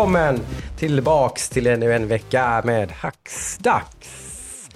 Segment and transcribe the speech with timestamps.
[0.00, 0.40] Välkommen
[0.78, 4.68] tillbaks till ännu en vecka med Hacksdags.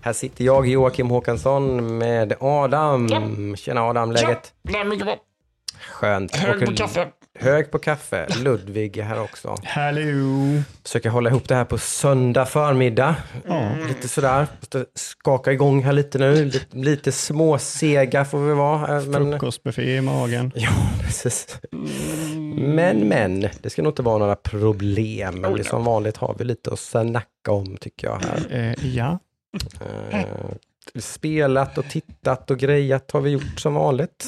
[0.00, 3.08] Här sitter jag, Joakim Håkansson, med Adam.
[3.56, 4.52] Tjena Adam, läget?
[4.62, 5.16] Det är mycket bra.
[5.90, 6.36] Skönt.
[6.36, 7.08] Hög Och- på kaffe.
[7.38, 8.26] Hög på kaffe.
[8.42, 9.56] Ludvig är här också.
[9.64, 10.62] Hallå!
[10.82, 13.14] Försöker hålla ihop det här på söndag förmiddag.
[13.88, 14.46] Lite sådär.
[14.94, 16.44] Skaka igång här lite nu.
[16.44, 18.96] Lite, lite småsega får vi vara.
[18.98, 19.30] eh, Men...
[19.32, 20.52] Frukostbuffé i magen.
[20.54, 20.70] Ja,
[21.02, 21.58] precis.
[22.56, 25.46] Men, men, det ska nog inte vara några problem.
[25.56, 28.46] Det som vanligt har vi lite att snacka om tycker jag här.
[28.50, 29.18] Eh, ja.
[30.10, 30.26] Eh,
[30.94, 34.26] spelat och tittat och grejat har vi gjort som vanligt.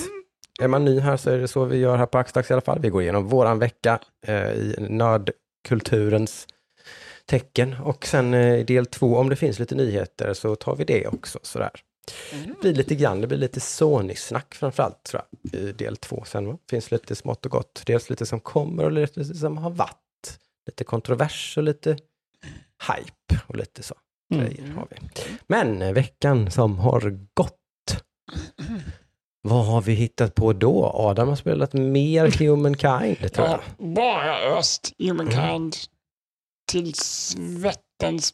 [0.60, 2.60] Är man ny här så är det så vi gör här på Axdags i alla
[2.60, 2.78] fall.
[2.80, 6.46] Vi går igenom våran vecka eh, i nördkulturens
[7.26, 10.84] tecken och sen eh, i del två, om det finns lite nyheter så tar vi
[10.84, 11.38] det också.
[11.42, 11.70] Sådär.
[12.30, 16.24] Det blir lite grann, det blir lite Sony-snack framförallt tror jag, i del två.
[16.26, 16.58] Sen va?
[16.70, 20.38] finns lite smått och gott, dels lite som kommer och lite som har varit.
[20.66, 21.90] Lite kontrovers och lite
[22.88, 23.94] hype och lite så
[24.34, 24.96] grejer har vi.
[25.46, 27.54] Men veckan som har gått.
[29.42, 30.92] Vad har vi hittat på då?
[30.94, 33.60] Adam har spelat mer Humankind, tror jag.
[33.78, 35.76] Ja, bara öst Humankind
[36.70, 38.32] till svetten tänkte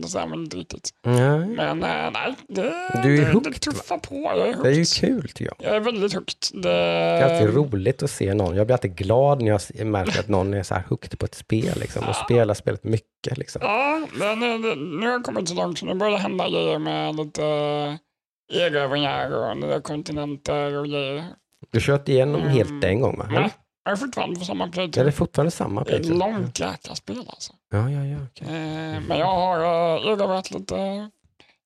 [0.00, 0.90] jag säga, men inte riktigt.
[1.06, 2.62] Nej, Men eh, nej, det,
[3.02, 4.14] Du är det, hooked, det tuffar på.
[4.14, 4.86] Jag är det är ju hooked.
[5.00, 5.54] kul tycker jag.
[5.68, 6.36] Jag är väldigt hooked.
[6.52, 8.56] Det, Det är alltid roligt att se någon.
[8.56, 11.34] Jag blir alltid glad när jag märker att någon är så här hooked på ett
[11.34, 13.38] spel liksom, och spelar spelet mycket.
[13.38, 13.62] Liksom.
[13.64, 16.48] Ja, men eh, det, nu har jag kommit så långt så nu börjar det hända
[16.48, 21.24] grejer med lite eh, erövringar och nya kontinenter och grejer.
[21.70, 22.52] Du kört igenom Mm.
[22.52, 23.26] helt en gång va?
[23.30, 23.50] Nej,
[23.84, 25.12] jag är fortfarande på samma Är det playtime.
[25.12, 27.52] fortfarande samma Det är ett långt jäkla spel alltså.
[27.72, 28.18] Ja, ja, ja.
[28.30, 28.46] okej.
[28.48, 31.10] Eh, Men jag har erövrat lite,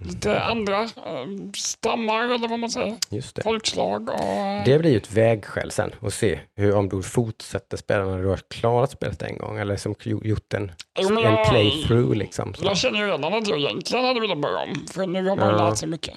[0.05, 2.97] lite andra eh, stammar eller vad man säger.
[3.11, 3.43] Just det.
[3.43, 4.21] Folkslag och...
[4.21, 8.23] eh, Det blir ju ett vägskäl sen att se hur, om du fortsätter spela när
[8.23, 12.55] du har klarat spelet en gång eller som gjort en, Jo, en jag- playthrough liksom.
[12.55, 12.65] Så.
[12.65, 14.87] Jag känner ju redan att jag egentligen hade velat börja om.
[14.91, 15.69] För nu har man Ja.
[15.69, 16.15] lärt sig mycket.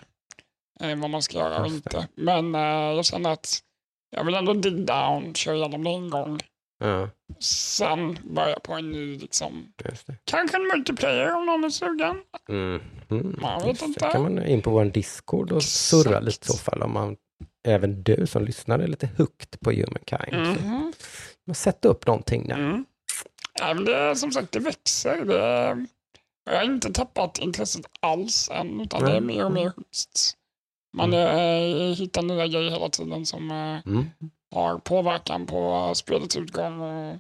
[0.82, 2.08] Eh, vad man ska göra och inte.
[2.16, 2.62] Men eh,
[2.96, 3.60] jag känner att
[4.16, 6.40] jag vill ändå dig down, köra igenom det en gång.
[6.80, 7.10] Ja,
[7.40, 9.74] Sen börja på en ny liksom.
[10.24, 12.22] Kanske en multiplayer om någon är sugen.
[12.50, 12.82] Mm.
[13.10, 13.36] Mm.
[13.42, 14.00] Man vet inte.
[14.12, 15.74] kan man in på vår Discord och Exakt.
[15.74, 17.16] surra lite i så fall om man
[17.68, 20.58] även du som lyssnar är lite hooked på Humankind.
[20.58, 20.94] Så Mhm.
[21.48, 22.56] man sätter upp någonting där.
[22.60, 22.86] Mm.
[23.60, 25.26] Ja, men det som sagt, det växer.
[25.26, 25.86] Det
[26.52, 30.36] jag har inte tappat intresset alls än, utan det är mer och mer högst.
[30.98, 31.94] Man Mm.
[31.96, 34.06] hittar nya grejer hela tiden som Mm.
[34.52, 37.18] Har påverkan på spelets utgång och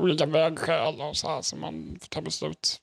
[0.00, 2.80] olika vägskäl och så här som man får ta beslut.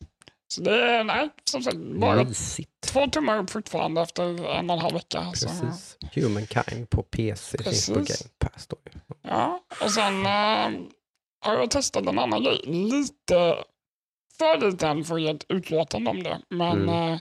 [0.48, 2.72] Så det är, nej, som sagt, bara Mysigt.
[2.82, 5.32] två tummar upp fortfarande efter en och en halv vecka.
[5.34, 5.98] Så, Precis.
[6.16, 8.22] Humankind på PC finns på Precis.
[8.22, 8.68] Game Pass.
[8.68, 8.76] Då.
[9.22, 10.82] Ja, och sen eh,
[11.46, 12.62] har jag testat en annan grej.
[12.66, 13.64] Lite
[14.38, 16.42] för lite än för att ge ett utlåtande om det.
[16.50, 17.14] Men Mm.
[17.14, 17.20] eh,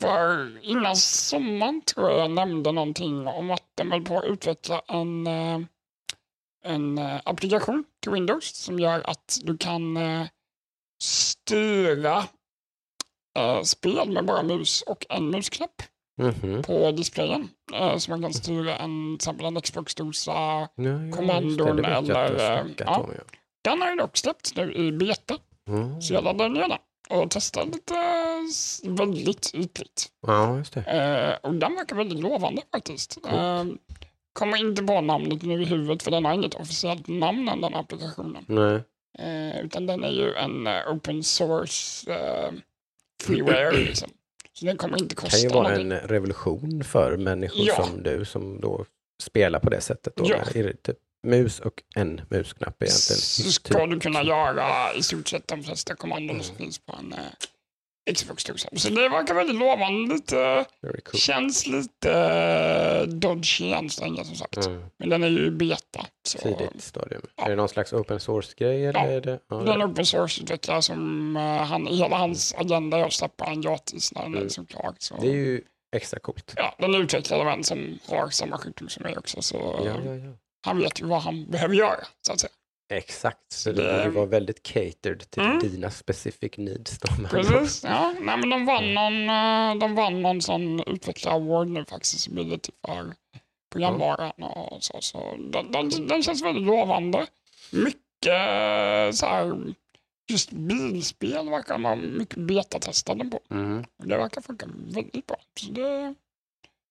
[0.00, 4.82] för innan sommaren tror jag jag nämnde någonting om att de höll på att utveckla
[4.88, 5.60] en, eh,
[6.64, 10.26] en eh, applikation till Windows som gör att du kan eh,
[11.02, 12.24] styra
[13.64, 15.82] spel med bara mus och en musknapp
[16.18, 16.62] Mhm.
[16.62, 17.48] på displayen.
[17.98, 20.68] Så man kan styra en, till exempel en Xbox-dosa Ja,
[21.16, 23.06] kommandon eller, ja.
[23.64, 25.36] Den har ju dock släppts nu i beta,
[25.68, 26.02] Mm.
[26.02, 26.78] så jag laddade ner den
[27.10, 27.94] och testade lite
[28.84, 30.06] väldigt ytligt.
[30.26, 30.80] Ja, just det.
[30.80, 33.18] Eh, och den verkar väldigt lovande faktiskt.
[33.32, 33.64] Eh,
[34.32, 37.74] kommer inte på namnet nu i huvudet för den har inget officiellt namn än den
[37.74, 38.44] applikationen.
[38.48, 38.80] Nej.
[39.18, 42.52] Eh, utan den är ju en eh, open source eh,
[43.22, 44.08] freeware liksom.
[44.52, 45.92] Så den kommer inte Det kan kosta ju vara någonting.
[45.92, 47.74] en revolution för människor Ja.
[47.86, 48.84] som du som då
[49.22, 50.16] spelar på det sättet.
[50.16, 50.36] Då, Ja.
[50.54, 53.20] är det typ mus och en musknapp egentligen.
[53.20, 53.90] Så ska Typ.
[53.90, 56.42] du kunna göra i stort sett de flesta kommandon Mm.
[56.42, 57.18] som finns på en eh,
[58.14, 58.68] Xbox-dosa.
[58.76, 60.14] Så det verkar väldigt lovande.
[60.14, 60.64] Lite,
[61.04, 61.20] cool.
[61.20, 62.10] Känns lite
[63.08, 64.66] uh, dodgy än så länge som sagt.
[64.66, 64.82] Mm.
[64.98, 66.06] Men den är ju beta.
[66.26, 67.22] Så Tidigt stadium.
[67.36, 67.44] Ja.
[67.44, 68.86] Är det någon slags open source-grej?
[68.86, 69.06] Eller Ja.
[69.06, 69.38] är det?
[69.50, 73.44] Ja, det är en open source-utvecklare som uh, han, hela hans agenda är att släppa
[73.46, 74.44] en gratis när den är Mm.
[74.44, 74.94] liksom klar.
[74.98, 75.62] Så, det är ju
[75.96, 76.52] extra coolt.
[76.56, 79.42] ja, den är utvecklad av en som har samma sjukdom som mig också.
[79.42, 80.32] Så Ja, ja, ja.
[80.62, 82.06] Han vet ju vad han behöver göra.
[82.26, 82.50] Så att säga.
[82.92, 85.58] Exakt, så Det- det, det var väldigt catered till Mm.
[85.58, 86.98] dina specific needs.
[87.18, 87.30] Ord.
[87.30, 87.84] Precis.
[87.84, 92.28] Ja, nej, men de vann någon, eh, de vann någon sån utvecklar-award nu faktiskt.
[92.28, 93.14] Ability för
[93.72, 94.98] programvaran och så.
[95.00, 97.26] så den, den, den känns väldigt lovande.
[97.72, 99.74] Mycket eh, så här,
[100.30, 103.40] just bilspel verkar man mycket betatesta den på.
[103.50, 103.84] Mm.
[104.02, 105.36] Det verkar funka väldigt bra.
[105.60, 106.14] Så det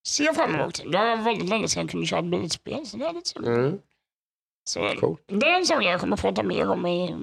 [0.06, 0.82] ser jag fram emot.
[0.92, 3.54] Det var väldigt länge sedan jag kunde köra ett bilspel så det är lite sugen.
[3.54, 3.78] Mm.
[4.64, 5.20] Så Coolt.
[5.26, 7.14] det är en sak jag kommer prata mer om i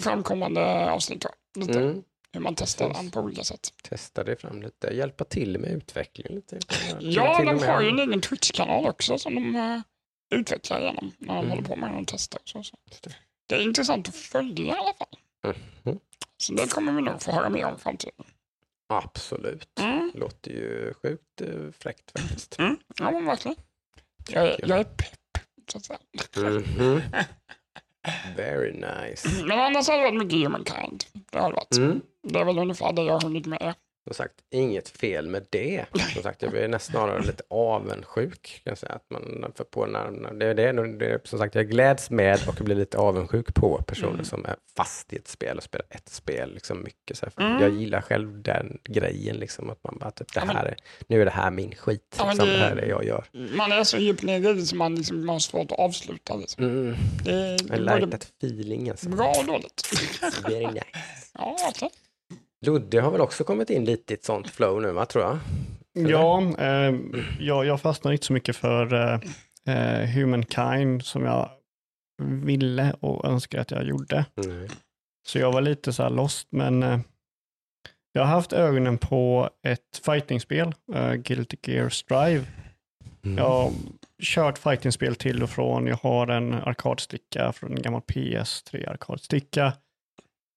[0.00, 1.20] framkommande avsnitt.
[1.20, 1.66] Tror jag.
[1.66, 2.02] Lite Mm.
[2.32, 3.72] hur man testar den på olika sätt.
[3.82, 6.58] Testa det fram lite, hjälpa till med utveckling lite.
[7.00, 9.80] Ja, de och har ju en egen Twitch-kanal också som de eh,
[10.38, 11.50] utvecklar genom när de Mm.
[11.50, 12.38] håller på med de testar.
[12.42, 12.76] och Så, så.
[13.46, 13.54] Det.
[13.54, 15.18] Är intressant att följa i alla fall.
[15.84, 15.98] Mhm.
[16.36, 18.24] Så det kommer vi nog få höra mer om i framtiden.
[18.86, 19.78] Absolut.
[19.80, 20.10] Mm.
[20.14, 22.58] Låter ju sjukt eh, fräckt faktiskt.
[22.58, 22.76] Mm.
[22.98, 23.56] Ja, men verkligen.
[24.28, 25.38] Jag är, jag är pepp,
[25.72, 25.98] så att säga.
[26.36, 27.00] Mhm.
[28.36, 29.28] Very nice.
[29.44, 31.04] Men annars har det varit mycket humankind.
[31.30, 31.76] Det har det varit.
[31.76, 32.00] Mm.
[32.22, 33.74] Det är väl ungefär det jag har hunnit med.
[34.06, 35.84] Som sagt, inget fel med det.
[36.14, 38.60] Som sagt, jag blir nästan snarare lite avundsjuk.
[38.64, 41.70] Kan jag säga, att man, för på när, det, är det, det, som sagt, jag
[41.70, 44.24] gläds med och blir lite avundsjuk på personer Mm.
[44.24, 47.18] som är fast i ett spel och spelar ett spel liksom mycket.
[47.18, 47.62] Så här, Mm.
[47.62, 50.76] Jag gillar själv den grejen, liksom, att man bara, typ, det Ja, men- här är,
[51.06, 52.16] nu är det här min skit.
[52.18, 52.58] Ja, liksom, det- det...
[52.58, 53.24] här är det jag gör.
[53.56, 56.36] Man är så djupt nere i det som man liksom har svårt att avsluta.
[56.36, 56.64] Liksom.
[56.64, 56.94] Mm.
[57.24, 58.90] Det är I like that feeling.
[58.90, 59.08] Alltså.
[59.08, 59.90] bra och dåligt.
[60.48, 60.84] Very nice.
[61.34, 61.90] ja, verkligen.
[62.64, 65.38] Ludde har väl också kommit in lite i ett sånt flow nu, va, tror jag?
[65.96, 66.10] Eller?
[66.10, 66.94] Ja, eh,
[67.40, 69.20] jag, jag fastnar inte så mycket för eh,
[69.74, 71.50] eh, Humankind som jag
[72.22, 74.24] ville och önskade att jag gjorde.
[74.34, 74.68] Nej.
[75.26, 76.98] Så jag var lite så här lost, men eh,
[78.12, 82.44] jag har haft ögonen på ett fightingspel, uh, Guilty Gear Strive.
[83.24, 83.38] Mm.
[83.38, 83.72] Jag har
[84.22, 85.86] kört fightingspel till och från.
[85.86, 89.72] Jag har en arkadsticka från en gammal PS3 arkadsticka.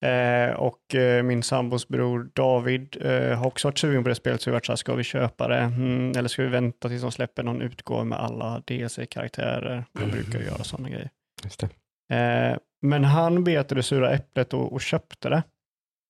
[0.06, 4.42] Eh, och eh, min sambos bror David eh, har också varit sugen på det spelet
[4.42, 5.60] så vi har varit så här, ska vi köpa det?
[5.60, 9.86] Mm, eller ska vi vänta tills de släpper någon utgåva med alla DLC-karaktärer?
[9.94, 11.10] De brukar göra sådana grejer.
[11.44, 11.64] Just.
[11.64, 15.44] Eh, men han bet det sura äpplet och, och köpte det.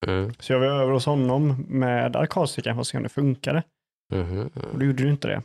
[0.07, 0.33] Mm.
[0.39, 3.63] Så jag var över hos honom med arkadstickan för att se om det funkade.
[4.13, 4.47] Mhm.
[4.47, 5.41] Och då gjorde det inte det.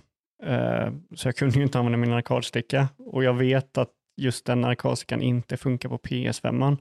[0.52, 2.88] Eh, så jag kunde ju inte använda min arkadsticka.
[2.98, 3.90] Och jag vet att
[4.20, 6.78] just den arkadstickan inte funkar på PS5.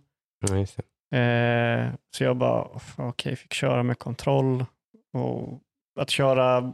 [0.47, 0.83] Ja, just det.
[1.11, 2.67] Eh, så jag bara,
[2.97, 4.65] okej, fick köra med kontroll.
[5.13, 5.59] Och
[5.99, 6.73] att köra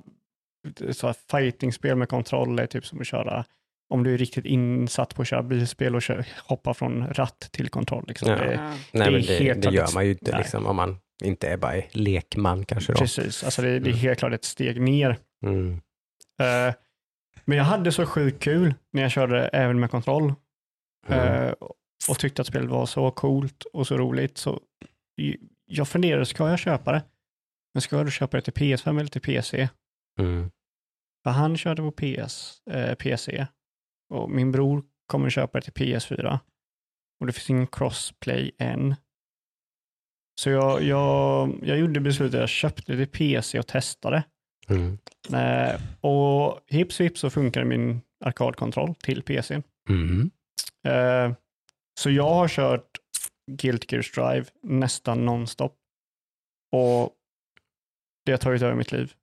[0.92, 3.46] så här fightingspel med kontroll är typ som att köra
[3.94, 7.70] om du är riktigt insatt på att köra bilspel och kö- hoppa från ratt till
[7.70, 8.06] kontroll.
[8.08, 8.30] Liksom.
[8.30, 8.36] Ja.
[8.38, 8.62] Det, Ja.
[8.62, 10.40] Nej, Det är men det, helt det gör man ju inte Nej.
[10.42, 12.94] liksom, om man inte är bara lekman kanske.
[12.94, 13.00] Då.
[13.00, 13.98] precis, alltså det, det är Mm.
[14.00, 15.18] helt klart ett steg ner.
[15.46, 15.74] Mm.
[16.42, 16.74] Eh,
[17.46, 20.34] men jag hade så sjukt kul när jag körde även med kontroll.
[21.08, 21.44] Mm.
[21.48, 21.54] Eh,
[22.10, 24.38] och tyckte att spelet var så coolt och så roligt.
[24.38, 24.62] Så
[25.66, 27.04] jag funderade, ska jag köpa det?
[27.74, 29.70] Men ska du köpa det till PS5 eller till PC?
[30.20, 30.52] Mm.
[31.24, 33.48] För han körde på PS, eh, PC
[34.10, 36.40] och min bror kommer köpa det till PS4.
[37.20, 38.96] Och det finns ingen crossplay än.
[40.40, 44.24] Så jag, jag, jag gjorde beslutet, jag köpte det till PC och testade.
[44.70, 44.98] Mm.
[45.34, 49.62] Eh, och hips hips så funkar min arkadkontroll till PC.
[49.90, 50.32] Mm.
[50.88, 51.36] Eh,
[51.98, 52.98] så jag har kört
[53.52, 55.76] Guilt Gear Strive nästan nonstop.
[56.76, 57.12] Och
[58.26, 59.14] det har tagit över mitt liv.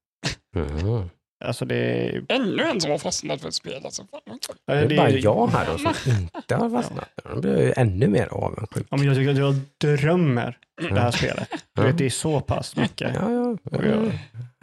[0.56, 1.11] Mm.
[1.44, 2.25] Alltså det är...
[2.29, 3.85] Ännu en som har fastnat för ett spel.
[3.85, 4.03] Alltså.
[4.03, 4.38] Kul.
[4.67, 7.09] Det är bara jag här då som inte har fastnat.
[7.35, 8.87] Då blir jag ju ännu mer avundsjuk.
[8.90, 9.54] Ja, men jag tycker att jag
[9.99, 11.49] drömmer det här spelet.
[11.73, 13.14] Du vet, det är så pass mycket.
[13.14, 13.57] Ja, ja.
[13.78, 14.11] Och jag I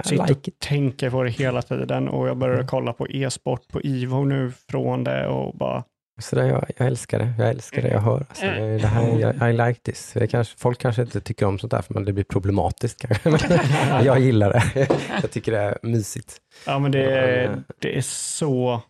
[0.04, 0.60] sitter like och it.
[0.60, 2.68] tänker på det hela tiden och jag börjar Mm.
[2.68, 5.84] kolla på e-sport på Ivo nu från det och bara
[6.22, 7.34] Så där, jag, jag älskar det.
[7.38, 8.26] Jag älskar det jag hör.
[8.30, 10.14] Alltså, det, det här, jag, I like this.
[10.30, 13.30] Kanske, folk kanske inte tycker om sånt där för det blir problematiskt kanske.
[13.30, 14.88] Men jag gillar det.
[15.22, 16.38] Jag tycker det är mysigt.
[16.66, 18.82] Ja, men det är, det är så,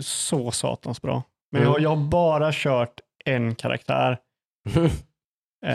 [0.00, 1.22] så satans bra.
[1.52, 1.72] Men Mm.
[1.72, 4.18] jag, jag har bara kört en karaktär.
[5.66, 5.74] Eh,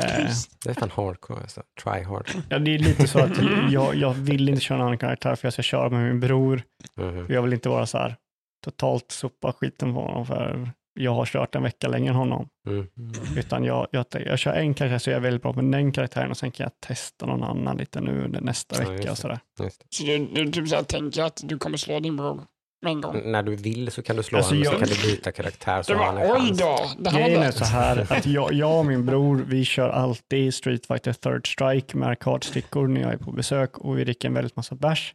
[0.64, 1.64] Det är fan hardcore alltså.
[1.84, 2.30] Try hard.
[2.50, 3.32] ja, det är lite så att
[3.70, 6.62] jag, jag vill inte köra en annan karaktär för jag ska köra med min bror.
[6.96, 8.16] För jag vill inte vara så här
[8.62, 12.48] totalt sopa skiten på honom för jag har kört en vecka längre än honom.
[12.68, 12.88] Mm.
[13.38, 16.32] Utan jag, jag, jag kör en karaktär så jag är väldigt bra med den karaktären
[16.32, 19.40] och sen kan jag testa någon annan lite nu under nästa Ja, vecka och sådär.
[19.90, 22.42] Så du, du typ så här tänker att du kommer slå din bror
[22.82, 23.32] med en gång.
[23.32, 25.32] När du vill så kan du slå Alltså, honom och så jag- kan du byta
[25.32, 28.26] karaktär så Det har han var, oj då, det här Grejen är så här att
[28.26, 33.02] jag, jag och min bror, vi kör alltid Street Fighter Third Strike med arkadstickor när
[33.02, 35.14] jag är på besök och vi dricker en väldigt massa bärs.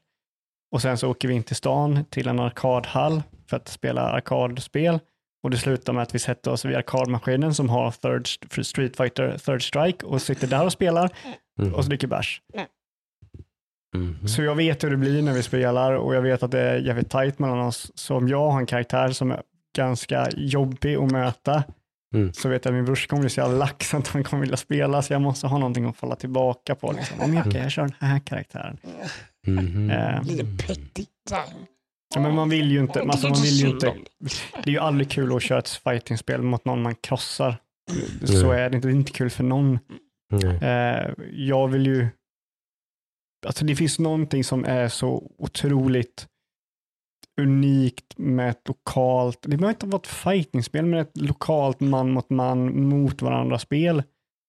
[0.77, 4.99] Och sen så åker vi in till stan till en arkadhall för att spela arkadspel.
[5.43, 9.39] Och det slutar med att vi sätter oss vid arkadmaskinen som har third, Street Fighter
[9.39, 11.11] Third Strike och sitter där och spelar
[11.59, 11.75] Mhm.
[11.75, 12.41] och så dricker bärs.
[13.97, 14.29] Mhm.
[14.29, 16.77] Så jag vet hur det blir när vi spelar och jag vet att det är
[16.79, 17.93] jävligt tajt mellan oss.
[17.95, 19.43] Så om jag har en karaktär som är
[19.77, 21.65] ganska jobbig att möta
[22.15, 22.33] Mm.
[22.33, 24.57] så vet jag att min brorsa kommer bli så jävla lax att han kommer vilja
[24.57, 26.93] spela så jag måste ha någonting att falla tillbaka på.
[26.93, 27.21] Liksom.
[27.21, 28.79] Om jag, okej, jag kör den här karaktären.
[29.47, 29.91] Mhm.
[29.91, 30.45] Eh, Lite
[31.31, 31.45] här.
[32.15, 33.95] Ja, men man vill ju inte, alltså man vill ju inte,
[34.65, 34.71] det.
[34.71, 37.57] är ju aldrig kul att köra ett fightingspel mot någon man krossar.
[38.25, 38.59] Så Mm.
[38.59, 39.79] är det inte, det är inte kul för någon.
[40.63, 42.09] Eh, jag vill ju,
[43.47, 46.27] alltså det finns någonting som är så otroligt
[47.41, 52.31] unikt med ett lokalt, det behöver inte vara ett fightingspel, men ett lokalt man mot
[52.31, 54.03] man mot varandra spel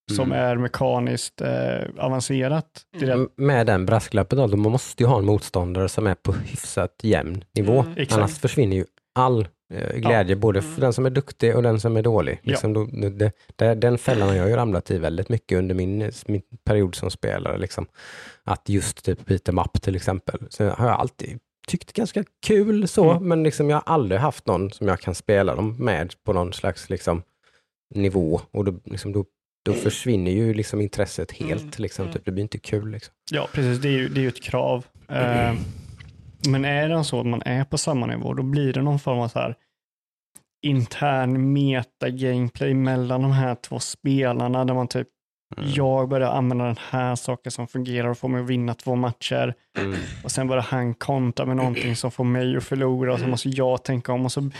[0.08, 0.44] som Mm.
[0.44, 2.66] är mekaniskt eh, avancerat.
[2.98, 6.06] Det är det, M- Med den brasklappen då, man måste ju ha en motståndare som
[6.06, 7.80] är på hyfsat jämn nivå.
[7.96, 8.06] Mm.
[8.10, 8.84] Annars försvinner ju
[9.14, 10.80] all eh, glädje, både för Mm.
[10.80, 12.40] den som är duktig och den som är dålig.
[12.42, 16.10] Liksom då, det, det, den fällan har jag ju ramlat i väldigt mycket under min,
[16.26, 17.58] min period som spelare.
[17.58, 17.86] Liksom.
[18.44, 20.40] Att just typ em up till exempel.
[20.50, 21.38] Så har jag alltid
[21.68, 23.28] tyckt ganska kul så, Mm.
[23.28, 26.52] men liksom jag har aldrig haft någon som jag kan spela dem med på någon
[26.52, 27.22] slags liksom,
[27.94, 28.40] nivå.
[28.50, 29.24] Och då, liksom, då,
[29.64, 31.62] då försvinner ju liksom intresset helt.
[31.62, 31.72] Mm.
[31.76, 32.14] Liksom, Mm.
[32.14, 32.24] typ.
[32.24, 32.90] Det blir inte kul.
[32.90, 33.14] Liksom.
[33.30, 34.86] ja, precis, det är ju, det är ju ett krav.
[35.08, 35.54] Eh,
[36.48, 39.18] men är det så att man är på samma nivå, då blir det någon form
[39.18, 39.54] av så här
[40.66, 45.08] intern meta-gameplay mellan de här två spelarna där man typ
[45.56, 45.70] Mm.
[45.74, 49.54] jag börjar använda den här saken som fungerar och får mig att vinna två matcher
[49.78, 49.98] Mm.
[50.24, 53.48] och sen börjar han kontra med någonting som får mig att förlora och så måste
[53.48, 54.50] jag tänka om och så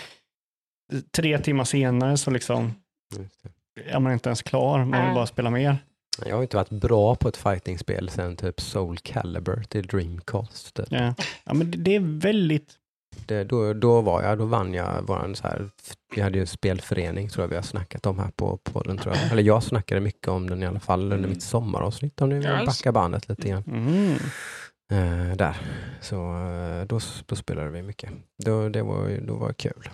[1.16, 2.72] tre timmar senare så liksom
[3.18, 3.50] Just det.
[3.86, 5.78] Är man inte ens klar, man vill bara spela mer.
[6.26, 10.74] Jag har inte varit bra på ett fightingspel sedan typ Soul Calibur till Dreamcast.
[10.74, 10.86] Typ.
[10.90, 12.72] Ja, ja men det- det är väldigt,
[13.26, 15.68] Det, då, då var jag, då vann jag våran så här,
[16.14, 19.14] vi hade ju en spelförening tror jag vi har snackat om här på podden tror
[19.16, 19.32] jag.
[19.32, 22.66] Eller jag snackade mycket om den i alla fall under mitt sommaravsnitt om ni vill
[22.66, 23.62] backa bandet lite grann.
[23.66, 24.16] mm,
[24.92, 25.56] Eh, där.
[26.00, 28.10] Så eh, då, då spelade vi mycket.
[28.44, 29.88] Då, det var, då var det kul.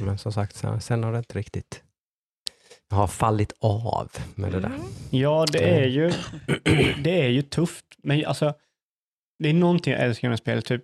[0.00, 1.82] Men som sagt, sen, sen har det inte riktigt
[2.90, 4.66] har fallit av med det där.
[4.68, 4.80] Mm.
[5.10, 6.12] ja det är ju,
[7.02, 8.54] det är ju tufft, men alltså
[9.38, 10.82] det är någonting jag älskar med spel, typ,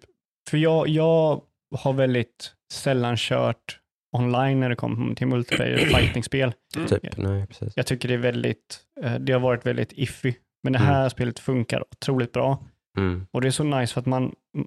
[0.50, 1.42] för jag, jag
[1.76, 3.80] har väldigt sällan kört
[4.16, 6.52] online när det kommer till multiplayer fighting-spel.
[6.88, 7.72] Typ, nej precis.
[7.76, 10.34] Jag tycker det är väldigt, eh, det har varit väldigt iffy.
[10.62, 10.88] Men det Mm.
[10.88, 12.64] här spelet funkar otroligt bra.
[12.98, 13.26] Mm.
[13.30, 14.22] Och det är så nice för att man
[14.54, 14.66] mm,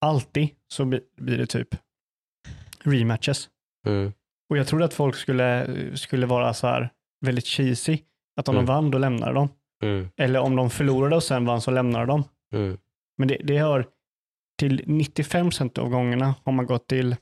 [0.00, 1.68] alltid så bli- blir det typ
[2.82, 3.48] rematches.
[3.86, 4.12] Mm.
[4.50, 7.98] Och jag trodde att folk skulle, skulle vara så här väldigt cheesy.
[8.36, 8.66] Att om Mm.
[8.66, 9.48] de vann, då lämnade de.
[9.82, 10.08] Mm.
[10.16, 12.24] Eller om de förlorade och sen vann så lämnade de.
[12.52, 12.78] Mm.
[13.18, 13.86] Men det, det har
[14.58, 17.16] till 95% av gångerna har man gått till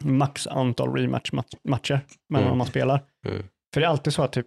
[0.00, 2.58] max antal rematch-matcher mellan Mm.
[2.58, 3.02] man spelar.
[3.26, 3.42] Mm.
[3.74, 4.46] För det är alltid så att typ,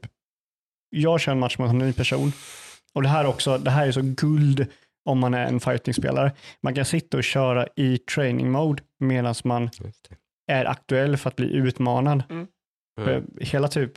[0.89, 2.31] jag kör en match mot en ny person
[2.93, 4.67] och det här också, det här är så guld
[5.05, 6.31] om man är en fighting-spelare.
[6.63, 9.69] Man kan sitta och köra i training mode medan man.
[10.47, 12.23] Är aktuell för att bli utmanad.
[12.29, 12.47] Mm.
[13.01, 13.91] För Hela typ,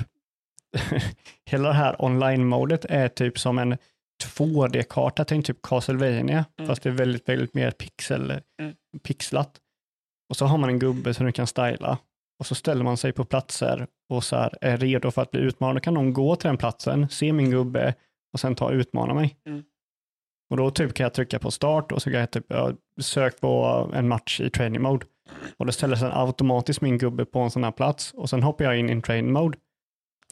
[1.50, 3.76] hela det här online-modet är typ som en
[4.24, 6.68] 2D-karta, tänk typ Castlevania, Mm.
[6.68, 8.74] fast det är väldigt, väldigt mer pixel, Mm.
[9.02, 9.60] pixlat.
[10.30, 11.98] Och så har man en gubbe som du kan styla
[12.40, 15.40] och så ställer man sig på platser och så här är redo för att bli
[15.40, 15.76] utmanad.
[15.76, 17.94] Då kan någon gå till den platsen, se min gubbe
[18.32, 19.36] och sen ta och utmana mig.
[19.46, 19.64] Mm.
[20.50, 22.46] Och då typ kan jag trycka på start och så kan jag typ
[23.00, 25.06] sök på en match i training mode.
[25.56, 28.64] Och då ställer sig automatiskt min gubbe på en sån här plats och sen hoppar
[28.64, 29.58] jag in i training mode.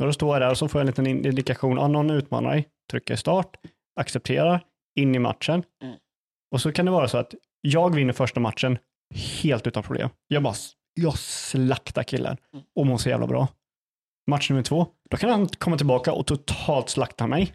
[0.01, 2.51] Och då står jag där och så får jag en liten indikation, ja någon utmanar
[2.51, 3.57] dig, trycker start,
[4.01, 4.61] accepterar,
[4.99, 5.63] in i matchen.
[5.83, 5.97] Mm.
[6.53, 8.79] Och så kan det vara så att jag vinner första matchen
[9.43, 10.11] helt utan problem.
[10.29, 10.55] Jag bara,
[10.95, 12.65] jag slaktar killen Mm.
[12.77, 13.49] och mår så jävla bra.
[14.31, 17.55] Match nummer två, då kan han komma tillbaka och totalt slakta mig.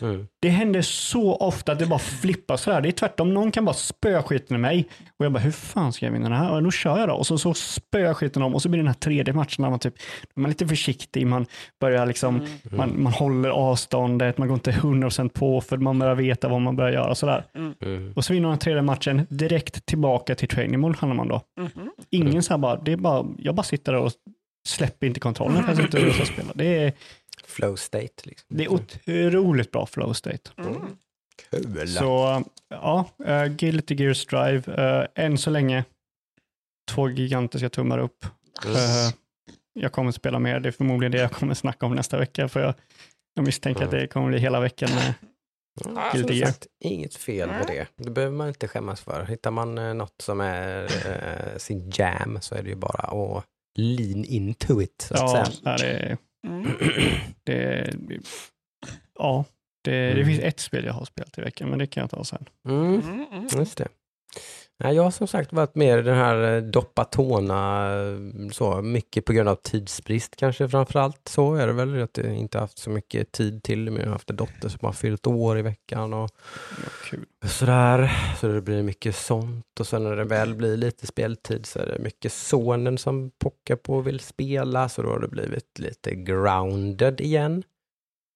[0.00, 0.26] Mm.
[0.40, 2.80] Det händer så ofta att det bara flippar sådär.
[2.80, 5.92] Det är tvärtom, någon kan bara spöa skiten i mig och jag bara, hur fan
[5.92, 6.50] ska jag vinna den här?
[6.52, 7.14] Och då kör jag då.
[7.14, 9.70] Och så, så spöar skiten om och så blir det den här tredje matchen där
[9.70, 9.94] man typ,
[10.34, 11.46] man är lite försiktig, man
[11.80, 12.76] börjar liksom, Mm.
[12.76, 16.76] man, man håller avståndet, man går inte 100% på för man börjar veta vad man
[16.76, 17.44] börjar göra sådär.
[17.54, 18.12] Mm.
[18.16, 21.40] Och så vinner man den tredje matchen, direkt tillbaka till training mode handlar man då.
[21.60, 21.90] Mhm.
[22.10, 24.12] Ingen så här bara, det är bara, jag bara sitter där och
[24.68, 26.52] släpper inte kontrollen jag sitter och spelar.
[26.54, 26.92] Det är,
[27.52, 28.22] Flow state.
[28.24, 28.46] Liksom.
[28.56, 30.50] det är otroligt bra flow state.
[30.58, 30.96] Mm.
[31.50, 31.88] Kul.
[31.88, 34.62] Så ja, uh, Guilty Gear Strive,
[35.02, 35.84] uh, än så länge
[36.90, 38.26] två gigantiska tummar upp.
[38.64, 38.76] Mm.
[38.76, 39.12] Eh,
[39.72, 42.60] jag kommer spela mer, det är förmodligen det jag kommer snacka om nästa vecka, för
[42.60, 42.74] jag,
[43.34, 45.14] jag misstänker att det kommer bli hela veckan med
[45.84, 46.46] Ja, Guilty Gear.
[46.46, 47.86] sagt, inget fel med det.
[47.96, 49.24] Det behöver man inte skämmas för.
[49.24, 53.44] Hittar man eh, något som är eh, sin jam så är det ju bara att
[53.78, 55.02] lean into it.
[55.08, 55.56] Så att Ja, säga.
[55.64, 56.62] ja, det, Mm.
[57.44, 57.94] det,
[59.18, 59.44] ja
[59.84, 60.26] det, det Mm.
[60.26, 62.48] finns ett spel jag har spelat i veckan, men det kan jag ta sen.
[62.68, 63.26] Mm, Mm.
[63.32, 63.46] Mm.
[63.58, 63.88] just det.
[64.82, 69.24] Nej, jag har som sagt varit mer den här eh, doppa tårna, eh, så mycket
[69.24, 71.28] på grund av tidsbrist kanske framförallt.
[71.28, 74.12] Så är det väl, att jag inte haft så mycket tid till men jag har
[74.12, 76.30] haft en dotter som har fyllt år i veckan och
[77.10, 78.10] Ja, sådär.
[78.40, 81.86] Så det blir mycket sånt och sen när det väl blir lite speltid så är
[81.86, 86.14] det mycket sonen som pockar på och vill spela, så då har det blivit lite
[86.14, 87.62] grounded igen.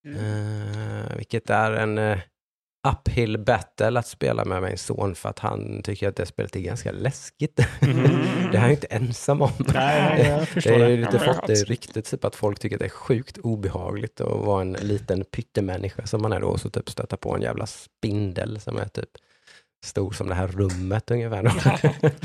[0.06, 2.18] Eh, vilket är en
[2.92, 6.60] uphill battle att spela med min son för att han tycker att det spelet är
[6.60, 7.56] ganska läskigt.
[7.80, 9.50] det är han ju inte ensam om.
[9.74, 10.90] Nej, jag Det förstår är det.
[10.90, 14.20] ju lite Ja, fått det ryktet typ att folk tycker att det är sjukt obehagligt
[14.20, 17.42] att vara en liten pyttemänniska som man är då och så typ stöta på en
[17.42, 19.10] jävla spindel som är typ
[19.84, 21.42] stor som det här rummet ungefär.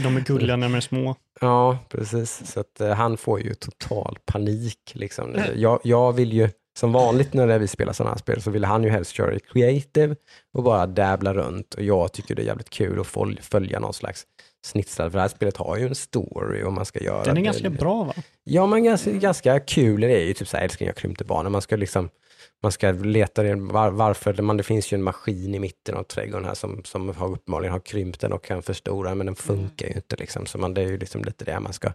[0.04, 1.16] De är gulliga när de är små.
[1.42, 2.52] Ja, precis.
[2.52, 4.92] Så att eh, han får ju total panik.
[4.94, 5.36] Liksom.
[5.56, 8.84] Jag, jag vill ju, som vanligt när vi spelar sådana här spel, så vill han
[8.84, 10.16] ju helst köra i creative
[10.54, 11.74] och bara dabbla runt.
[11.74, 13.08] Och jag tycker det är jävligt kul att
[13.42, 14.26] följa någon slags
[14.66, 17.36] snitslad, för det här spelet har ju en story och man ska göra Den är
[17.36, 17.42] det.
[17.42, 18.14] ganska bra va?
[18.44, 20.02] Ja, men ganska, ganska kul.
[20.02, 21.52] Det är ju typ så här, älskling jag krympte barnen.
[21.52, 22.10] Man ska liksom
[22.64, 26.04] man ska leta reda var, varför, man, det finns ju en maskin i mitten av
[26.04, 29.88] trädgården här som, som har uppenbarligen har krympt den och kan förstora, men den funkar
[29.88, 30.16] ju inte.
[30.16, 30.46] Liksom.
[30.46, 31.94] Så man, det är ju liksom lite det man ska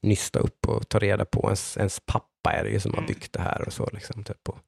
[0.00, 1.42] nysta upp och ta reda på.
[1.44, 3.88] Ens, ens pappa är det ju som har byggt det här och så.
[3.92, 4.48] Liksom, typ.
[4.48, 4.58] och,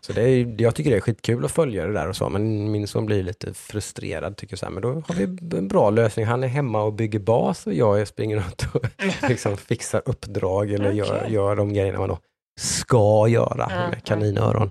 [0.00, 2.70] så det är, jag tycker det är skitkul att följa det där och så, men
[2.70, 5.24] min son blir lite frustrerad tycker så här, men då har vi
[5.58, 6.26] en bra lösning.
[6.26, 8.84] Han är hemma och bygger bas och jag springer runt och
[9.28, 11.32] liksom fixar uppdrag eller gör, Okej.
[11.32, 12.18] gör de grejerna man då
[12.60, 14.70] ska göra Mm, med kaninöron.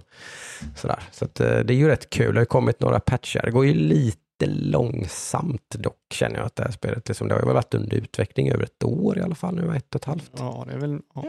[0.75, 0.99] Sådär.
[1.11, 2.33] Så att, eh, det är ju rätt kul.
[2.33, 3.41] Det har kommit några patchar.
[3.45, 7.41] Det går ju lite långsamt dock känner jag att det här spelet, liksom, det har
[7.41, 10.31] ju varit under utveckling över ett år i alla fall, nu ett och ett halvt.
[10.37, 10.99] Ja, det är väl...
[11.15, 11.23] Ja,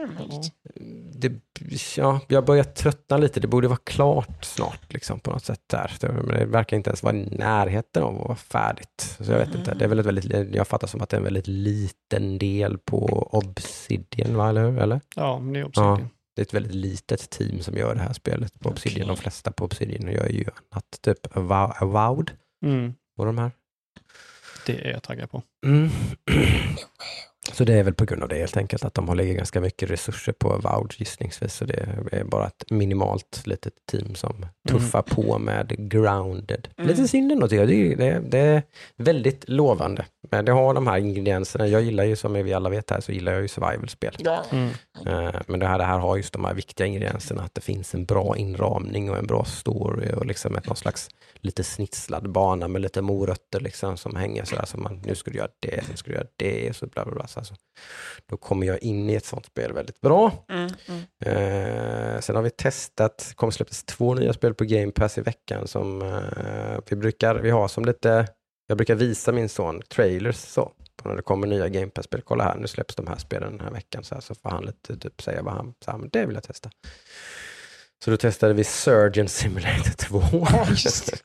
[1.13, 1.31] Det är
[1.61, 1.77] ja.
[1.97, 3.39] ja, jag börjar tröttna lite.
[3.39, 5.61] Det borde vara klart snart liksom, på något sätt.
[5.67, 5.91] där.
[6.01, 9.15] Det, men det verkar inte ens vara i närheten av att vara färdigt.
[9.19, 9.73] Så jag vet inte.
[9.73, 12.77] Det är väl ett väldigt, jag fattar som att det är en väldigt liten del
[12.77, 14.49] på Obsidian, va?
[14.49, 14.79] eller hur?
[14.79, 15.01] Eller?
[15.15, 16.09] ja, men det är Obsidian.
[16.35, 19.01] Det är ett väldigt litet team som gör det här spelet på Obsidian.
[19.03, 19.15] Okej.
[19.15, 20.85] De flesta på Obsidian gör ju annat.
[21.01, 22.31] Typ Avow- Avowed
[22.63, 23.51] Mm, och de här.
[24.65, 25.43] det är jag taggad på.
[25.65, 25.89] Mm.
[27.53, 29.61] Så det är väl på grund av det helt enkelt, att de har lagt ganska
[29.61, 31.53] mycket resurser på Avowed gissningsvis.
[31.53, 36.67] Så det är bara ett minimalt litet team som tuffar på med grounded.
[36.77, 36.89] Mm.
[36.89, 37.67] Lite synd ändå tycker jag.
[37.67, 38.63] Det är, det, det är
[38.97, 40.05] väldigt lovande.
[40.31, 41.67] Men det har de här ingredienserna.
[41.67, 44.15] Jag gillar ju, som vi alla vet här, så gillar jag ju survival-spel.
[44.51, 44.69] Mm.
[45.05, 47.93] Eh, Men det här, det här har just de här viktiga ingredienserna, att det finns
[47.95, 51.09] en bra inramning och en bra story och liksom ett, någon slags
[51.41, 55.37] lite snitslad bana med lite morötter liksom som hänger sådär som man, nu ska du
[55.37, 57.27] göra det, sen ska du göra det, så bla bla bla.
[57.35, 57.55] Så alltså,
[58.29, 60.45] då kommer jag in i ett sånt spel väldigt bra.
[60.49, 61.03] mm, mm.
[61.19, 65.21] Eh, sen har vi testat, det kommer släppas två nya spel på Game Pass i
[65.21, 68.27] veckan som eh, vi brukar, vi har som lite,
[68.67, 72.21] jag brukar visa min son trailers så, på när det kommer nya Game Pass-spel.
[72.21, 74.65] Kolla här, nu släpps de här spelen den här veckan så, här, så får han
[74.65, 76.69] lite typ säga vad han, så här, men det vill jag testa.
[78.03, 80.21] Så då testade vi Surgeon Simulator 2.
[80.31, 81.23] Ja, just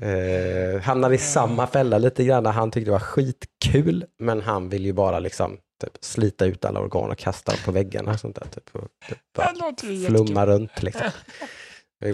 [0.00, 2.46] eh, hamnade i samma fälla lite grann.
[2.46, 6.80] Han tyckte det var skitkul, men han vill ju bara liksom typ, slita ut alla
[6.80, 8.12] organ och kasta dem på väggarna.
[8.12, 9.52] Och sånt där, typ, och, typ, bara
[10.08, 10.82] flumma runt.
[10.82, 11.06] Liksom.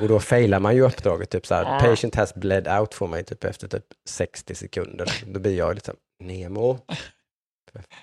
[0.02, 1.30] Och då failar man ju uppdraget.
[1.30, 5.12] Typ så här, patient has bled out får man ju typ efter typ 60 sekunder.
[5.26, 6.78] Då blir jag liksom, Nemo.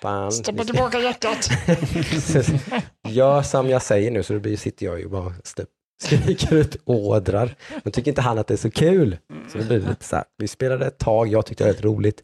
[0.02, 0.32] Fan.
[0.32, 1.50] Stoppa tillbaka hjärtat.
[3.08, 5.34] Gör som jag säger nu så då blir, sitter jag ju bara och
[6.02, 7.56] skriker ut ådrar.
[7.84, 9.18] Men tycker inte han att det är så kul.
[9.52, 11.84] Så det blir lite så här, vi spelade ett tag, jag tyckte det var rätt
[11.84, 12.22] roligt.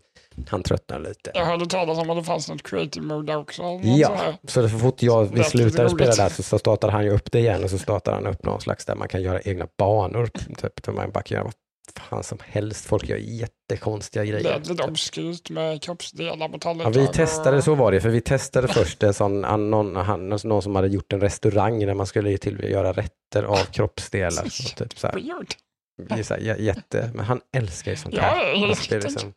[0.50, 1.32] Han tröttnar lite.
[1.34, 3.64] Jag hörde talas om att det fanns något creative mode också.
[3.84, 7.32] Ja, så så fort jag, vi slutade spela där så, så startar han ju upp
[7.32, 10.28] det igen och så startar han upp någon slags där man kan göra egna banor.
[10.58, 11.54] Typ, där man bara kan göra vad
[11.96, 12.86] fan som helst.
[12.86, 14.52] Folk gör jättekonstiga grejer.
[14.52, 16.92] är lite obskyrt med kroppsdelar på Ja, tallrikar.
[16.92, 20.76] vi testade, så var det, för vi testade först en sån, någon, han, någon som
[20.76, 24.44] hade gjort en restaurang där man skulle till göra rätter av kroppsdelar.
[24.46, 26.26] Och typ så här, Weird.
[26.26, 28.38] så här, jätte, men han älskar ju sånt Ja, här.
[28.54, 29.34] jag är liksom,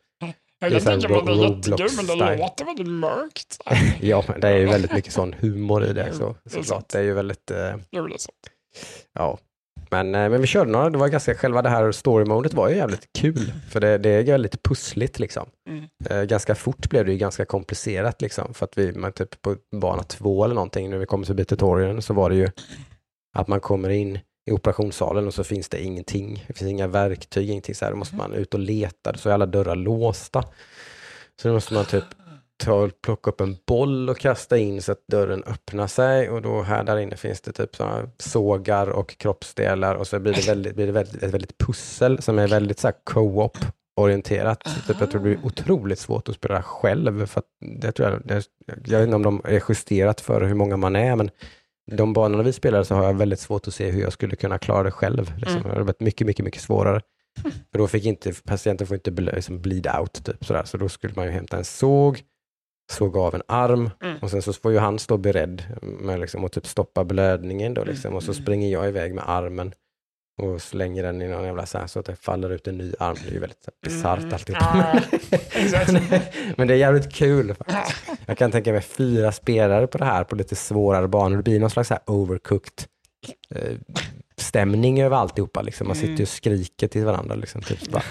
[0.60, 3.60] Jag kan tänka mig att det är jättekul, men det låter väldigt mörkt.
[4.00, 6.12] ja, men det är ju väldigt mycket sån humor i det.
[6.12, 6.88] Så, det är såklart.
[6.88, 7.74] Det är ju väldigt, eh,
[9.12, 9.38] ja.
[9.90, 12.76] Men, eh, men vi körde några, det var ganska, själva det här story-modet var ju
[12.76, 13.52] jävligt kul.
[13.70, 15.48] För det, det är väldigt pussligt liksom.
[15.68, 15.84] Mm.
[16.10, 18.54] Eh, ganska fort blev det ju ganska komplicerat liksom.
[18.54, 22.02] För att vi, man typ på bana två eller någonting, när vi kom förbi tutorialen
[22.02, 22.50] så var det ju
[23.36, 24.18] att man kommer in
[24.50, 26.44] i operationssalen och så finns det ingenting.
[26.46, 27.92] Det finns inga verktyg, ingenting så här.
[27.92, 30.42] Då måste man ut och leta, så är alla dörrar låsta.
[31.42, 32.04] Så då måste man typ
[32.60, 36.62] ta, plocka upp en boll och kasta in så att dörren öppnar sig och då
[36.62, 37.76] här där inne finns det typ
[38.18, 42.38] sågar och kroppsdelar och så blir det, väldigt, blir det väldigt, ett väldigt pussel som
[42.38, 43.58] är väldigt så här co-op
[43.96, 44.64] orienterat.
[44.86, 47.26] Typ, jag tror det blir otroligt svårt att spela själv.
[47.26, 47.46] För att
[47.80, 48.44] det tror jag, det,
[48.84, 51.30] jag vet inte om de är justerat för hur många man är, men
[51.92, 54.58] de banorna vi spelar så har jag väldigt svårt att se hur jag skulle kunna
[54.58, 55.32] klara det själv.
[55.36, 55.56] Liksom.
[55.56, 55.68] Mm.
[55.68, 57.00] Det har varit mycket, mycket, mycket svårare.
[57.42, 60.64] För då fick inte, patienten får inte liksom bleed out, typ, sådär.
[60.64, 62.22] så då skulle man ju hämta en såg,
[62.90, 64.16] såga av en arm Mm.
[64.22, 67.84] och sen så får ju han stå beredd med liksom, att typ stoppa blödningen då,
[67.84, 68.14] liksom.
[68.14, 68.42] och så Mm.
[68.42, 69.72] springer jag iväg med armen
[70.42, 72.92] och slänger den i någon jävla så, här, så att det faller ut en ny
[72.98, 73.16] arm.
[73.24, 74.34] Det är ju väldigt bisarrt Mm.
[74.34, 74.62] alltihop.
[74.62, 75.00] Ja,
[75.52, 75.92] exakt.
[76.56, 77.54] Men det är jävligt kul.
[77.54, 77.96] Faktiskt.
[78.26, 81.36] Jag kan tänka mig fyra spelare på det här på lite svårare banor.
[81.36, 82.84] Det blir någon slags så här overcooked
[83.54, 83.76] eh,
[84.40, 85.62] stämning över alltihopa.
[85.62, 85.86] Liksom.
[85.86, 87.34] Man sitter ju och skriker till varandra.
[87.34, 88.02] Liksom, typ, bara,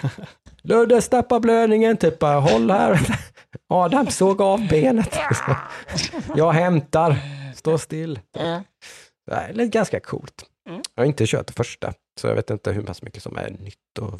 [0.61, 2.99] Ludde, stoppa blödningen, typ bara, håll här.
[3.67, 5.17] Adam, såg av benet.
[6.35, 7.15] Jag hämtar,
[7.55, 8.19] stå still.
[8.33, 10.43] Det är lite ganska coolt.
[10.69, 10.81] Mm.
[10.95, 13.49] Jag har inte kört det första, så jag vet inte hur pass mycket som är
[13.49, 14.19] nytt och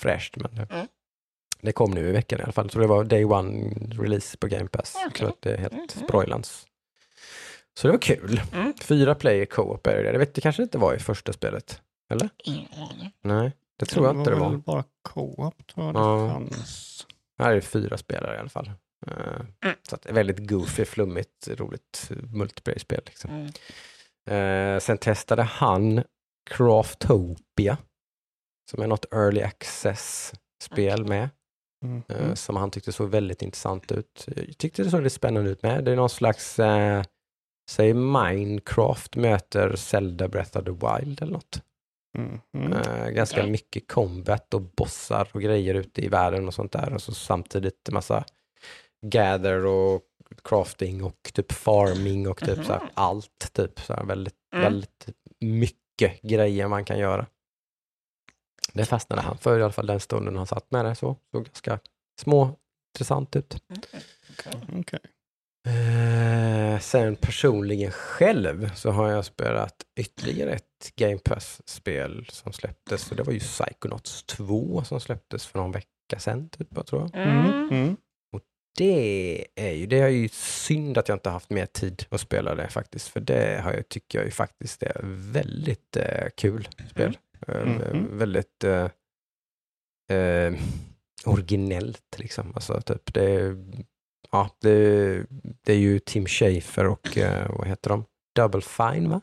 [0.00, 0.36] fräscht.
[0.36, 0.68] Men det,
[1.62, 1.72] Mm.
[1.72, 2.70] kom nu i veckan i alla fall.
[2.70, 4.94] Så det var day one release på Game Pass.
[5.06, 5.18] Okej.
[5.18, 5.88] Så att det är helt Mhm.
[6.08, 6.66] sprojlans.
[7.78, 8.40] Så det var kul.
[8.52, 8.74] Mm.
[8.82, 10.12] Fyra player co-op är det.
[10.12, 11.82] Det vet det kanske inte var i första spelet.
[12.44, 13.12] Ingen aning.
[13.22, 14.56] Nej, det tror jag inte det väl var.
[14.56, 16.30] bara co-op tror jag det Ja.
[16.30, 17.06] fanns.
[17.38, 18.70] Här är det fyra spelare i alla fall.
[19.06, 19.12] Eh,
[19.62, 19.76] Mm.
[19.88, 23.00] Så att det är väldigt goofy, flummigt, roligt multiplayer-spel.
[23.06, 23.30] Liksom.
[23.30, 24.74] Mm.
[24.74, 26.02] Eh, sen testade han
[26.50, 27.78] Craftopia,
[28.70, 31.28] som är något early access-spel med,
[31.84, 32.02] Mm.
[32.08, 34.28] eh, som han tyckte såg väldigt intressant ut.
[34.36, 35.84] Jag tyckte det såg lite spännande ut med.
[35.84, 37.02] Det är någon slags, eh,
[37.68, 41.62] säg Minecraft möter Zelda Breath of the Wild eller något.
[42.18, 42.40] Mm.
[42.54, 42.72] Mm.
[42.72, 43.50] Eh, ganska Okej.
[43.50, 46.94] mycket combat och bossar och grejer ute i världen och sånt där.
[46.94, 48.24] Och så samtidigt massa
[49.06, 50.02] gather och
[50.44, 52.88] crafting och typ farming och typ så här, Mhm.
[52.94, 53.50] allt.
[53.52, 54.64] Typ så här, väldigt, Mm.
[54.64, 55.08] väldigt
[55.40, 57.26] mycket grejer man kan göra.
[58.72, 60.94] Det fastnade han för i alla fall den stunden han satt med det.
[60.94, 61.78] Så såg ganska
[62.20, 62.56] små,
[62.94, 63.62] intressant ut.
[63.76, 64.00] Okej.
[64.78, 65.00] Okej.
[65.66, 73.10] Eh, sen personligen själv så har jag spelat ytterligare ett Game Pass-spel som släpptes.
[73.10, 77.02] Och det var ju Psychonauts 2 som släpptes för någon vecka sedan, typ, jag tror
[77.12, 77.22] jag.
[77.22, 77.46] Mm.
[77.46, 77.68] Mm.
[77.70, 77.96] Mm.
[78.78, 82.54] Det är ju, det är ju synd att jag inte haft mer tid att spela
[82.54, 83.08] det faktiskt.
[83.08, 85.00] För det har jag, tycker jag ju faktiskt är
[85.32, 87.18] väldigt eh, kul spel.
[87.48, 88.18] Eh, Mhm.
[88.18, 88.88] Väldigt eh,
[90.18, 90.54] eh,
[91.24, 92.52] originellt liksom.
[92.54, 93.66] Alltså, typ, det, är-
[94.32, 95.24] ja, det,
[95.62, 98.04] det är ju Tim Schafer och eh, vad heter de?
[98.36, 99.20] Double Fine va?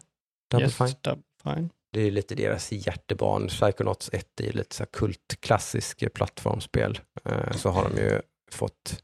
[0.52, 0.96] Double Yes, Fine.
[1.02, 1.70] double fine.
[1.94, 3.48] Det är lite deras hjärtebarn.
[3.48, 7.00] Psychonauts 1 är lite så här kult, klassisk plattformsspel.
[7.26, 9.04] Eh, så har de ju fått,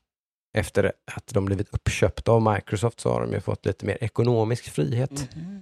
[0.57, 4.69] efter att de blivit uppköpta av Microsoft, så har de ju fått lite mer ekonomisk
[4.69, 5.61] frihet Mhm.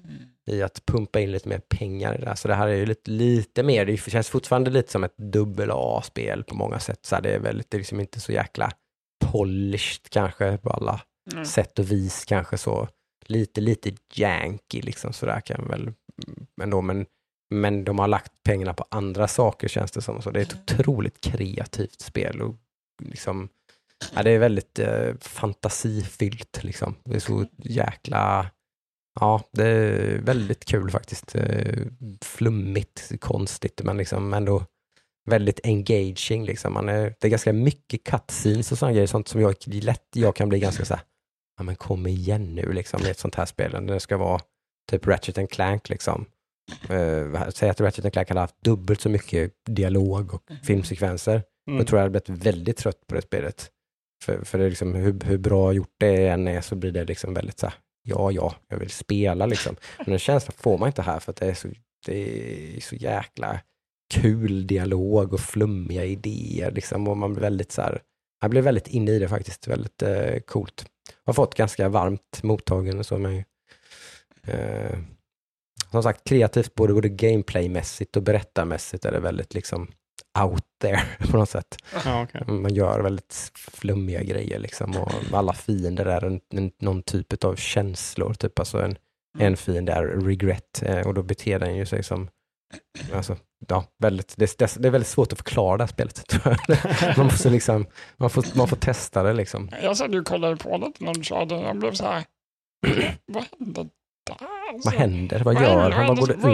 [0.52, 2.36] i att pumpa in lite mer pengar i det här.
[2.36, 5.70] Så det här är ju lite, lite mer, det känns fortfarande lite som ett dubbel
[5.74, 7.00] A-spel på många sätt.
[7.06, 8.72] Så det är väldigt, det är liksom inte så jäkla
[9.20, 11.02] polished kanske på alla
[11.34, 11.46] Mm.
[11.46, 12.88] sätt och vis kanske så
[13.26, 17.06] lite, lite janky liksom sådär kan väl mm, ändå, men,
[17.50, 20.22] men de har lagt pengarna på andra saker känns det som.
[20.22, 22.56] Så det är ett otroligt kreativt spel och
[23.04, 23.50] liksom,
[24.16, 26.96] ja, det är väldigt eh, fantasifyllt liksom.
[27.04, 28.52] Det är så jäkla,
[29.20, 31.36] ja, det är väldigt kul faktiskt.
[31.36, 31.86] Eh,
[32.22, 34.66] flummigt, konstigt, men liksom ändå
[35.30, 36.46] väldigt engaging.
[36.46, 36.74] Liksom.
[36.74, 40.36] Man är, det är ganska mycket cutscenes och sådana grejer, sånt som jag lätt jag
[40.36, 41.04] kan bli ganska så här,
[41.58, 43.86] ja men kom igen nu liksom i ett sånt här spel.
[43.86, 44.42] Det ska vara
[44.92, 46.26] typ Ratchet and Clank liksom.
[46.92, 51.44] Uh, säg att Ratchet and Clank hade haft dubbelt så mycket dialog och filmsekvenser.
[51.68, 51.80] Mm.
[51.80, 53.70] Då tror jag hade blivit väldigt trött på det spelet.
[54.24, 57.34] För, för det liksom, hur, hur bra gjort det än är så blir det liksom
[57.34, 59.76] väldigt så här, ja, ja, jag vill spela liksom.
[59.98, 61.68] Men den känslan får man inte här för att det är så,
[62.06, 63.60] det är så jäkla
[64.10, 67.08] kul dialog och flummiga idéer liksom.
[67.08, 68.02] Och man blir väldigt så här,
[68.42, 70.86] jag blev väldigt inne i det faktiskt, väldigt eh, coolt.
[71.26, 73.44] Har fått ganska varmt mottagande så med
[74.44, 75.00] eh,
[75.92, 79.88] som sagt kreativt både, både gameplaymässigt och berättarmässigt är det väldigt liksom
[80.46, 81.78] out there på något sätt.
[82.06, 82.54] Ja, okej.
[82.54, 87.56] Man gör väldigt flummiga grejer liksom och alla fiender är en, en, någon typ av
[87.56, 88.34] känslor.
[88.34, 88.96] Typ alltså en,
[89.40, 92.30] en fiende är regret eh, och då beter den ju sig som
[93.14, 96.46] Alltså, ja, väldigt, det, det, är väldigt svårt att förklara det här spelet.
[97.18, 97.86] man, måste liksom,
[98.18, 99.70] man, får, man får testa det liksom.
[99.84, 101.56] Jag satt och kollade på det när du körde.
[101.56, 102.24] Jag blev så här,
[103.28, 103.90] vad hände
[104.30, 104.38] där?
[104.84, 105.44] Vad händer?
[105.44, 106.08] Vad gör han?
[106.08, 106.48] Vad går det ut på?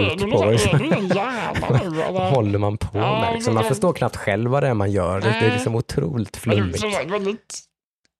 [2.12, 3.34] Vad håller man på med?
[3.34, 3.54] Liksom?
[3.54, 5.20] Man förstår knappt själv vad det är man gör.
[5.20, 6.84] Det, är liksom otroligt flummigt.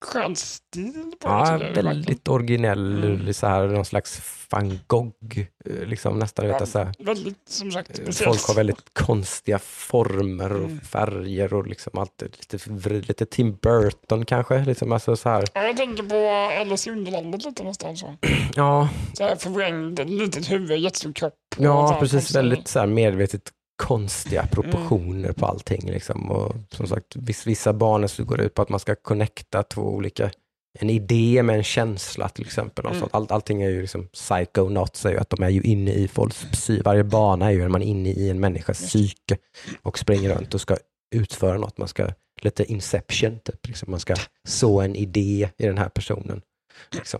[0.05, 1.81] Skön stil på Ja, det.
[1.81, 3.33] väldigt originell, Mm.
[3.33, 6.45] så här, någon slags van Gogh, eh, liksom nästan.
[6.47, 6.85] Ja, Vet, så här.
[6.85, 7.07] verkligen.
[7.15, 8.35] Väldigt, som sagt, Eh, speciellt.
[8.35, 10.79] Folk har väldigt konstiga former och Mm.
[10.81, 12.69] färger och liksom allt lite,
[13.07, 14.65] lite Tim Burton kanske.
[14.65, 15.43] Liksom, alltså så här.
[15.53, 16.15] Ja, jag tänker på
[16.61, 18.15] Alice i Underlandet lite nästan så.
[18.55, 21.33] Ja, Så här förvrängd, litet huvud, jättestor kropp.
[21.57, 22.35] ja här precis.
[22.35, 23.41] Väldigt så här medvetet
[23.77, 25.91] konstiga proportioner på allting.
[25.91, 26.31] Liksom.
[26.31, 29.63] Och som sagt, viss, vissa banor så går det ut på att man ska connecta
[29.63, 30.31] två olika,
[30.79, 32.85] en idé med en känsla till exempel.
[32.85, 33.03] Mm.
[33.11, 36.45] All, allting är ju liksom psychonauts, säger ju att de är ju inne i folks
[36.51, 36.81] psy.
[36.81, 39.37] Varje bana är ju att man är inne i en människas psyke
[39.81, 40.77] och springer runt och ska
[41.15, 41.77] utföra något.
[41.77, 42.07] Man ska,
[42.41, 43.67] lite inception, typ.
[43.67, 43.91] Liksom.
[43.91, 44.15] man ska
[44.47, 46.41] så en idé i den här personen.
[46.91, 47.19] Liksom.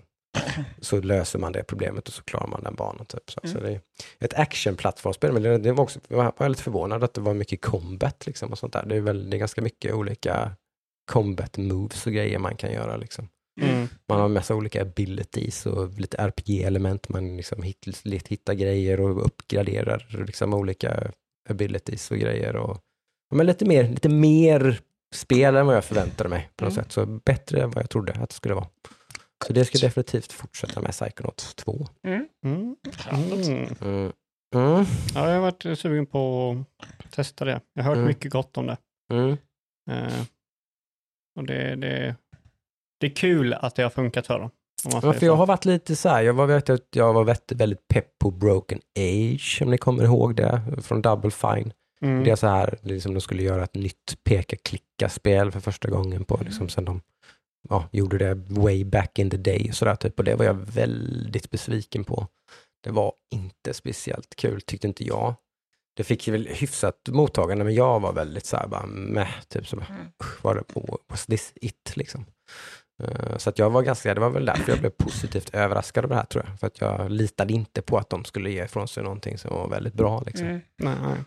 [0.81, 3.05] Så löser man det problemet och så klarar man den banan.
[3.05, 3.31] Typ.
[3.31, 3.63] Så, så Mm.
[3.63, 3.81] det är
[4.25, 7.61] ett actionplattformsspel, men det, det var också, jag var lite förvånad att det var mycket
[7.61, 8.85] combat liksom, och sånt där.
[8.85, 10.51] Det är, väl, det är ganska mycket olika
[11.11, 12.97] combat moves och grejer man kan göra.
[12.97, 13.29] Liksom.
[13.61, 13.87] Mm.
[14.09, 17.09] Man har massa olika abilities och lite RPG-element.
[17.09, 17.87] Man liksom hitt,
[18.27, 21.11] hittar grejer och uppgraderar liksom olika
[21.49, 22.55] abilities och grejer.
[22.55, 22.77] Och,
[23.35, 24.79] men lite mer, lite mer
[25.15, 26.83] spel än vad jag förväntade mig på något Mm.
[26.83, 26.91] sätt.
[26.91, 28.67] Så bättre än vad jag trodde att det skulle vara.
[29.45, 31.87] Så det ska jag definitivt fortsätta med Psychonauts 2.
[32.07, 32.27] Mm.
[32.45, 32.75] Mm.
[34.55, 34.85] Mm.
[35.15, 36.55] Ja, jag har varit sugen på
[37.03, 37.61] att testa det.
[37.73, 38.07] Jag har hört Mm.
[38.07, 38.77] mycket gott om det.
[39.13, 39.37] Mm.
[39.91, 40.21] Eh,
[41.39, 42.15] och det, det,
[42.99, 44.49] det är kul att det har funkat för dem.
[44.83, 47.51] Ja, för jag har varit lite så här, jag var, vet att jag var väldigt,
[47.51, 51.73] väldigt pepp på Broken Age, om ni kommer ihåg det, från Double Fine.
[52.01, 52.23] Mm.
[52.23, 56.39] Det är så här, liksom de skulle göra ett nytt peka-klicka-spel för första gången på,
[56.43, 57.01] liksom, sen de
[57.69, 60.19] ja, gjorde det way back in the day och sådär typ.
[60.19, 62.27] Och det var jag väldigt besviken på.
[62.83, 65.35] Det var inte speciellt kul, tyckte inte jag.
[65.95, 69.75] Det fick väl hyfsat mottagande, men jag var väldigt så här bara meh, typ så
[69.75, 70.07] bara, Mm.
[70.41, 70.63] var det,
[71.07, 72.25] was this it liksom?
[73.03, 76.09] Eh, Så att jag var ganska, det var väl därför jag blev positivt överraskad av
[76.09, 76.59] det här tror jag.
[76.59, 79.67] För att jag litade inte på att de skulle ge ifrån sig någonting som var
[79.69, 80.23] väldigt bra.
[80.25, 80.47] Liksom.
[80.47, 80.61] Mm.
[80.77, 81.17] Nej, nej.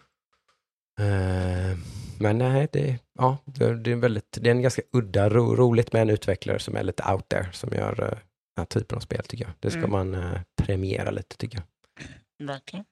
[1.01, 1.77] Eh,
[2.19, 5.93] Men nej, det, ja, det, det, är väldigt, det är en ganska udda, ro, roligt
[5.93, 8.19] med en utvecklare som är lite out there, som gör eh, den
[8.57, 9.53] här typen av spel tycker jag.
[9.61, 9.91] Det ska Mm.
[9.91, 12.47] man eh, premiera lite tycker jag.
[12.47, 12.85] Verkligen.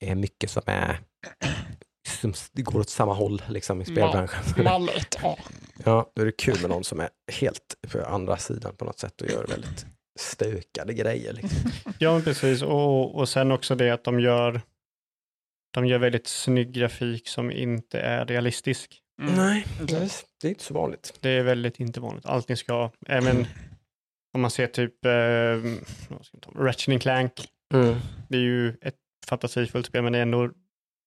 [0.00, 1.00] Det är mycket som är
[2.20, 4.64] som går åt samma håll liksom i spelbranschen.
[4.64, 5.34] Mall 1A.
[5.84, 8.98] Ja, då är det kul med någon som är helt på andra sidan på något
[8.98, 9.86] sätt och gör väldigt
[10.20, 11.32] stökade grejer.
[11.32, 11.70] Liksom.
[11.98, 12.62] Ja, precis.
[12.62, 14.60] Och, och sen också det att de gör,
[15.74, 19.00] de gör väldigt snygg grafik som inte är realistisk.
[19.22, 19.34] Mm.
[19.34, 20.10] Nej, det är,
[20.40, 21.18] det är inte så vanligt.
[21.20, 22.26] Det är väldigt inte vanligt.
[22.26, 23.46] Allting ska, även
[24.34, 25.10] om man ser typ eh,
[26.08, 27.32] vad ska jag ta, Ratchet Clank,
[27.74, 27.94] Mm.
[28.28, 28.94] det är ju ett
[29.26, 30.50] fantasifullt spel men det är ändå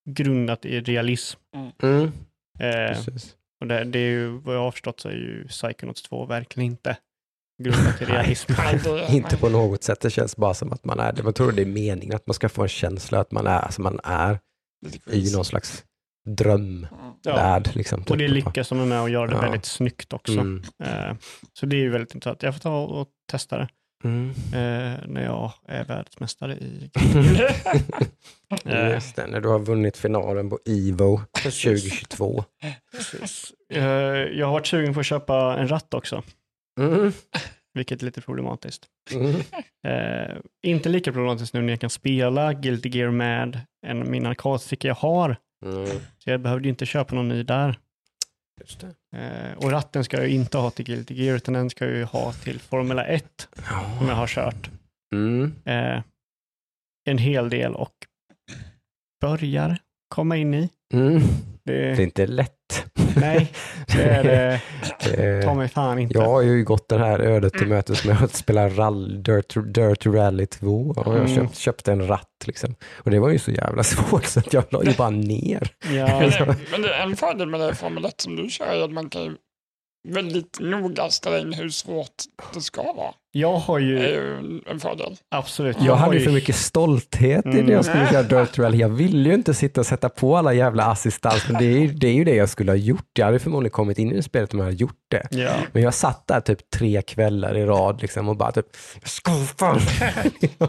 [0.09, 1.39] grundat i realism.
[1.83, 2.03] Mm.
[2.59, 3.35] Eh, Precis.
[3.61, 6.71] och det, det är ju, vad jag har förstått så är ju Psychonauts 2 verkligen
[6.71, 6.97] inte
[7.63, 8.51] grundat i realism.
[9.09, 10.01] Inte på något sätt.
[10.01, 11.23] Det känns bara som att man är det.
[11.23, 13.81] Man tror det är meningen att man ska få en känsla att man är, alltså
[13.81, 14.39] man är
[15.11, 15.83] i någon slags
[16.29, 16.91] drömvärld.
[17.23, 17.61] Ja.
[17.73, 18.35] Liksom, Och det typ.
[18.35, 19.41] lyckas de med att göra det Ja.
[19.41, 20.31] väldigt snyggt också.
[20.39, 20.63] Mm.
[20.83, 21.15] Eh,
[21.53, 22.43] så det är ju väldigt intressant.
[22.43, 23.67] Jag får ta och testa det
[24.03, 24.29] Mm.
[24.29, 26.91] eh, när jag är världsmästare i
[28.93, 32.43] Just det, när du har vunnit finalen på Evo 2022.
[33.73, 33.83] Eh,
[34.39, 36.23] jag har varit sugen på att köpa en ratt också,
[36.79, 37.13] Mm.
[37.77, 38.85] Vilket är lite problematiskt.
[39.13, 39.35] Mm.
[39.87, 44.87] Eh, inte lika problematiskt nu när jag kan spela Guilty Gear med en, min arkadsticka
[44.87, 45.35] jag har.
[45.65, 45.87] Mm.
[46.17, 47.79] Så jag behövde inte köpa någon ny där.
[48.61, 48.79] Just
[49.11, 49.17] det.
[49.17, 52.03] Eh, och ratten ska jag inte ha till Guilty Gear, utan den ska jag ju
[52.03, 53.47] ha till Formula 1,
[53.97, 54.69] som jag har kört
[55.13, 55.53] Mm.
[55.65, 56.01] eh,
[57.09, 57.93] en hel del och
[59.21, 60.69] börjar komma in i.
[60.93, 61.19] Mm.
[61.63, 62.56] Det, Det är inte lätt.
[63.15, 63.51] Nej,
[63.87, 64.61] det är det.
[65.03, 66.17] Det- Ta mig fan inte.
[66.17, 70.05] Jag har ju gått det här ödet till mötes med att spela rall, Dirt, Dirt
[70.05, 71.35] Rally 2 och jag Mm.
[71.35, 72.75] köpt, köpte en ratt liksom.
[73.03, 75.69] Och det var ju så jävla svårt så att jag la ju bara ner.
[75.93, 78.65] Ja, Men det, men det är en fördel med det Formel 1 som du kör
[78.65, 79.35] är att man kan ju
[80.13, 82.11] väldigt noga ställa in hur svårt
[82.53, 83.11] det ska vara.
[83.31, 85.15] jag har Det är ju ju en- fördel.
[85.31, 85.77] absolut.
[85.79, 88.77] Jag har hade ju för mycket stolthet i när jag skulle köra Dirt Rally.
[88.77, 91.93] Jag ville ju inte sitta och sätta på alla jävla assistans, men det är, ju-
[91.93, 93.09] det är ju det jag skulle ha gjort.
[93.17, 95.27] Jag hade förmodligen kommit in i spelet om jag hade gjort det.
[95.31, 95.51] Ja.
[95.71, 98.65] Men jag satt där typ tre kvällar i rad liksom och bara typ,
[99.01, 99.79] jag ska fan.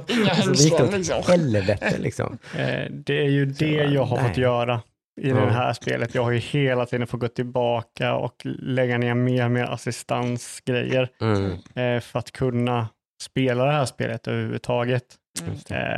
[0.08, 1.22] Inga Så det gick det hängslen åt liksom.
[1.28, 2.38] helvete liksom.
[2.56, 4.28] Eh, det är ju det bara, jag har nej.
[4.28, 4.80] fått göra
[5.18, 5.34] i Ja.
[5.34, 6.14] det här spelet.
[6.14, 11.08] Jag har ju hela tiden fått gå tillbaka och lägga ner mer och mer assistansgrejer
[11.20, 11.52] Mm.
[11.74, 12.88] eh, för att kunna
[13.22, 15.04] spela det här spelet överhuvudtaget.
[15.42, 15.54] Mm.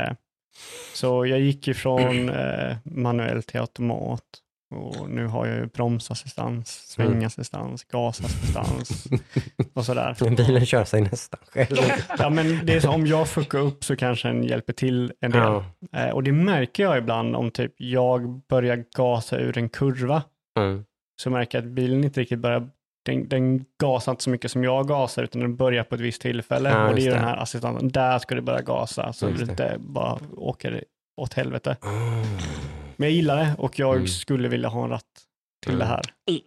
[0.07, 0.13] Eh,
[0.93, 4.23] så jag gick ifrån eh, manuell till automat
[4.71, 9.07] Och nu har jag ju bromsassistans, svängassistans, gasassistans
[9.73, 10.15] och sådär.
[10.35, 11.77] Bilen kör sig nästan själv.
[12.17, 15.31] Ja, men det är så, om jag fuckar upp så kanske den hjälper till en
[15.31, 15.41] del.
[15.41, 15.65] Ja.
[15.93, 20.23] Eh, och det märker jag ibland om typ jag börjar gasa ur en kurva.
[20.59, 20.85] Mm.
[21.21, 22.69] Så märker jag att bilen inte riktigt börjar,
[23.05, 26.21] den, den gasar inte så mycket som jag gasar utan den börjar på ett visst
[26.21, 26.69] tillfälle.
[26.69, 29.41] Ja, och det är ju den här assistanten, där ska det börja gasa så det.
[29.41, 30.83] inte bara åker
[31.17, 31.77] åt helvete.
[31.83, 32.25] Mm.
[33.01, 34.07] Men jag gillar det och jag Mm.
[34.07, 35.03] skulle vilja ha en ratt
[35.61, 35.79] till Mm.
[35.79, 36.01] det här.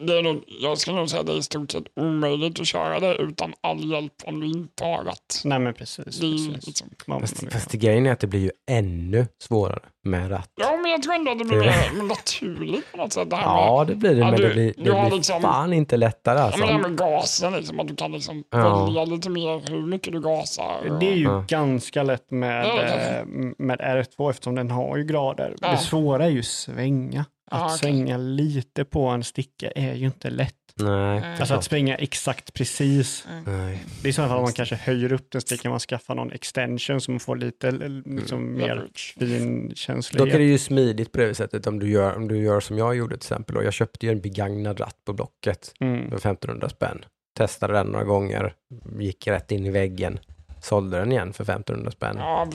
[0.06, 2.66] Det är nog, jag skulle nog säga att det är i stort sett omöjligt att
[2.66, 5.40] köra det utan all hjälp om du inte har ratt.
[5.44, 6.04] Nej men precis.
[6.04, 6.66] Det precis.
[6.66, 6.88] liksom,
[7.20, 10.50] Fast, fast grejen är att det blir ju ännu svårare med ratt.
[10.60, 13.30] ja, men jag tror ändå att det blir mer naturligt på något sätt.
[13.30, 15.72] Det här med, Ja, det blir det, men du- det blir, det blir liksom- fan
[15.72, 16.88] inte lättare ja, men det här alltså.
[16.88, 18.84] med gasen, liksom, att du kan liksom Ja.
[18.84, 20.90] välja lite mer hur mycket du gasar.
[20.90, 21.44] och- det är ju Ja.
[21.48, 23.24] ganska lätt med, Ja, eh,
[23.58, 25.54] med R2 eftersom den har ju grader.
[25.60, 25.70] Ja.
[25.70, 27.24] Det svåra är ju svänga.
[27.50, 27.78] Att Ja, okej.
[27.78, 30.54] svänga lite på en sticka är ju inte lätt.
[30.76, 31.32] Nej, Mm.
[31.40, 33.26] Alltså att svänga exakt precis.
[33.46, 33.84] nej.
[34.02, 36.32] Det är i så fall om man kanske höjer upp den stickan, man skaffar någon
[36.32, 39.14] extension som får lite l- liksom, mer Leverage.
[39.18, 40.32] fin Dock är känslighet.
[40.32, 43.16] det ju smidigt på det sättet om du gör, om du gör som jag gjorde
[43.16, 43.56] till exempel.
[43.56, 46.10] Och jag köpte ju en begagnad ratt på Blocket Mm.
[46.10, 47.04] för 1500 spänn.
[47.38, 48.54] Testade den några gånger,
[48.98, 50.18] gick rätt in i väggen,
[50.62, 52.16] sålde den igen för 1500 spänn.
[52.18, 52.46] Ja,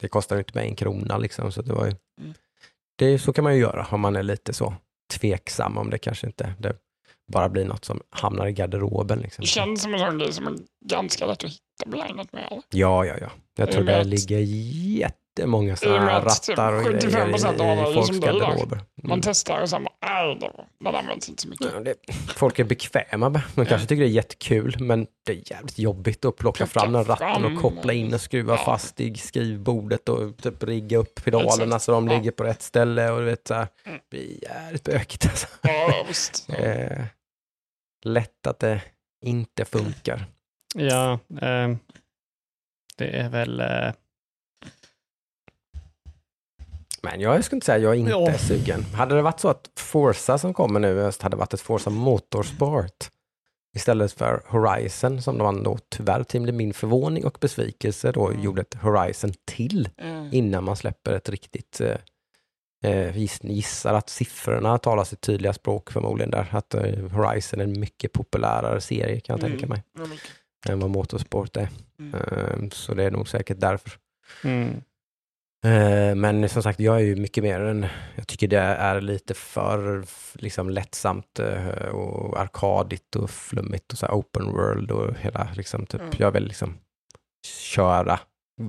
[0.00, 1.52] det kostar ju inte mig en krona liksom.
[1.52, 2.34] Så det var ju, Mm.
[2.98, 4.74] Det, så kan man ju göra om man är lite så
[5.14, 6.76] tveksam om det kanske inte det
[7.32, 9.18] bara blir något som hamnar i garderoben.
[9.18, 9.42] Liksom.
[9.42, 12.46] Det känns som en sån grej som är ganska lätt att hitta begagnat med.
[12.50, 12.62] Eller?
[12.70, 13.30] Ja, ja, ja.
[13.56, 17.86] Jag I tror det ligger jättemånga I sådana rattar och 75% av alla är grejer
[17.86, 18.40] i ju folks som dig där.
[18.40, 18.80] garderober.
[19.02, 19.20] Man Mm.
[19.20, 20.52] testar och sen nej, det,
[20.90, 21.66] det används inte så mycket.
[21.74, 21.94] Ja, det,
[22.36, 23.42] folk är bekväma med.
[23.54, 27.04] De kanske tycker det är jättekul, men det är jävligt jobbigt att plocka fram den
[27.04, 27.56] ratten fram.
[27.56, 28.64] och koppla in och skruva Ja.
[28.64, 31.84] fast i skrivbordet och typ rigga upp pedalerna Exakt.
[31.84, 32.16] så de Ja.
[32.16, 33.98] ligger på rätt ställe och du vet så här, Mm.
[33.98, 35.46] det blir jävligt bökigt alltså.
[35.62, 36.48] Ja, visst.
[36.58, 37.04] Eh,
[38.04, 38.82] lätt att det
[39.24, 40.24] inte funkar.
[40.74, 41.78] Ja, ehm,
[42.96, 43.60] det är väl...
[43.60, 43.92] eh,
[47.02, 48.28] Men jag skulle inte säga att jag inte Ja.
[48.28, 48.82] är sugen.
[48.84, 51.90] Hade det varit så att Forza som kommer nu i höst hade varit ett Forza
[51.90, 53.10] Motorsport
[53.76, 58.42] istället för Horizon som de då tyvärr till min förvåning och besvikelse då Mm.
[58.42, 60.28] gjorde ett Horizon till Mm.
[60.32, 61.96] innan man släpper ett riktigt eh,
[62.84, 66.46] eh, giss, gissar att siffrorna talar sitt tydliga språk förmodligen där.
[66.50, 66.82] Att eh,
[67.12, 69.68] Horizon är en mycket populärare serie kan jag tänka Mm.
[69.68, 70.28] mig Ja, mycket.
[70.68, 71.68] än vad Motorsport är.
[71.98, 72.14] Mm.
[72.14, 73.92] Eh, så det är nog säkert därför.
[74.44, 74.80] mm.
[75.64, 79.34] Eh, Men som sagt, jag är ju mycket mer än, jag tycker det är lite
[79.34, 85.48] för liksom lättsamt eh, och arkadigt och flummigt och så här open world och hela
[85.56, 86.12] liksom typ, Mm.
[86.18, 86.78] jag vill liksom
[87.46, 88.20] köra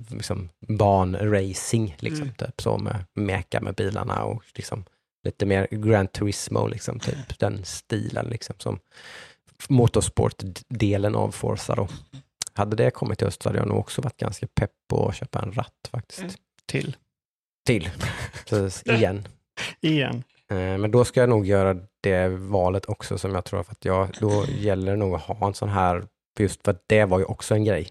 [0.10, 2.36] liksom banracing liksom Mm.
[2.36, 4.86] typ så med meka med bilarna och liksom
[5.24, 8.80] lite mer Gran Turismo liksom typ den stilen liksom som
[9.70, 11.88] motorsport-delen av Forza då.
[12.54, 15.16] Hade det kommit i höst så hade jag nog också varit ganska pepp på att
[15.16, 16.38] köpa en ratt faktiskt.
[16.70, 16.96] Till.
[17.66, 17.90] Till,
[18.50, 19.28] precis, igen.
[19.82, 20.24] Igen.
[20.52, 23.86] Eh, Men då ska jag nog göra det valet också som jag tror för att
[23.86, 26.04] jag, då gäller det nog att ha en sån här,
[26.38, 27.88] för just för att det var ju också en grej.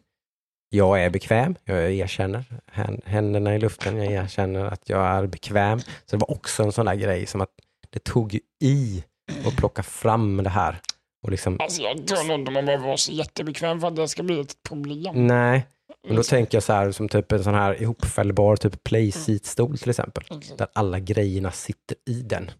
[0.70, 5.80] Jag är bekväm, jag erkänner hän- händerna i luften, jag erkänner att jag är bekväm.
[5.80, 7.50] Så det var också en sån där grej som att
[7.90, 9.04] det tog ju i
[9.46, 10.80] att plocka fram det här.
[11.22, 14.08] Och liksom, Alltså jag tror nog inte man behöver vara så jättebekväm för att det
[14.08, 15.26] ska bli ett problem.
[15.26, 15.66] nej,
[16.06, 16.36] men då Liksom.
[16.36, 20.24] tänker jag så här som typ en sån här ihopfällbar typ playseat-stol till exempel.
[20.30, 20.58] Exakt.
[20.58, 22.50] Där alla grejerna sitter i den.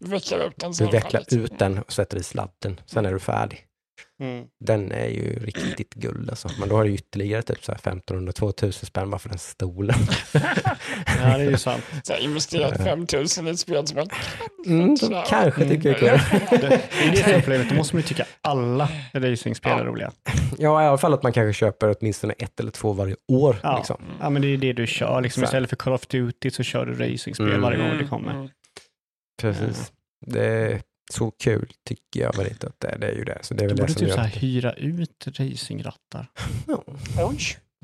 [0.77, 2.79] Du vecklar ut den och sätter i sladden.
[2.85, 3.65] Sen är du färdig.
[4.19, 4.45] Mm.
[4.65, 6.49] Den är ju riktigt guld alltså.
[6.59, 9.95] Men då har du ytterligare typ så här 1500-2000 spänn bara för den stolen.
[11.21, 11.83] Ja, det är ju sant.
[12.03, 14.09] Så här, investerat 5000 i ett spel som jag
[14.65, 14.95] Mm,
[15.29, 16.59] kanske tycker det är kul.
[16.61, 17.69] Det, det är det som är problemet.
[17.69, 19.83] Då måste man ju tycka alla racingspel är Ja.
[19.85, 20.11] roliga.
[20.57, 23.57] Ja, i alla fall att man kanske köper åtminstone ett eller två varje år.
[23.63, 24.01] Ja, Liksom.
[24.19, 25.21] ja men det är det du kör.
[25.21, 27.61] Liksom, istället för Call of Duty så kör du racingspel Mm.
[27.61, 28.31] varje gång det kommer.
[28.31, 28.49] Mm.
[29.41, 29.91] Precis.
[30.25, 30.81] Det är
[31.13, 32.97] så kul tycker jag väl inte att det är.
[32.97, 33.37] Det är ju det.
[33.41, 36.27] Så det är Du väl det borde som typ gör så här hyra ut racingrattar.
[36.67, 36.83] Ja.
[37.29, 37.39] Oj,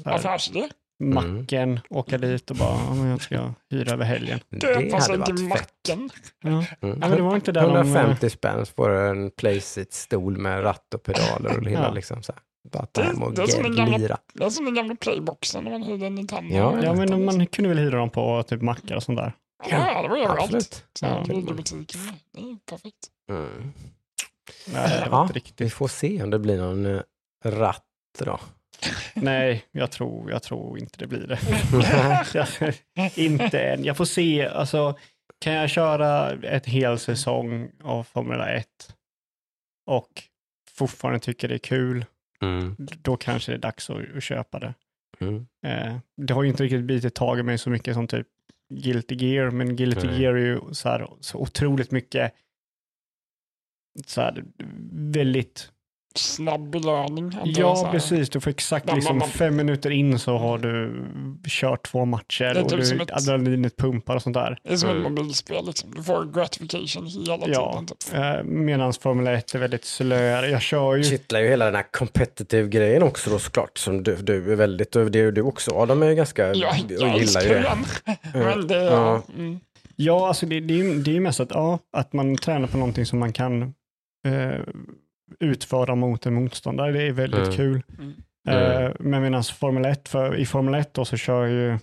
[0.06, 0.70] här, affärsidé.
[1.04, 1.14] Mm.
[1.38, 4.40] Macken, åka dit och bara, jag ska hyra över helgen.
[4.50, 5.40] Det hade inte varit fett.
[5.42, 6.10] macken.
[6.44, 6.50] Ja.
[6.50, 6.66] Mm.
[6.82, 7.76] Ja, men det var inte där de...
[7.76, 11.92] 150 spänn du en playseat-stol med ratt och pedaler och hela Ja.
[11.94, 12.42] liksom så här.
[12.72, 13.06] Det-
[13.36, 14.18] det är som gamla-.
[14.34, 16.56] Det är som den gamla playboxen när man hyrde en Nintendo.
[16.56, 19.34] Ja, Ja, men man kunde väl hyra dem på typ mackar och sånt där.
[19.70, 20.24] Ja, det var ju.
[20.26, 20.86] Absolut.
[21.02, 21.24] Ja.
[21.28, 22.02] videobutiken.
[22.32, 23.08] Det är perfekt.
[23.30, 23.74] Mm.
[24.74, 25.74] Nej, det var Ja, inte Vi riktigt.
[25.74, 27.02] får se om det blir någon eh,
[27.46, 27.84] ratt
[28.20, 28.40] då.
[29.14, 31.40] Nej, jag tror, jag tror inte det blir det.
[33.22, 33.84] Inte än.
[33.84, 34.98] Jag får se, alltså
[35.40, 38.68] kan jag köra ett hel säsong av Formula 1
[39.88, 40.10] och
[40.78, 42.06] fortfarande tycker det är kul,
[42.42, 42.76] Mm.
[42.80, 44.74] då kanske det är dags att, att köpa det.
[45.20, 45.48] Mm.
[45.66, 48.28] Eh, det har ju inte riktigt bitit tag i mig så mycket som typ
[48.70, 50.22] Guilty Gear, men Guilty Nej.
[50.22, 52.34] Gear är ju så, här, så otroligt mycket
[54.06, 54.46] så här,
[54.92, 55.72] väldigt
[56.18, 57.32] Snabb belöning.
[57.46, 58.30] Ja, precis.
[58.30, 61.04] Du får exakt Man- liksom man- fem minuter in så har du
[61.48, 64.58] kört två matcher Det är och typ du, som ett- adrenalinet pumpar och sånt där.
[64.64, 65.14] Det är som ett Mm.
[65.14, 65.66] mobilspel.
[65.66, 65.92] Liksom.
[65.96, 67.86] Du får gratification hela Ja, tiden.
[67.88, 68.14] Typ.
[68.14, 70.50] eh, medan Formel 1 är väldigt slöare.
[70.50, 73.78] Jag kör ju, kittlar ju hela den här competitive grejen också då såklart.
[73.78, 76.54] Som du, du är väldigt, och det är du också Adam är ju ganska, Jag,
[76.56, 77.78] och jag gillar ju det.
[78.34, 79.22] Men det, Ja.
[79.38, 79.60] mm.
[79.96, 82.68] ja alltså det, det, är ju- det är ju mest att, ja, att man tränar
[82.68, 83.62] på någonting som man kan
[84.26, 84.60] eh,
[85.40, 86.92] utföra mot en motståndare.
[86.92, 87.52] Det är väldigt Mm.
[87.52, 87.82] kul.
[88.00, 88.14] Mm.
[88.48, 91.78] Eh, men medan Formel 1, för, i Formel 1 då så kör ju, eh,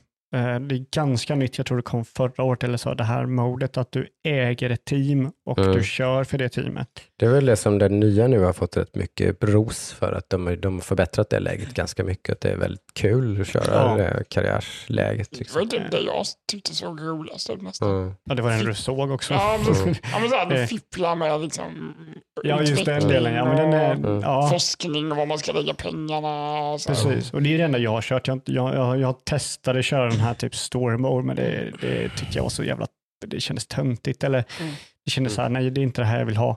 [0.61, 3.76] det är ganska nytt, jag tror det kom förra året eller så, det här modet
[3.76, 5.72] att du äger ett team och Mm.
[5.72, 6.88] du kör för det teamet.
[7.23, 10.31] Det är väl det som den nya nu har fått rätt mycket ros för, att
[10.31, 12.33] de, de har förbättrat det läget ganska mycket.
[12.33, 13.95] Att det är väldigt kul att köra Ja.
[13.97, 15.29] det karriärsläget.
[15.31, 15.61] Det Liksom.
[15.61, 17.91] var typ det jag tyckte såg roligast ut nästan.
[17.91, 18.14] Mm.
[18.25, 19.35] Ja, det var den du såg också.
[19.35, 19.95] Ja, men, Mm.
[20.12, 20.66] ja, men så här, du Eh.
[20.66, 21.95] fipplar med liksom
[22.43, 23.35] Ja, just den delen.
[23.35, 24.20] Ja, men den är, Mm.
[24.20, 26.59] ja, forskning och var man ska lägga pengarna.
[26.73, 26.89] Och så.
[26.89, 27.33] precis.
[27.33, 28.29] Och det är det enda jag har kört.
[28.29, 32.09] Jag, jag, jag, jag testade att köra den här typ story mode, men det, det
[32.09, 32.87] tyckte jag var så jävla,
[33.27, 34.25] det kändes töntigt.
[34.25, 34.73] Eller Mm.
[35.05, 36.57] det kändes så här, nej det är inte det här jag vill ha.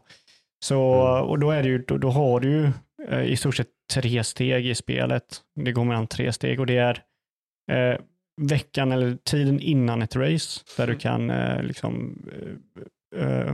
[0.64, 1.30] Så, Mm.
[1.30, 2.72] och då är det ju, då, då har du ju
[3.10, 5.41] eh, i stort sett tre steg i spelet.
[5.56, 7.03] Det går mellan tre steg och det är
[7.72, 7.99] eh,
[8.41, 10.99] veckan eller tiden innan ett race där du Mm.
[10.99, 12.20] kan eh, liksom
[13.16, 13.53] eh, eh,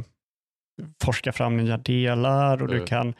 [1.04, 2.88] forska fram nya delar och du Mm.
[2.88, 3.14] kan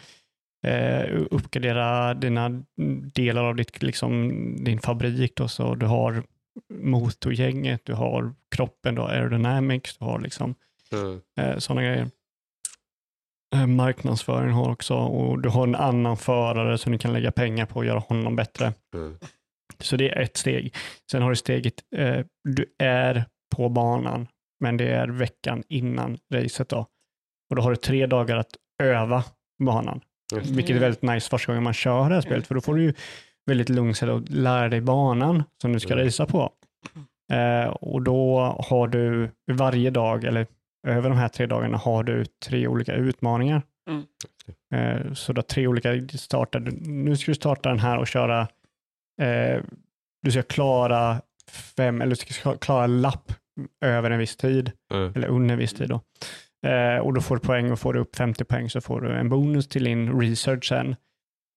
[0.68, 2.64] eh, uppgradera dina
[3.14, 4.30] delar av ditt, liksom,
[4.64, 5.36] din fabrik.
[5.36, 6.24] Då, så du har
[6.84, 10.56] motorgänget, du har kroppen, du har aerodynamics, du har liksom
[10.94, 11.22] Mm.
[11.40, 12.08] eh, sådana grejer.
[13.56, 17.66] Eh, marknadsföring har också och du har en annan förare som du kan lägga pengar
[17.66, 18.74] på och göra honom bättre.
[18.96, 19.18] Mm.
[19.80, 20.76] Så det är ett steg.
[21.12, 23.26] Sen har du steget, eh, du är
[23.56, 24.28] på banan,
[24.60, 26.86] men det är veckan innan racet då.
[27.50, 28.52] Och då har du tre dagar att
[28.84, 29.24] öva
[29.64, 30.02] banan,
[30.34, 30.40] det.
[30.40, 32.84] vilket är väldigt nice första gången man kör det här spelet, för då får du
[32.84, 32.94] ju
[33.46, 36.06] väldigt lugnt sätt att lära dig banan som du ska Mm.
[36.06, 36.52] racea på.
[37.34, 38.40] Eh, och då
[38.70, 40.48] har du varje dag, eller
[40.88, 43.62] över de här tre dagarna, har du tre olika utmaningar.
[43.90, 44.04] Mm.
[44.74, 46.60] Eh, så du har tre olika starter.
[46.82, 48.42] Nu ska du starta den här och köra,
[49.22, 49.62] eh,
[50.22, 51.22] du ska klara
[51.78, 53.32] fem, eller du ska klara lapp
[53.86, 55.12] över en viss tid, Mm.
[55.16, 55.90] eller under en viss tid.
[55.90, 56.02] Då.
[56.70, 59.12] Eh, och då får du poäng och får du upp 50 poäng så får du
[59.12, 60.96] en bonus till din research sen.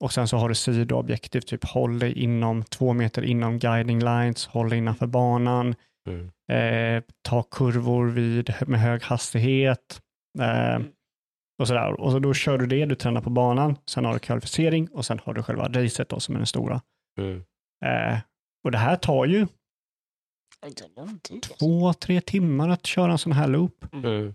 [0.05, 4.47] Och sen så har du sidoobjektiv, typ håll dig inom två meter inom guiding lines,
[4.47, 5.75] håll dig innanför banan,
[6.09, 10.01] Mm eh, ta kurvor vid, med hög hastighet
[10.41, 10.79] eh,
[11.59, 12.01] och sådär.
[12.01, 15.07] Och så då kör du det, du tränar på banan, sen har du kvalificering och
[15.07, 16.83] sen har du själva racet då som är den stora.
[17.21, 17.45] Mm.
[17.85, 18.19] Eh,
[18.65, 19.47] och det här tar ju
[21.59, 23.85] två, tre timmar att köra en sån här loop.
[23.93, 24.35] Mm.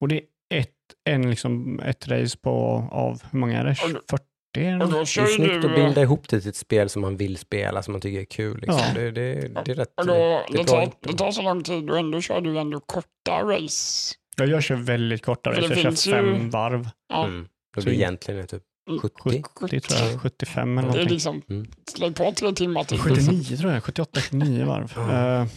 [0.00, 0.74] Och det är ett,
[1.04, 2.52] en liksom, ett race på,
[2.92, 3.74] av hur många är det?
[3.74, 4.24] 40
[4.56, 5.68] det är, det är snyggt du...
[5.68, 8.24] att binda ihop det till ett spel som man vill spela, som man tycker är
[8.24, 8.60] kul.
[8.60, 8.78] Liksom.
[8.78, 8.94] Ja.
[8.94, 9.92] Det, det, det, det är rätt...
[9.96, 12.80] Och då, eh, det, tar, det tar så lång tid och ändå kör du ändå
[12.80, 14.14] korta race.
[14.36, 15.60] Ja, jag kör väldigt korta race.
[15.60, 16.88] Jag kör fem varv.
[17.08, 17.24] Ja.
[17.24, 17.48] Mm.
[17.76, 19.00] Då blir det egentligen typ mm.
[19.00, 19.42] 70?
[19.54, 21.04] 70 tror jag, 75 eller någonting.
[21.04, 21.66] Det är liksom, mm.
[21.90, 22.98] släng på tre timmar till.
[22.98, 24.92] 79 tror jag, 78, 79 varv.
[24.98, 25.48] Mm.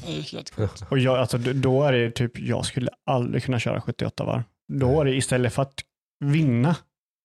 [0.90, 4.44] och jag, alltså, då är det typ, jag skulle aldrig kunna köra 78 varv.
[4.74, 5.00] Då mm.
[5.00, 5.80] är det istället för att
[6.26, 6.76] vinna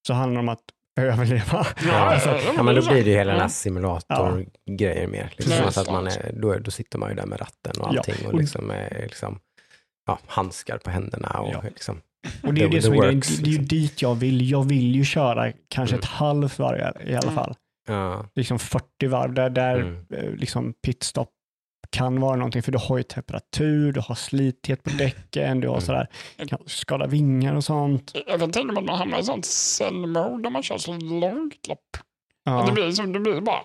[0.06, 0.64] så handlar det om att
[0.96, 1.66] överleva.
[1.86, 3.48] Ja, alltså, Ja, men då blir det ju hela den här Ja.
[3.48, 5.32] simulatorgrejen mer.
[5.36, 7.94] Liksom, Nej, alltså att man är, då, då sitter man ju där med ratten och
[7.94, 9.38] Ja, allting och och- liksom, är, liksom,
[10.06, 11.62] ja, handskar på händerna och Ja.
[11.62, 12.00] liksom.
[12.42, 13.78] Och det är The- det the som är works, Det det är ju liksom.
[13.78, 14.50] dit jag vill.
[14.50, 16.14] Jag vill ju köra kanske ett Mm.
[16.14, 17.34] halvt varv i- alla Mm.
[17.34, 17.54] fall.
[17.86, 18.26] Ja.
[18.34, 20.04] Liksom 40 varv där, där Mm.
[20.14, 21.30] eh, liksom pitstop
[21.94, 25.74] kan vara någonting för du har ju temperatur, du har slithet på däcken, du har
[25.74, 25.86] Mm.
[25.86, 26.08] sådär,
[26.48, 28.12] kan skada vingar och sånt.
[28.26, 31.68] Jag kan tänka mig att man hamnar i sånt zen-mode där man kör så långt
[31.68, 31.96] lopp.
[32.44, 32.64] Ja.
[32.66, 33.60] Det blir som, det blir bara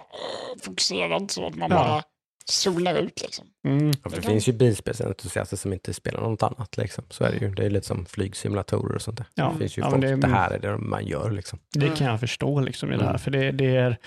[0.63, 1.75] fokuserat så att man Ja.
[1.77, 2.03] bara
[2.45, 3.45] zonar ut liksom.
[3.67, 3.91] Mm.
[4.03, 6.77] Ja, det finns ju bilspelsentusiaster som inte spelar något annat.
[6.77, 7.03] Liksom.
[7.09, 7.51] Så är det ju.
[7.55, 9.25] Det är lite som flygsimulatorer och sånt där.
[9.35, 9.49] Ja.
[9.53, 10.15] Det finns ju Ja, folk, det...
[10.15, 11.31] det- här är det man gör.
[11.31, 11.59] Liksom.
[11.75, 13.19] Det kan jag förstå liksom i det här, Mm.
[13.19, 13.97] för det, det är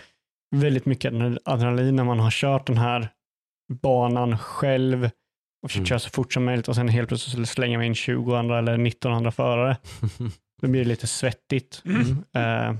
[0.57, 1.12] väldigt mycket
[1.45, 3.09] adrenalin när man har kört den här
[3.75, 5.05] banan själv
[5.62, 5.87] och försökt Mm.
[5.87, 8.77] köra så fort som möjligt och sen helt plötsligt slänga mig in 20 andra eller
[8.77, 9.77] 19 andra förare.
[10.62, 11.83] Då blir det lite svettigt.
[11.85, 12.11] Mm.
[12.11, 12.77] Eh,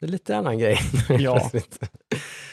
[0.00, 0.78] Det är lite annan grej.
[1.08, 1.50] Ja.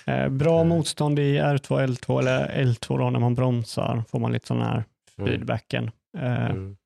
[0.05, 4.47] Eh, bra motstånd i R2, L2 eller L2 då när man bromsar får man lite
[4.47, 4.83] sån här
[5.17, 5.29] Mm.
[5.29, 5.91] feedbacken.
[6.17, 6.77] Eh, Mm.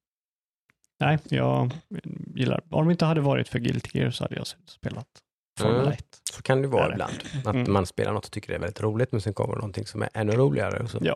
[0.99, 1.74] Nej, jag
[2.36, 5.07] gillar, om det inte hade varit för Guilty Gear så hade jag spelat
[5.59, 5.91] Formel Mm.
[5.93, 6.05] 1.
[6.31, 7.13] Så kan det vara ibland.
[7.45, 7.73] Att Mm.
[7.73, 10.09] man spelar något och tycker det är väldigt roligt men sen kommer någonting som är
[10.13, 10.83] ännu roligare.
[10.83, 11.15] Och så Ja.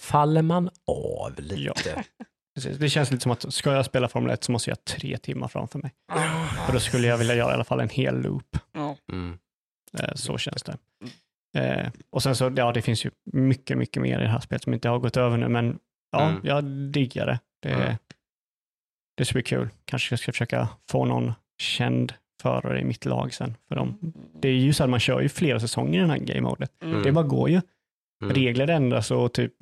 [0.00, 1.70] faller man av lite.
[1.96, 2.02] Ja.
[2.54, 2.78] Precis.
[2.78, 5.18] Det känns lite som att ska jag spela Formel 1 så måste jag ha tre
[5.18, 5.92] timmar framför mig.
[6.66, 8.56] Och då skulle jag vilja göra i alla fall en hel loop.
[9.12, 9.38] Mm.
[9.98, 10.76] Eh, Så känns det.
[11.58, 14.62] Eh, och sen så, ja det finns ju mycket, mycket mer i det här spelet
[14.62, 15.78] som inte har gått över nu, men
[16.12, 16.40] ja, Mm.
[16.44, 17.40] jag diggar det.
[17.62, 17.94] Det, Mm.
[19.16, 19.68] det ska bli kul.
[19.84, 23.56] Kanske jag ska försöka få någon känd förare i mitt lag sen.
[23.68, 26.18] För de, det är ju så att man kör ju flera säsonger i den här
[26.18, 26.70] game-modet.
[26.82, 27.02] Mm.
[27.02, 27.60] Det bara går ju.
[28.22, 28.34] Mm.
[28.34, 29.52] Regler ändras och typ,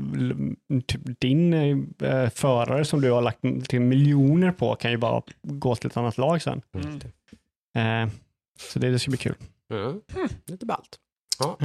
[0.86, 5.76] typ din eh, förare som du har lagt till miljoner på kan ju bara gå
[5.76, 6.62] till ett annat lag sen.
[6.74, 8.04] Mm.
[8.04, 8.14] Eh,
[8.58, 9.34] så det, det ska bli kul.
[9.72, 10.00] Mm.
[10.46, 10.98] Lite ballt.
[11.38, 11.58] Ja.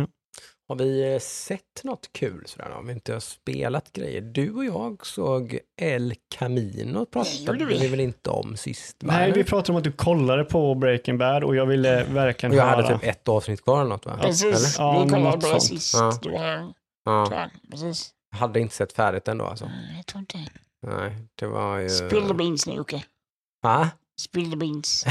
[0.73, 2.71] Har vi eh, sett något kul sådär?
[2.71, 4.21] Om vi inte har spelat grejer.
[4.21, 7.77] Du och jag såg El Camino pratade vi.
[7.79, 9.03] vi väl inte om sist?
[9.03, 9.13] va?
[9.13, 12.57] Nej, vi pratade om att du kollade på Breaking Bad och jag ville verkligen Och
[12.57, 12.75] jag höra.
[12.81, 14.17] hade typ ett avsnitt kvar eller något va?
[14.21, 15.93] Precis, Ja, vi kollade på det sist.
[15.97, 16.19] Ja.
[16.21, 16.73] Du var
[17.05, 17.49] Ja.
[17.71, 18.11] Precis.
[18.35, 19.65] hade inte sett färdigt ändå alltså.
[19.65, 20.37] Nej, Jag tror inte.
[20.87, 21.89] Nej, det var ju...
[21.89, 23.03] Spill the beans nu Jocke.
[23.61, 23.89] Va?
[24.21, 25.05] Spill the beans.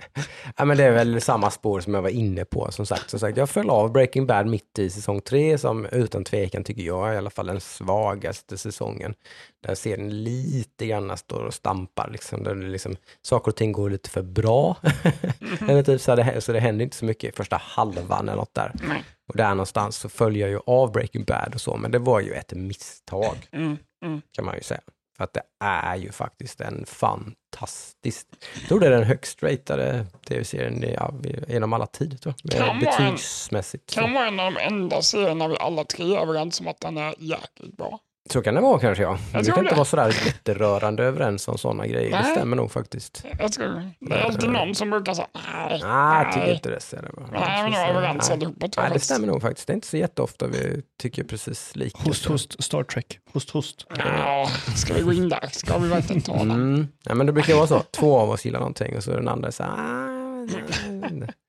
[0.56, 2.70] ja, men det är väl samma spår som jag var inne på.
[2.70, 6.24] Som sagt, som sagt jag föll av Breaking Bad mitt i säsong tre som utan
[6.24, 9.14] tvekan tycker jag är i alla fall den svagaste säsongen.
[9.62, 12.10] Där serien lite grann står och stampar.
[12.10, 14.76] Liksom, där det liksom, saker och ting går lite för bra.
[15.68, 18.54] eller typ, så, det, så det händer inte så mycket i första halvan eller något
[18.54, 18.72] där.
[18.88, 19.04] Nej.
[19.28, 22.20] Och där någonstans så följer jag ju av Breaking Bad och så, men det var
[22.20, 23.76] ju ett misstag Mm.
[24.04, 24.22] Mm.
[24.32, 24.80] kan man ju säga.
[25.22, 28.26] För att det är ju faktiskt en fantastisk,
[28.60, 31.14] jag tror det är den högst ratade tv-serien ja,
[31.48, 32.52] genom alla tider tror jag.
[32.52, 33.94] Kan vara en- Betygsmässigt.
[33.94, 36.96] Kan vara en av de enda serierna vi alla tre är överens om att den
[36.98, 37.98] är jäkligt bra.
[38.30, 39.18] Så kan det vara kanske ja.
[39.32, 39.76] Jag Vi kan inte det.
[39.76, 42.10] vara sådär jätterörande överens om sådana grejer.
[42.10, 42.32] Det Nej.
[42.32, 43.24] stämmer nog faktiskt.
[43.38, 45.80] Jag tror det är alltid någon som brukar säga nej.
[45.84, 46.80] Nej, jag tycker inte det.
[46.80, 47.26] Ser det bara.
[47.40, 48.36] Nej, men är vi överens Nej.
[48.36, 48.68] allihopa.
[48.76, 49.66] Nej, det stämmer nog faktiskt.
[49.66, 51.98] Det är inte så jätteofta vi tycker precis lika.
[52.02, 53.18] Host, host, Star Trek.
[53.32, 53.86] Host, host.
[53.98, 55.48] Ja, ska vi gå in där?
[55.52, 56.50] Ska vi verkligen ta den?
[56.50, 56.88] Mm.
[57.04, 57.80] Ja, men det brukar vara så.
[57.80, 59.70] Två av oss gillar någonting och så är den andra så här.
[59.72, 60.46] "Ah,
[60.90, 61.30] nej, nej."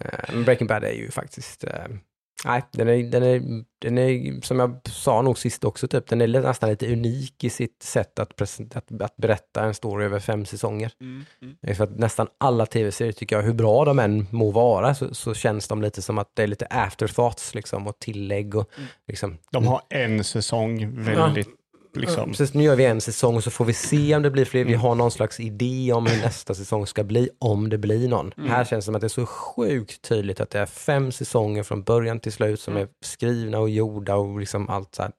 [0.00, 1.70] Eh, Breaking Bad är ju faktiskt, eh,
[2.44, 6.20] nej, den är, den, är, den är, som jag sa nog sist också, typ, den
[6.20, 10.20] är nästan lite unik i sitt sätt att, present, att, att berätta en story över
[10.20, 10.92] fem säsonger.
[11.00, 11.24] Mm.
[11.42, 11.76] Mm.
[11.76, 15.34] För att nästan alla tv-serier tycker jag, hur bra de än må vara, så, så
[15.34, 18.88] känns de lite som att det är lite afterthoughts liksom, och tillägg och Mm.
[19.08, 21.48] liksom, De har en säsong väldigt,
[21.96, 22.28] liksom.
[22.30, 24.64] precis, nu gör vi en säsong och så får vi se om det blir fler.
[24.64, 24.80] Vi Mm.
[24.80, 28.32] har någon slags idé om hur nästa säsong ska bli, om det blir någon.
[28.32, 28.50] Mm.
[28.50, 31.62] Här känns det som att det är så sjukt tydligt att det är fem säsonger
[31.62, 32.82] från början till slut som Mm.
[32.82, 35.12] är skrivna och gjorda och liksom allt så här.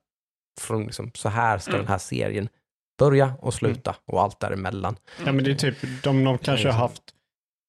[0.60, 1.82] Från liksom, så här ska Mm.
[1.82, 2.48] den här serien
[2.98, 4.96] börja och sluta och allt däremellan.
[5.26, 7.02] Ja, men det är typ, de, de kanske har haft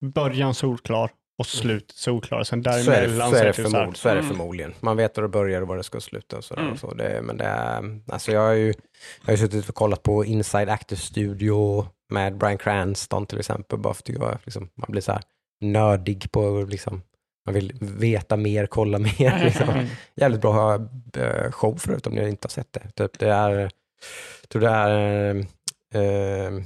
[0.06, 2.44] början solklar och slut solklar.
[2.44, 4.32] Sen Så är, det, däremellan så, är det typ så så är det Mm.
[4.38, 4.74] förmodligen.
[4.80, 6.38] Man vet var det börjar och var det ska sluta.
[6.38, 6.74] Och sådär Mm.
[6.74, 6.94] och så.
[6.94, 10.26] Det, men det är, alltså jag har ju jag har ju suttit och kollat på
[10.26, 13.80] Inside Active Studio med Brian Cranston till exempel.
[13.80, 15.22] Bara för att jag, liksom, man blir så här
[15.62, 17.02] nördig på, liksom,
[17.46, 19.44] man vill veta mer, kolla mer.
[19.46, 19.70] Liksom.
[19.70, 19.86] Mm.
[20.16, 20.76] Jävligt bra
[21.18, 22.92] eh, show förut om ni inte har sett det.
[22.96, 23.52] Typ, det är,
[24.42, 25.36] jag tror det är
[25.94, 26.64] eh,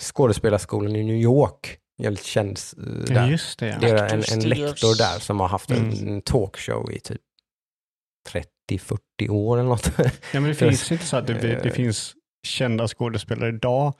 [0.00, 1.78] skådespelarskolan i New York.
[1.98, 3.28] Jävligt känd eh, Ja, där.
[3.30, 3.66] just det.
[3.68, 3.78] Ja.
[3.80, 6.08] Det är en, en lektor där som har haft en, Mm.
[6.08, 7.20] en talkshow i typ
[8.70, 9.90] 30-40 år eller något.
[9.98, 11.72] Ja, men det finns inte så att det, det Eh.
[11.72, 12.14] finns
[12.46, 13.94] kända skådespelare idag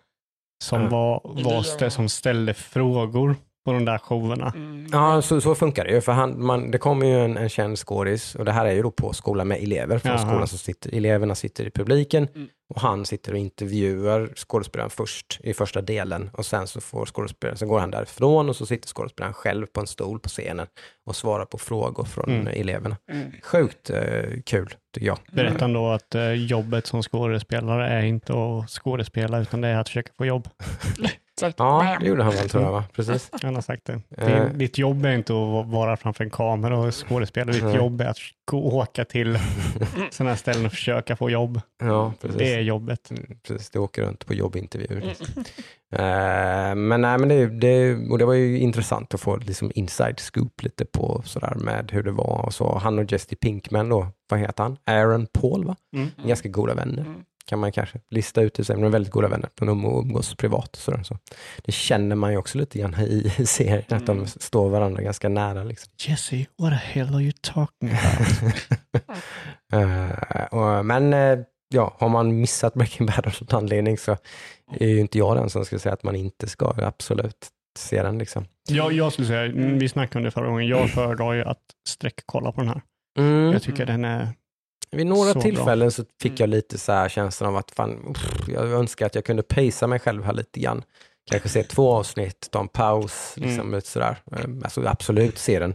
[0.64, 0.88] som Ja.
[0.88, 4.52] var, var stä, som ställde frågor på de där showerna.
[4.56, 4.86] Mm.
[4.92, 6.00] Ja, så, så funkar det ju.
[6.00, 8.82] För han, man, det kommer ju en, en känd skådis och det här är ju
[8.82, 9.98] då på skolan med elever.
[9.98, 10.26] Från Jaha.
[10.26, 12.48] skolan som sitter, eleverna sitter i publiken Mm.
[12.74, 17.58] och han sitter och intervjuar skådespelaren först i första delen och sen så får skådespelaren,
[17.58, 20.66] så går han därifrån och så sitter skådespelaren själv på en stol på scenen
[21.06, 22.46] och svarar på frågor från Mm.
[22.46, 22.96] eleverna.
[23.12, 23.32] Mm.
[23.42, 24.00] Sjukt eh,
[24.46, 25.18] kul tycker jag.
[25.32, 29.76] Berättade han då att eh, jobbet som skådespelare är inte att skådespela utan det är
[29.78, 30.48] att försöka få jobb.
[31.36, 31.58] Exakt.
[31.58, 32.84] Ja, det gjorde han väl tror jag va?
[32.92, 33.30] Precis.
[33.42, 34.00] Han har sagt det.
[34.18, 34.26] Eh.
[34.26, 37.52] Din, ditt jobb är inte att vara framför en kamera och skådespela.
[37.52, 37.76] Ditt Nej.
[37.76, 39.38] jobb är att gå åka till
[40.10, 41.60] sådana här ställen och försöka få jobb.
[41.82, 42.38] Ja, precis.
[42.38, 43.10] Det är jobbet.
[43.10, 44.96] Mm, Precis, det åker runt på jobbintervjuer.
[44.96, 45.08] Mm.
[45.08, 45.26] liksom.
[46.88, 50.62] Men nej, men det, det, och det var ju intressant att få liksom inside scoop
[50.62, 52.78] lite på sådär med hur det var och så.
[52.78, 54.76] Han och Jesse Pinkman då, vad heter han?
[54.84, 55.76] Aaron Paul va?
[55.96, 56.08] Mm.
[56.26, 57.02] Ganska goda vänner.
[57.02, 57.24] Mm.
[57.46, 59.50] Kan man kanske lista ut i sig, de är väldigt goda vänner.
[59.54, 61.02] De um- umgås privat och sådär.
[61.02, 61.18] Så.
[61.64, 64.26] Det känner man ju också lite grann i serien, att de Mm.
[64.26, 65.64] står varandra ganska nära.
[65.64, 65.92] Liksom.
[65.98, 68.54] Jesse, what the hell are you talking about?
[69.72, 71.38] Eh, och, men eh,
[71.68, 74.16] ja, har man missat Breaking Bad av någon anledning så
[74.80, 78.18] är ju inte jag den som skulle säga att man inte ska absolut se den.
[78.18, 78.44] Liksom.
[78.68, 81.60] Jag, jag skulle säga, mm, vi snackade om det förra gången, jag föredrar ju att
[81.88, 82.82] sträckkolla på den här.
[83.18, 83.52] Mm.
[83.52, 84.28] Jag tycker den är,
[84.96, 88.48] Vid några Så tillfällen så fick jag lite så här känslan av att fan, pff,
[88.48, 90.82] jag önskar att jag kunde pacea mig själv här lite grann.
[91.30, 93.80] Kanske se två avsnitt, ta en paus, liksom Mm.
[93.80, 94.16] sådär.
[94.32, 95.74] Eh, Alltså absolut se den.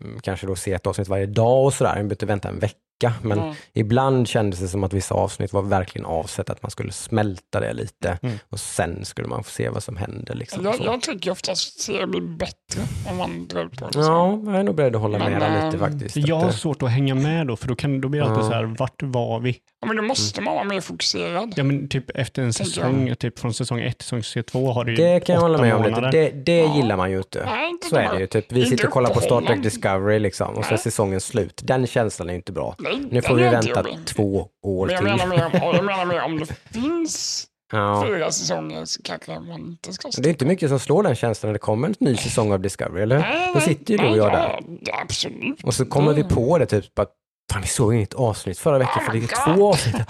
[0.00, 2.58] Mm, Kanske då se ett avsnitt varje dag och sådär, jag behöver inte vänta en
[2.58, 2.76] vecka.
[3.22, 3.54] Men Mm.
[3.72, 7.72] ibland kändes det som att vissa avsnitt var verkligen avsett att man skulle smälta det
[7.72, 8.38] lite Mm.
[8.50, 10.34] och sen skulle man få se vad som händer.
[10.34, 13.98] Liksom, Jag, jag tycker oftast att serier blir bättre om man drar på det.
[13.98, 16.16] Ja, jag är nog beredd att hålla Men, med dig lite äh, faktiskt.
[16.16, 18.44] jag har eh, svårt att hänga med då, för då, kan, då blir det alltid
[18.44, 18.48] Ja.
[18.48, 19.56] så här, vart var vi?
[19.82, 20.44] Ja, men då måste Mm.
[20.44, 21.54] man vara mer fokuserad.
[21.56, 24.90] Ja men typ efter en säsong, typ från säsong 1 till säsong 2 har det
[24.90, 26.00] ju det kan jag hålla med om lite.
[26.00, 26.76] Det, det Ja.
[26.76, 27.44] gillar man ju inte.
[27.46, 28.26] Nej, inte Så är bara- det ju.
[28.26, 29.62] Typ, vi sitter och kollar på Star Trek.
[29.62, 31.60] Discovery liksom, och så är säsongen slut.
[31.64, 32.74] Den känslan är ju inte bra.
[32.78, 35.28] Nej, Nu får vi är vänta två år Men jag till.
[35.28, 38.04] menar, mer om, jag menar mer om det finns Ja.
[38.06, 41.48] fyra säsonger så kanske man inte ska Det är inte mycket som slår den känslan
[41.48, 43.18] när det kommer en ny säsong av Discovery, eller?
[43.18, 44.60] Nej, Då sitter ju du och jag där.
[45.02, 45.62] absolut.
[45.64, 47.08] Och så kommer vi Det- på det typ att
[47.52, 49.94] fan vi såg inget avsnitt förra veckan för det är Oh två avsnitt.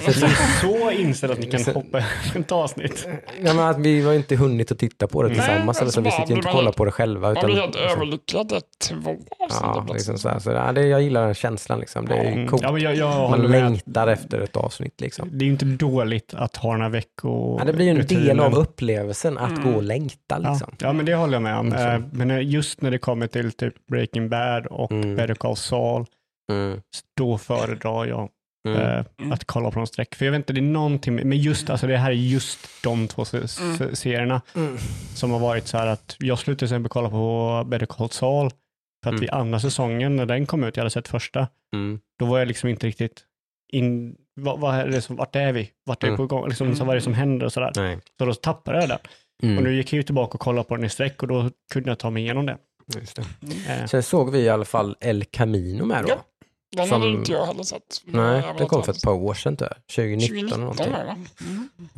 [0.00, 3.08] Så, Ni är så inställd att ni kan hoppa över ett avsnitt.
[3.44, 5.80] ja, men att vi har inte hunnit att titta på det tillsammans.
[5.80, 6.00] eller så.
[6.00, 7.28] Vi sitter ju inte och kollar på det själva.
[7.28, 7.78] Man Utan, blir att det
[8.56, 9.60] är två avsnitt.
[9.62, 10.38] ja, liksom så här.
[10.38, 11.80] Så, ja, det, jag gillar den känslan.
[11.80, 12.06] Liksom.
[12.06, 12.48] Det är Mm.
[12.48, 12.62] coolt.
[12.62, 15.00] Ja, men jag, jag Man längtar efter ett avsnitt.
[15.00, 15.28] Liksom.
[15.32, 17.56] Det är ju inte dåligt att ha den här vecko...
[17.58, 19.64] Ja, det blir ju en del av upplevelsen att Mm.
[19.72, 20.38] gå och längta.
[20.38, 20.68] Liksom.
[20.78, 21.72] Ja, ja, men det håller jag med om.
[21.72, 21.94] Mm.
[22.02, 25.16] Eh, Men eh, just när det kommer till typ Breaking Bad och Mm.
[25.16, 26.04] Better Call Saul,
[26.52, 26.80] Mm.
[27.16, 28.30] då föredrar jag
[28.68, 28.80] Mm.
[28.80, 29.32] eh, Mm.
[29.32, 30.14] att kolla på de streck.
[30.14, 32.58] För jag vet inte, det är någonting, med- men just alltså det här är just
[32.82, 33.94] de två se- se- Mm.
[33.96, 34.76] serierna Mm.
[35.14, 38.50] som har varit så här att jag slutade till exempel kolla på Better Call Saul
[38.50, 39.20] för att Mm.
[39.20, 42.00] vid andra säsongen när den kom ut, jag hade sett första, Mm.
[42.18, 43.22] då var jag liksom inte riktigt
[43.72, 45.70] in, vad, vad är det som, vart är vi?
[45.86, 46.28] Vart är vi Mm.
[46.28, 46.48] på gång?
[46.48, 47.72] Liksom, så vad är det som händer och sådär.
[47.76, 47.98] Nej.
[48.18, 48.98] Så då tappade jag den.
[49.42, 49.58] Mm.
[49.58, 51.90] Och nu gick jag ju tillbaka och kollade på den i sträck och då kunde
[51.90, 52.56] jag ta mig igenom det.
[53.00, 53.24] Just det.
[53.80, 56.08] Eh, Sen såg vi i alla fall El Camino med då.
[56.08, 56.24] Ja,
[56.76, 58.00] Den Som- hade inte jag heller sett.
[58.04, 59.86] Nej, den kom för ett par år sedan, tror jag.
[59.96, 60.92] 2019, 2019 eller någonting.
[60.92, 61.16] var det, va?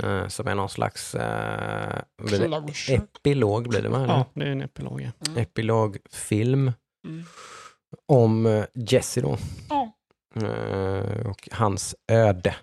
[0.02, 0.22] Mm.
[0.22, 4.06] Eh, som är någon slags eh, blir det epilog, blir det eller?
[4.06, 5.00] ja, det är en epilog.
[5.02, 5.10] ja.
[5.28, 5.42] Mm.
[5.42, 6.72] Epilogfilm
[7.06, 7.24] Mm.
[8.08, 9.38] om eh, Jesse då.
[9.70, 9.92] Ja.
[10.46, 12.54] Eh, och hans öde.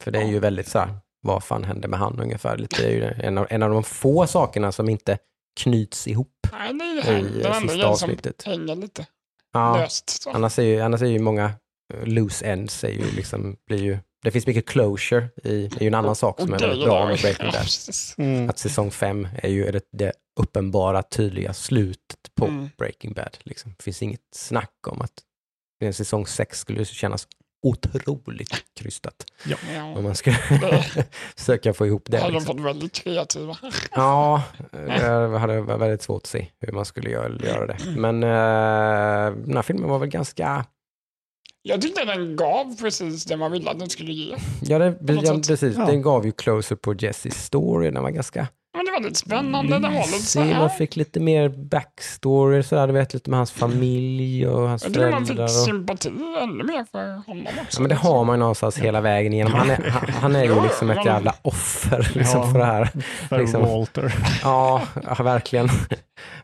[0.00, 2.56] För det är ju väldigt så här, vad fan hände med han ungefär?
[2.58, 5.18] Lite, är ju det en, av, en av de få sakerna som inte
[5.60, 7.12] knyts ihop Nej, det är det här.
[7.18, 8.42] i enda sista grejen som avsnittet.
[8.46, 9.06] hänger lite
[9.52, 10.22] Ja, löst.
[10.22, 10.30] Så.
[10.30, 11.44] annars är ju, annars är ju många
[11.94, 15.86] eh, loose ends, är ju liksom, blir ju, det finns mycket closure i, är ju
[15.86, 17.18] en annan sak som är väldigt bra med.
[17.20, 17.62] Breaking Bad.
[17.62, 18.14] precis.
[18.18, 18.50] Mm.
[18.50, 22.68] Att säsong fem är ju det, det uppenbara, tydliga slutet på Mm.
[22.78, 23.36] Breaking Bad.
[23.40, 23.74] Liksom.
[23.76, 25.12] Det finns inget snack om att
[25.80, 27.28] en säsong sex skulle kännas
[27.62, 29.24] otroligt krystat.
[29.44, 30.00] Om Ja.
[30.00, 30.36] man skulle
[31.36, 32.56] försöka få ihop Det hade de Liksom.
[32.56, 33.56] fått väldigt kreativa.
[33.94, 37.76] Ja, det hade varit väldigt svårt att se hur man skulle göra, göra det.
[37.96, 40.64] Men eh, den här filmen var väl ganska...
[41.62, 44.36] Jag tyckte den gav precis det man ville att den skulle ge.
[44.62, 45.76] Ja, det, ja precis.
[45.76, 45.86] Ja.
[45.86, 47.90] Den gav ju closer på Jessys story.
[47.90, 48.48] Den var ganska
[49.02, 49.78] Det lite spännande.
[49.78, 50.40] Var lite så mysig.
[50.40, 50.68] Man här.
[50.68, 55.10] fick lite mer backstory, sådär, du vet, lite med hans familj och hans Jag tycker
[55.10, 55.46] man föräldrar.
[55.46, 55.64] fick Och...
[55.64, 56.08] sympati
[56.42, 57.78] ännu mer för honom också.
[57.78, 59.52] Ja, men det har man ju någonstans hela vägen igenom.
[59.54, 62.52] Han är, han, han är ju Ja, liksom ett jävla offer liksom, Ja.
[62.52, 62.84] för det här.
[63.28, 63.62] För liksom.
[63.62, 64.14] Walter.
[64.42, 64.82] Ja,
[65.16, 65.68] ja verkligen.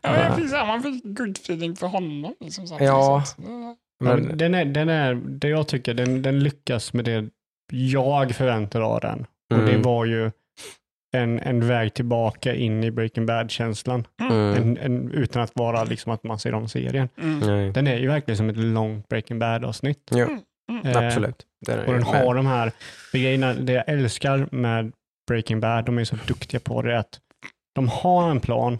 [0.01, 2.33] Ja, men jag fick så här, man fick good feeling för honom.
[2.39, 3.23] Liksom, så Ja.
[3.25, 7.05] Så, så, Ja, Men, den är, den är, det jag tycker, den, den lyckas med
[7.05, 7.25] det
[7.71, 9.19] jag förväntar av den.
[9.53, 9.81] Och det Mm.
[9.81, 10.31] var ju
[11.15, 14.07] en, en väg tillbaka in i Breaking Bad-känslan.
[14.21, 17.09] mm, En, en, utan att vara liksom att man ser om serien.
[17.21, 17.73] mm.
[17.73, 20.09] Den är ju verkligen som ett långt Breaking Bad-avsnitt.
[20.11, 20.27] Ja,
[20.85, 21.45] Eh, absolut.
[21.65, 22.71] Det är Och den har de här,
[23.11, 24.91] för grejerna, det jag älskar med
[25.27, 27.19] Breaking Bad, de är så duktiga på det, att
[27.75, 28.79] de har en plan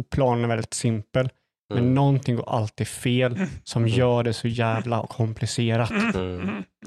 [0.00, 1.28] och planen är väldigt simpel,
[1.74, 1.94] men Mm.
[1.94, 3.94] någonting går alltid fel som Mm.
[3.94, 5.90] gör det så jävla komplicerat.
[5.90, 6.40] Mm.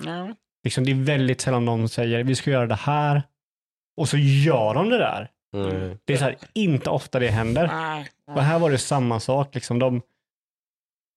[0.06, 0.36] Mm.
[0.64, 3.24] Liksom, det är väldigt sällan någon säger vi ska göra det här
[3.98, 5.30] och så gör de det där.
[5.56, 5.98] Mm.
[6.06, 7.68] Det är så här, inte ofta det händer.
[7.68, 8.08] Nej.
[8.36, 9.56] Och här var det samma sak.
[9.56, 10.02] Liksom, de,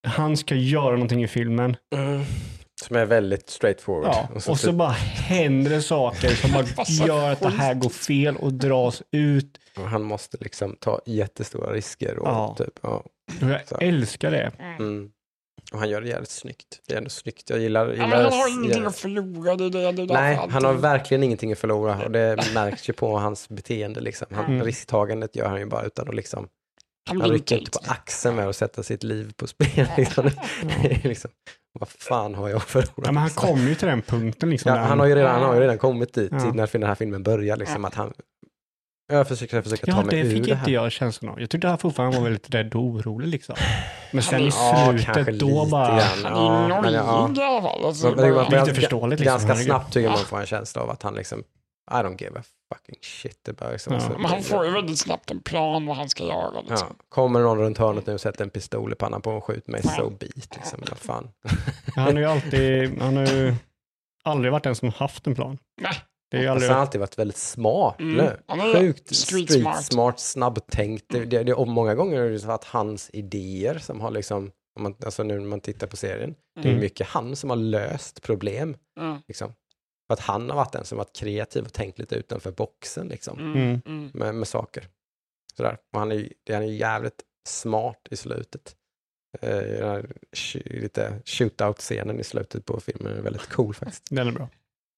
[0.06, 2.22] han ska göra någonting i filmen Mm.
[2.84, 4.06] Som är väldigt straightforward.
[4.12, 4.88] ja, och så, bara
[5.28, 6.64] händer det saker som bara
[7.06, 9.58] gör att det här går fel och dras ut.
[9.76, 12.18] och han måste liksom ta jättestora risker.
[12.18, 12.54] Och, Ja.
[12.58, 12.88] typ, ja.
[13.42, 13.76] Och jag Så.
[13.76, 14.52] älskar det.
[14.58, 15.10] Mm.
[15.72, 16.80] Och han gör det jävligt snyggt.
[16.88, 17.50] Det är ändå snyggt.
[17.50, 17.90] Jag gillar...
[17.92, 19.56] Gillar han har ingenting att förlora.
[19.56, 22.88] Det är det, det Nej, alltid- han har verkligen ingenting att förlora och det märks
[22.88, 24.00] ju på hans beteende.
[24.00, 24.26] Liksom.
[24.30, 24.62] Han, Mm.
[24.62, 26.48] Risktagandet gör han ju bara utan att liksom
[27.08, 29.86] Han Han rycker inte på axeln med att sätta sitt liv på spel.
[29.96, 30.26] Liksom.
[30.82, 31.30] Är liksom,
[31.80, 32.92] vad fan har jag förlorat?
[32.96, 34.50] Ja, men han kommer ju till den punkten.
[34.50, 36.52] Liksom, Ja, han, har ju redan, han har ju redan kommit dit Ja.
[36.54, 37.56] när den här filmen börjar.
[37.56, 38.12] Liksom, att han,
[39.08, 40.68] jag försöker, försöker ta Ja, mig det ur fick det inte här.
[40.70, 41.40] jag känslan av.
[41.40, 43.56] Jag tyckte han fortfarande var väldigt rädd och orolig liksom.
[44.12, 46.00] Men sen i Ja, slutet då lite bara...
[46.00, 47.30] Han Ja, är men nojig ja.
[47.36, 47.84] i alla fall.
[47.84, 50.26] Alltså, Men bara- Lite ganska- förståeligt, liksom, Ganska snabbt tycker jag man Ja.
[50.26, 51.38] får en känsla av att han liksom,
[51.90, 52.42] I don't give a
[52.74, 53.38] fucking shit.
[53.44, 54.00] Det bara liksom, Ja.
[54.00, 56.60] så- Men han får ju väldigt snabbt en plan vad han ska göra.
[56.60, 56.88] Liksom.
[56.90, 59.66] Ja, kommer någon runt hörnet nu och sätter en pistol i pannan på en skjut
[59.68, 59.90] mig, Ja.
[59.90, 60.56] so be it.
[60.56, 61.28] Liksom, vad fan.
[61.96, 63.02] Han har ju alltid...
[63.02, 63.54] Han har ju
[64.24, 65.58] aldrig varit den som haft en plan.
[65.80, 65.92] Nej.
[66.30, 66.68] Det är aldrig...
[66.68, 68.00] han har alltid varit väldigt smart.
[68.00, 68.18] Mm.
[68.20, 69.84] är Sjukt street street, smart.
[69.84, 71.04] smart, snabbtänkt.
[71.08, 74.50] Det, det, det, och många gånger är det så att hans idéer som har liksom,
[74.76, 76.80] om man, alltså nu när man tittar på serien, det är Mm.
[76.80, 78.76] mycket han som har löst problem.
[79.00, 79.18] Mm.
[79.28, 79.52] Liksom.
[80.06, 83.38] För att han har varit den som varit kreativ och tänkt lite utanför boxen liksom,
[83.38, 83.56] Mm.
[83.56, 83.80] Mm.
[83.86, 84.10] Mm.
[84.14, 84.88] med, med saker.
[85.56, 85.76] Sådär.
[85.92, 88.74] Och han är, ju- han är jävligt smart i slutet.
[89.40, 94.06] Den här sh- lite shootout-scenen i slutet på filmen är väldigt cool faktiskt.
[94.10, 94.48] Den är bra.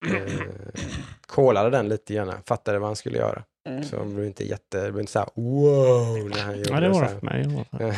[0.07, 0.83] Eh,
[1.27, 3.43] kollade den lite grann, fattade vad han skulle göra.
[3.69, 3.85] Mm.
[3.85, 6.89] Så han blev inte jätte, det blev inte såhär wow när han gjorde Ja, det
[6.89, 7.19] var så det här.
[7.19, 7.97] för mig.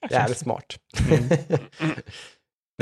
[0.10, 0.78] Jävligt smart.
[1.10, 1.22] Mm.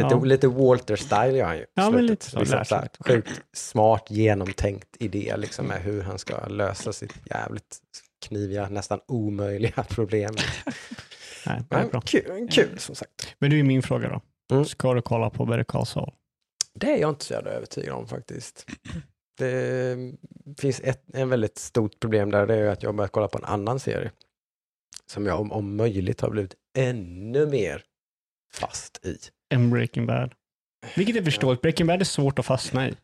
[0.00, 0.20] lite, Ja.
[0.24, 1.66] lite Walter-style gör han ju.
[1.74, 6.18] Ja, men lite så, Liksom så här, sjukt smart, genomtänkt idé liksom med hur han
[6.18, 7.78] ska lösa sitt jävligt
[8.26, 10.34] kniviga, nästan omöjliga problem.
[11.46, 12.00] Nej, det är Men bra.
[12.00, 13.34] kul, kul som sagt.
[13.38, 14.20] Men du är min fråga då.
[14.54, 14.64] Mm.
[14.64, 16.12] Ska du kolla på Better Call Saul?
[16.78, 18.66] Det är jag inte så jävla övertygad om faktiskt.
[19.38, 19.96] Det
[20.58, 23.44] finns ett en väldigt stort problem där, det är att jag börjat kolla på en
[23.44, 24.10] annan serie.
[25.06, 27.82] Som jag om, om möjligt har blivit ännu mer
[28.52, 29.18] fast i.
[29.54, 30.32] En Breaking Bad.
[30.96, 31.62] Vilket är förståeligt.
[31.62, 32.94] Breaking Bad är svårt att fastna i.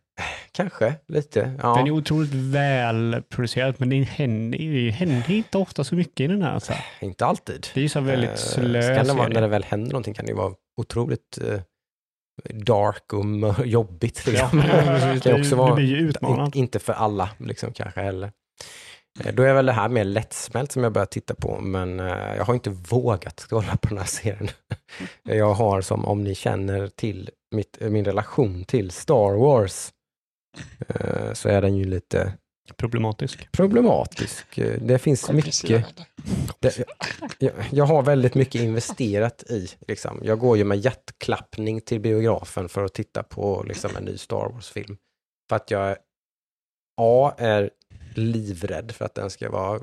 [0.52, 1.40] Kanske lite.
[1.40, 1.92] Den är Ja.
[1.92, 6.58] otroligt välproducerad, men det händer, det händer inte ofta så mycket i den här.
[6.58, 6.84] Så här.
[7.06, 7.66] Inte alltid.
[7.74, 9.28] Det är ju så väldigt Eh, slö serie.
[9.28, 11.60] när det väl händer någonting kan det ju vara otroligt eh,
[12.50, 13.24] dark och
[13.66, 14.22] jobbigt.
[14.26, 14.60] Ja, Liksom.
[14.60, 15.80] kan Det- också det vara,
[16.44, 18.32] in, inte för alla liksom, kanske heller.
[19.24, 22.36] Eh, Då är väl det här mer lättsmält som jag börjar titta på, men eh,
[22.36, 24.48] jag har inte vågat kolla på den här serien.
[25.22, 29.92] jag har som, om ni känner till mitt, min relation till Star Wars,
[30.88, 32.32] eh, så är den ju lite
[32.76, 33.52] Problematisk.
[33.52, 34.58] problematisk.
[34.80, 35.84] Det finns mycket
[36.58, 36.84] det,
[37.38, 40.20] jag, jag har väldigt mycket investerat i, liksom.
[40.22, 44.48] jag går ju med hjärtklappning till biografen för att titta på liksom, en ny Star
[44.48, 44.96] Wars-film.
[45.48, 45.96] För att jag
[47.00, 47.70] A är
[48.14, 49.80] livrädd för att den ska vara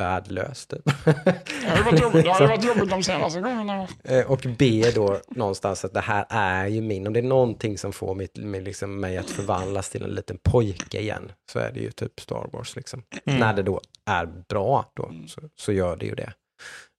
[0.00, 0.66] värdelös.
[0.66, 0.84] Typ.
[0.84, 3.88] Det ju varit jobbigt- det varit de senaste gångerna.
[4.04, 7.78] Eh, Och B då någonstans att det här är ju min, om det är någonting
[7.78, 11.72] som får mitt, mig, liksom, mig att förvandlas till en liten pojke igen, så är
[11.72, 12.76] det ju typ Star Wars.
[12.76, 13.02] Liksom.
[13.26, 13.40] Mm.
[13.40, 15.28] När det då är bra, då, Mm.
[15.28, 16.32] så, så gör det ju det.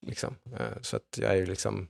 [0.06, 0.34] Liksom.
[0.58, 1.88] Eh, Så att jag är ju liksom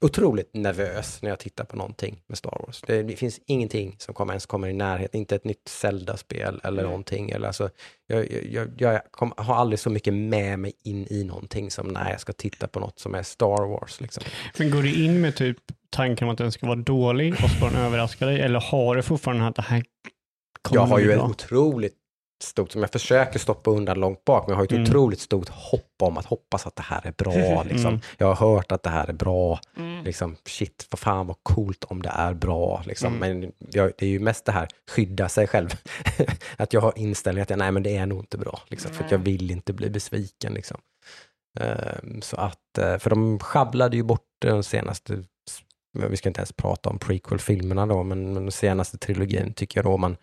[0.00, 2.82] otroligt nervös när jag tittar på någonting med Star Wars.
[2.86, 6.78] Det, det finns ingenting som kommer, ens kommer i närheten, inte ett nytt Zelda-spel eller
[6.78, 6.90] Mm.
[6.90, 7.30] någonting.
[7.30, 7.70] Eller alltså,
[8.06, 12.10] jag jag, jag, kom, har aldrig så mycket med mig in i någonting som när
[12.10, 14.00] jag ska titta på något som är Star Wars.
[14.00, 14.24] Liksom.
[14.58, 15.58] Men går du in med typ
[15.90, 18.40] tanken om att den ska vara dålig och så den överraska dig?
[18.40, 19.84] Eller har du fortfarande att det här
[20.62, 21.24] kommer Jag har ju bra?
[21.28, 21.94] otroligt
[22.42, 24.82] stort, som jag försöker stoppa undan långt bak, men jag har ett Mm.
[24.82, 27.62] otroligt stort hopp om att hoppas att det här är bra.
[27.68, 27.86] Liksom.
[27.88, 28.00] Mm.
[28.18, 29.60] Jag har hört att det här är bra.
[29.76, 30.04] Mm.
[30.04, 32.82] Liksom, shit, vad fan vad coolt om det är bra.
[32.86, 33.16] Liksom.
[33.16, 33.40] Mm.
[33.40, 35.68] Men jag, det är ju mest det här, skydda sig själv.
[36.56, 38.60] att jag har inställningen att jag, nej men det är nog inte bra.
[38.68, 40.54] Liksom, för att jag vill inte bli besviken.
[40.54, 40.80] Liksom.
[41.60, 45.24] Ehm, så att, eh, för de sjabblade ju bort den senaste,
[46.08, 49.96] vi ska inte ens prata om prequel-filmerna då, men den senaste trilogin tycker jag då
[49.96, 50.16] man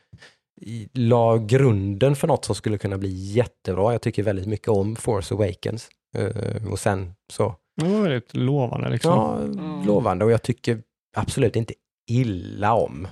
[0.93, 3.91] la grunden för något som skulle kunna bli jättebra.
[3.91, 5.89] Jag tycker väldigt mycket om Force Awakens.
[6.17, 9.11] Eh, och sen så Det var väldigt lovande liksom.
[9.11, 9.85] Ja, Mm.
[9.85, 10.81] lovande och jag tycker
[11.17, 11.73] absolut inte
[12.09, 13.07] illa om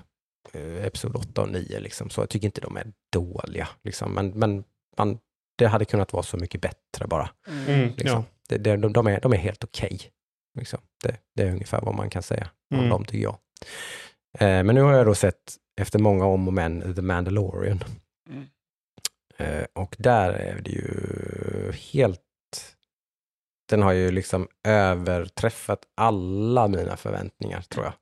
[0.54, 1.80] eh, Episod 8 och 9.
[1.80, 2.10] Liksom.
[2.10, 3.68] Så jag tycker inte de är dåliga.
[3.84, 4.12] Liksom.
[4.14, 4.64] Men, men
[4.98, 5.18] man,
[5.58, 7.30] det hade kunnat vara så mycket bättre bara.
[7.68, 8.08] Mm, Liksom.
[8.10, 8.24] ja.
[8.50, 10.00] Det, det, de, de, är, de är helt okej.
[10.60, 10.80] Liksom.
[11.04, 12.90] Det, det är ungefär vad man kan säga om Mm.
[12.90, 13.38] dem tycker jag.
[14.40, 17.84] Eh, men nu har jag då sett, efter många om och men, The Mandalorian.
[18.30, 18.46] Mm.
[19.38, 22.20] Eh, och där är det ju helt...
[23.70, 27.94] Den har ju liksom överträffat alla mina förväntningar, tror jag.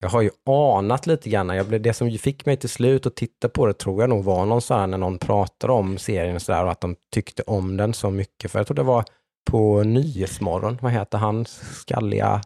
[0.00, 3.16] Jag har ju anat lite grann, jag blev, det som fick mig till slut att
[3.16, 6.36] titta på det tror jag nog var någon sån här när någon pratade om serien
[6.36, 8.50] och, så där, och att de tyckte om den så mycket.
[8.50, 9.04] För jag tror det var
[9.50, 12.40] på Nyhetsmorgon, vad heter han, skalliga...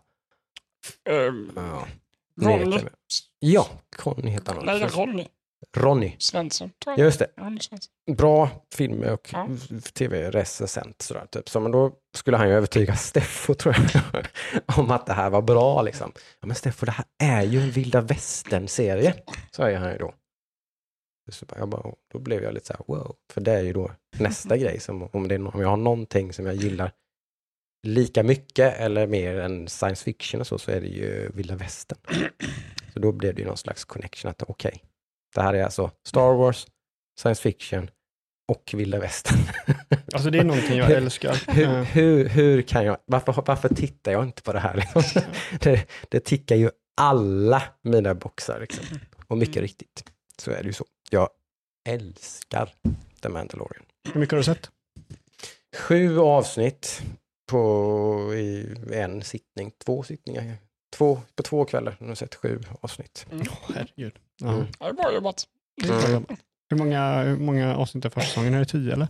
[1.05, 2.00] Ja, vet
[2.41, 2.81] Ronny.
[3.39, 4.67] ja Conny heter han.
[4.67, 4.81] Nej.
[4.87, 5.27] Ronny.
[5.77, 6.17] Ronny.
[6.19, 6.99] Svensson, jag.
[6.99, 7.29] Just det.
[8.17, 9.49] Bra film och Ja.
[9.93, 11.03] tv-recensent.
[11.03, 11.49] Sådär, typ.
[11.49, 13.77] Så men då skulle han ju övertyga Steffo tror
[14.13, 14.27] jag,
[14.79, 15.83] om att det här var bra.
[15.83, 16.13] Liksom.
[16.41, 19.15] Ja, men Steffo, det här är ju en vilda västern-serie,
[19.57, 20.15] säger han ju då.
[21.31, 23.91] Så jag bara, då blev jag lite så här, wow, för det är ju då
[24.19, 26.93] nästa grej, som, om, det är, om jag har någonting som jag gillar
[27.83, 31.99] lika mycket eller mer än science fiction och så, så är det ju vilda västern.
[32.93, 34.83] Så då blev det ju någon slags connection att okej,
[35.35, 36.67] det här är alltså Star Wars,
[37.21, 37.91] science fiction
[38.49, 39.39] och vilda västern.
[40.13, 41.43] Alltså det är någonting jag älskar.
[41.55, 44.75] hur, hur, hur kan jag, varför, varför tittar jag inte på det här?
[44.77, 45.23] Liksom?
[45.61, 48.61] Det, det tickar ju alla mina boxar.
[48.61, 48.85] Liksom.
[49.27, 49.63] Och mycket Mm.
[49.63, 50.05] riktigt,
[50.39, 50.85] så är det ju så.
[51.11, 51.29] Jag
[51.89, 52.75] älskar
[53.23, 53.85] The Mandalorian.
[54.13, 54.71] Hur mycket har du sett?
[55.77, 57.03] Sju avsnitt
[57.51, 60.57] på i en sittning, två sittningar.
[60.97, 63.27] Två, på två kvällar har jag sett sju avsnitt.
[63.75, 64.13] Herregud.
[64.41, 64.49] Ja.
[64.53, 64.67] Mm.
[64.79, 65.45] Det är bra jobbat.
[65.83, 66.39] Det är bra jobbat.
[66.71, 68.55] Hur många, hur många avsnitt är första säsongen?
[68.55, 69.09] Är det tio eller?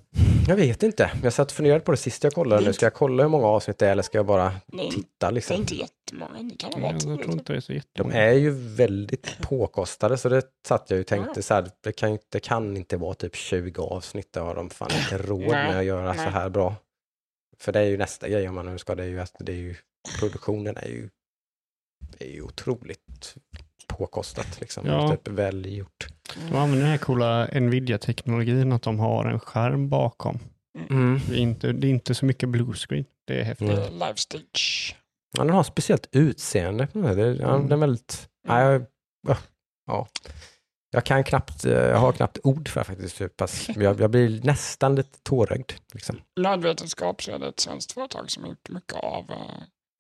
[0.49, 2.73] Jag vet inte, jag satt och funderade på det sist jag kollade nu.
[2.73, 5.27] Ska jag kolla hur många avsnitt det är eller ska jag bara är, titta det
[5.27, 5.57] är liksom?
[5.57, 6.43] inte jättemånga.
[6.43, 8.15] Det kan vara jag tror inte det är så De jättemånga.
[8.17, 11.43] är ju väldigt påkostade så det satt jag ju och tänkte Ja.
[11.43, 14.91] så här, det kan, det kan inte vara typ 20 avsnitt, det har de fan
[15.03, 16.31] inte råd Nej, med att göra så nej.
[16.31, 16.75] här bra.
[17.61, 19.53] För det är ju nästa grej om man nu ska, det är ju att det
[19.53, 19.75] är ju,
[20.21, 21.09] produktionen är ju,
[22.19, 23.35] är ju otroligt
[23.87, 25.11] påkostat liksom, Ja.
[25.17, 26.07] typ väl gjort.
[26.51, 30.39] De använder den här coola Nvidia-teknologin att de har en skärm bakom.
[30.91, 31.21] Mm.
[31.29, 33.05] Det är inte, det är inte så mycket bluescreen.
[33.27, 33.69] Det är häftigt.
[33.69, 33.85] Det Mm.
[33.87, 34.97] är live stage.
[35.37, 36.87] Ja, den har speciellt utseende.
[36.87, 37.15] på det.
[37.15, 37.63] Det är, ja, Mm.
[37.69, 38.87] den är väldigt, jag,
[39.29, 39.37] ja,
[39.87, 40.09] ja.
[40.93, 44.41] Jag kan knappt, eh, jag har knappt ord för faktiskt, så pass, jag, jag blir
[44.45, 45.73] nästan lite tårögd.
[45.95, 46.21] Liksom.
[46.41, 49.37] Nödvetenskap så är det ett svenskt företag som har gjort mycket av eh,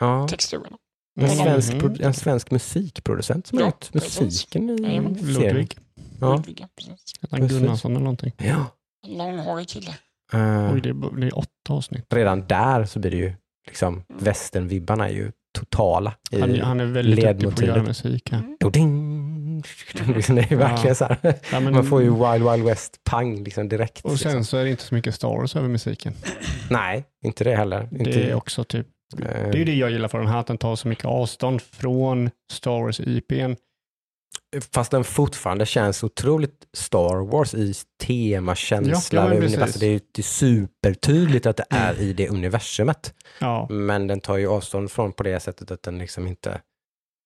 [0.00, 0.28] Ja.
[0.28, 0.76] texturerna.
[1.20, 1.34] En Mhm.
[1.36, 4.20] svensk, pro- en svensk musikproducent som har Ja, gjort precis.
[4.20, 5.14] musiken i serien.
[5.20, 5.78] Ludvig.
[6.20, 6.36] Ja.
[6.36, 7.50] Ludvig, precis.
[7.52, 8.32] Gunnarsson eller någonting?
[8.36, 8.66] ja.
[9.06, 9.94] En långhårig kille.
[10.32, 10.88] Eh, Oj, det
[11.26, 12.12] är åtta avsnitt.
[12.14, 13.32] redan där så blir det ju,
[13.66, 16.14] liksom, västernvibbarna är ju totala.
[16.30, 18.28] I, Han, han är väldigt duktig på att göra musik.
[18.32, 18.36] Ja.
[18.38, 18.56] Mm.
[20.14, 20.94] Liksom, det är verkligen Ja.
[20.94, 21.18] så här.
[21.52, 24.04] Ja, men, Man får ju Wild Wild West pang liksom direkt.
[24.04, 24.44] och sen liksom.
[24.44, 26.14] så är det inte så mycket Star Wars över musiken.
[26.70, 27.88] Nej, inte det heller.
[27.92, 28.86] Inte, Det är också typ,
[29.18, 31.04] eh, det är ju det jag gillar för den här, att den tar så mycket
[31.04, 33.56] avstånd från Star Wars-IPn.
[34.72, 39.34] Fast den fortfarande känns otroligt Star Wars i temakänsla.
[39.34, 39.40] Ja,
[39.80, 43.14] det är ju supertydligt att det är i det universumet.
[43.38, 46.60] Ja, Men den tar ju avstånd från på det sättet att den liksom inte,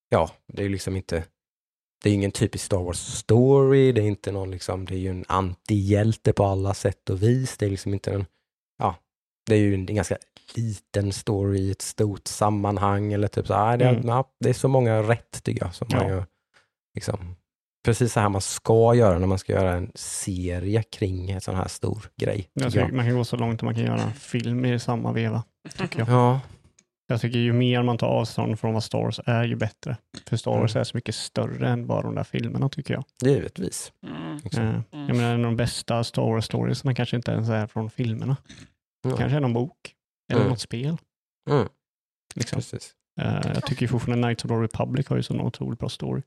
[0.09, 1.25] ja, det är ju liksom inte,
[2.05, 5.09] det är ingen typisk Star Wars story, det är inte någon liksom, det är ju
[5.11, 8.27] en antihjälte på alla sätt och vis, det är liksom inte en,
[8.79, 8.97] ja,
[9.47, 10.17] det är ju en ganska
[10.57, 14.09] liten story i ett stort sammanhang eller typ så här, det, är- Mm.
[14.09, 16.09] ja, det är så många rätt tycker jag som man Ja.
[16.09, 16.27] gör,
[16.95, 17.37] liksom,
[17.85, 21.55] precis så här man ska göra när man ska göra en serie kring en sån
[21.55, 22.49] här stor grej.
[22.53, 24.79] jag tycker tycker man kan gå så långt att man kan göra en film i
[24.79, 25.43] samma veva.
[25.79, 26.09] Tycker jag.
[26.09, 26.41] Ja,
[27.07, 29.97] jag tycker ju mer man tar avstånd från vad Star Wars är, ju bättre.
[30.27, 30.81] För Star Wars Mm.
[30.81, 33.05] är så mycket större än bara de där filmerna tycker jag.
[33.25, 33.93] givetvis.
[34.07, 34.41] Mm.
[34.57, 34.83] Mm.
[34.91, 38.37] Jag menar, en av de bästa Star Wars-storiesna kanske inte ens är från filmerna.
[39.03, 39.17] Ja.
[39.17, 39.95] Kanske är någon bok.
[40.33, 40.51] Eller Mm.
[40.51, 40.97] något spel.
[41.51, 41.69] Mm,
[42.35, 42.57] Liksom.
[42.57, 42.95] precis.
[43.21, 46.23] Eh, jag tycker ju fortfarande Knights of the Republic har ju sån otroligt bra story.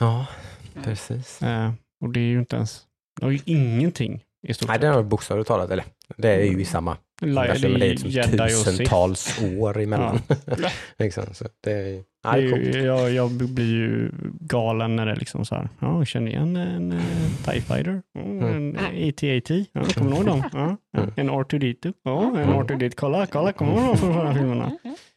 [0.00, 0.26] Ja,
[0.72, 0.84] Mm.
[0.84, 1.42] precis.
[1.42, 1.72] Eh,
[2.04, 2.86] och det är ju inte ens,
[3.20, 5.84] det har ju ingenting i stort Nej, det har bokstavligt talat, eller
[6.16, 8.10] det är ju i samma det är liksom
[8.48, 10.18] tusentals år emellan.
[10.98, 12.84] liksom, så det är, Det ja, är det är ju, coolt.
[12.84, 14.10] jag, jag blir ju
[14.40, 17.00] galen när det är liksom så här, ja, känner igen en uh,
[17.44, 20.42] TIE Fighter, mm, en AT-AT, ja, kommer du ihåg dem?
[20.52, 20.76] Ja.
[20.98, 21.10] Mm.
[21.16, 22.50] En R2D2, ja, en Mm.
[22.56, 24.72] R2D2, kolla, kolla, kommer du ihåg dem från förra filmerna?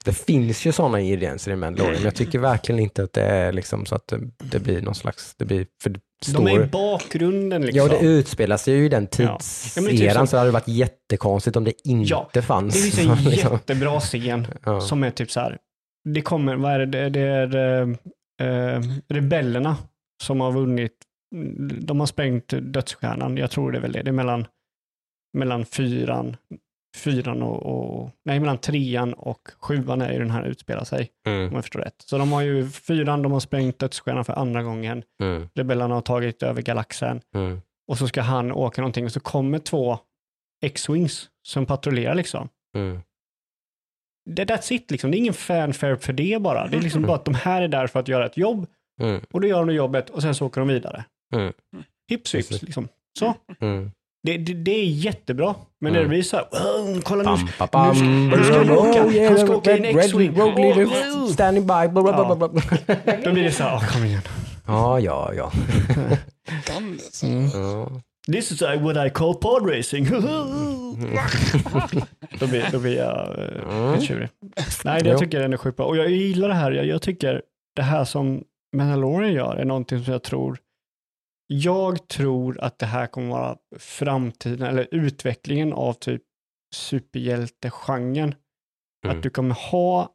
[0.05, 3.51] Det finns ju sådana ingredienser i Mandalorian, men jag tycker verkligen inte att det är
[3.51, 5.95] liksom så att det, det blir någon slags, det blir, för
[6.25, 7.87] det De är står, i bakgrunden liksom.
[7.91, 9.23] Ja, det utspelar sig ju i den Ja.
[9.23, 12.73] Ja, tidseran, typ så det hade varit jättekonstigt om det inte Ja, fanns.
[12.73, 13.53] Det finns en liksom.
[13.53, 14.81] jättebra scen ja.
[14.81, 15.57] som är typ så här,
[16.13, 17.55] det kommer, vad är det, det, är
[18.41, 19.77] eh, rebellerna
[20.23, 20.93] som har vunnit,
[21.81, 24.45] de har sprängt dödsstjärnan, jag tror det är väl det, det är mellan,
[25.37, 26.37] mellan fyran,
[26.97, 31.47] fyran och, och, nej mellan trean och sjuan är ju den här utspelar sig, Mm,
[31.47, 32.03] om jag förstår rätt.
[32.05, 36.01] Så de har ju, fyran, de har sprängt dödsstjärnan för andra gången, mm, rebellerna har
[36.01, 39.99] tagit över galaxen mm, och så ska han åka någonting och så kommer två
[40.61, 42.49] X-Wings som patrullerar liksom.
[42.75, 42.99] mm.
[44.29, 45.11] Det, that's it liksom.
[45.11, 46.67] Det är ingen fanfare för det bara.
[46.67, 48.67] Det är liksom bara att de här är där för att göra ett jobb
[49.01, 51.05] Mm, och då gör de jobbet och sen så åker de vidare.
[51.33, 51.53] Mm.
[52.09, 52.87] Hips hips liksom.
[53.19, 53.33] Så.
[53.59, 53.91] mm.
[54.27, 55.55] Det, det, det är jättebra.
[55.81, 56.09] Men när det Mm.
[56.09, 59.05] blir så här, "Wow, kolla nu, Bam, ba, bam, nu ska han åka.
[59.05, 60.35] oh, yeah, Han ska åka i en X-Wing.
[61.33, 62.61] standing by, bla, bla, bla, bla, bla.
[63.23, 64.21] då blir det så här, "Åh, kom igen.
[64.67, 65.51] Ja, ja, ja.
[66.91, 67.29] Liksom.
[67.29, 67.45] Mm.
[67.53, 67.89] Ja.
[68.31, 70.05] This is what I call pod racing.
[72.39, 73.29] då, blir, då blir jag
[73.69, 74.01] uh, Mm.
[74.01, 74.29] tjurig.
[74.85, 75.85] Nej, det jag tycker den är sjukt bra.
[75.85, 76.71] Och jag gillar det här.
[76.71, 77.41] Jag, jag tycker
[77.75, 78.43] det här som
[78.75, 80.57] Mandalorian gör är någonting som jag tror
[81.47, 86.21] jag tror att det här kommer vara framtiden eller utvecklingen av typ
[86.75, 88.35] superhjältegenren.
[89.05, 89.17] Mm.
[89.17, 90.13] Att du kommer ha,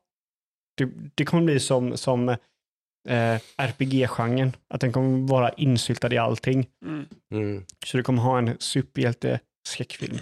[0.77, 6.69] det, det kommer bli som, som eh, RPG-genren, att den kommer vara insyltad i allting.
[6.85, 7.07] Mm.
[7.35, 7.65] Mm.
[7.87, 10.19] Så du kommer ha en superhjälte-skräckfilm,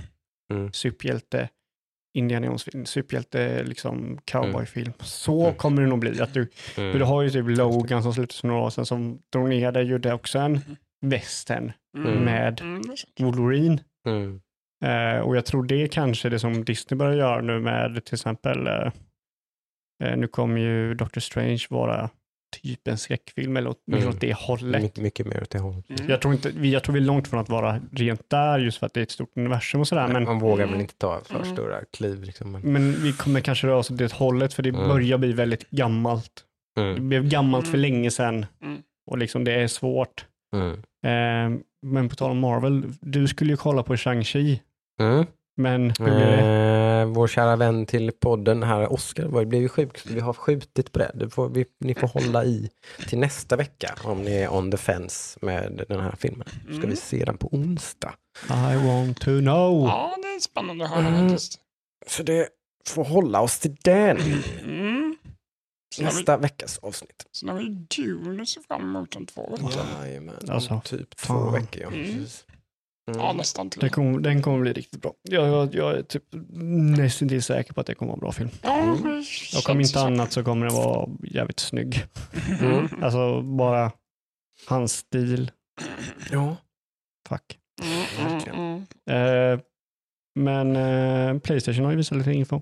[0.52, 0.72] Mm.
[0.72, 1.48] superhjälte
[2.18, 4.92] Indiana Jones-film, superhjälte liksom cowboyfilm.
[5.00, 5.54] Så Mm.
[5.56, 6.20] kommer det nog bli.
[6.20, 6.48] Att du,
[6.78, 6.98] Mm.
[6.98, 9.82] du har ju typ Logan som släpptes för några år sedan som drog ner det,
[9.82, 10.60] gjorde också en
[11.00, 12.24] western Mm.
[12.24, 12.82] med Mm.
[13.20, 13.78] Wolverine.
[14.06, 14.40] Mm.
[14.84, 18.14] Eh, och jag tror det är kanske det som Disney börjar göra nu med till
[18.14, 18.92] exempel, eh,
[20.04, 22.10] eh, nu kommer ju Doctor Strange vara
[22.62, 24.08] typ en skräckfilm eller åt, Mm.
[24.08, 24.82] åt det hållet.
[24.82, 25.90] Mycket, mycket mer åt det hållet.
[25.90, 26.10] Mm.
[26.10, 28.78] Jag tror, inte, vi- jag tror vi är långt från att vara rent där just
[28.78, 30.08] för att det är ett stort universum och sådär.
[30.08, 30.80] Men, Man vågar väl Mm.
[30.80, 31.52] inte ta för Mm.
[31.52, 32.22] stora kliv.
[32.24, 32.52] Liksom.
[32.52, 34.88] Men, vi kommer kanske röra oss åt det hållet för det Mm.
[34.88, 36.44] börjar bli väldigt gammalt.
[36.96, 38.82] Det blev gammalt för länge sedan Mm.
[39.10, 40.26] och liksom det är svårt.
[40.52, 40.72] Mm.
[41.04, 44.58] Eh, men på tal om Marvel, du skulle ju kolla på Shang-Chi,
[45.00, 45.26] Mm.
[45.56, 47.00] men hur blir det?
[47.00, 49.98] Eh, vår kära vän till podden här, Oskar, blev ju sjuk.
[50.06, 51.30] Vi har skjutit på det.
[51.30, 52.70] får, vi, ni får hålla i
[53.08, 56.46] till nästa vecka om ni är on the fence med den här filmen.
[56.64, 56.90] Ska Mm.
[56.90, 58.14] vi se den på onsdag.
[58.48, 59.86] I want to know.
[59.86, 61.28] Ja, det är spännande att höra Mm.
[61.28, 61.58] faktiskt.
[62.06, 62.48] Så det
[62.88, 64.18] får hålla oss till den.
[65.98, 66.06] Mm.
[66.06, 67.26] Har vi, Nästa veckas avsnitt.
[67.32, 69.72] så har vi Dune att se fram emot om två veckor.
[70.02, 71.52] Jajamän, Alltså, typ två fan.
[71.52, 71.82] veckor.
[71.82, 71.88] Ja.
[71.88, 72.04] Mm.
[72.04, 72.44] Precis.
[73.10, 73.20] Mm.
[73.20, 73.80] Ja, nästan till.
[73.80, 75.14] Den kommer, den kommer bli riktigt bra.
[75.22, 76.24] Jag, jag, jag är typ
[76.98, 78.50] nästan till säker på att det kommer vara en bra film.
[78.62, 79.24] Mm.
[79.56, 80.06] Och om inte så.
[80.06, 82.04] annat så kommer den vara jävligt snygg.
[82.60, 82.88] Mm.
[83.02, 83.92] Alltså bara
[84.66, 85.50] hans stil.
[86.30, 86.56] Ja.
[87.28, 87.58] Fuck.
[87.82, 89.54] Mm, mm, mm.
[89.54, 89.60] Eh,
[90.34, 92.60] men eh, Playstation har ju visat lite info.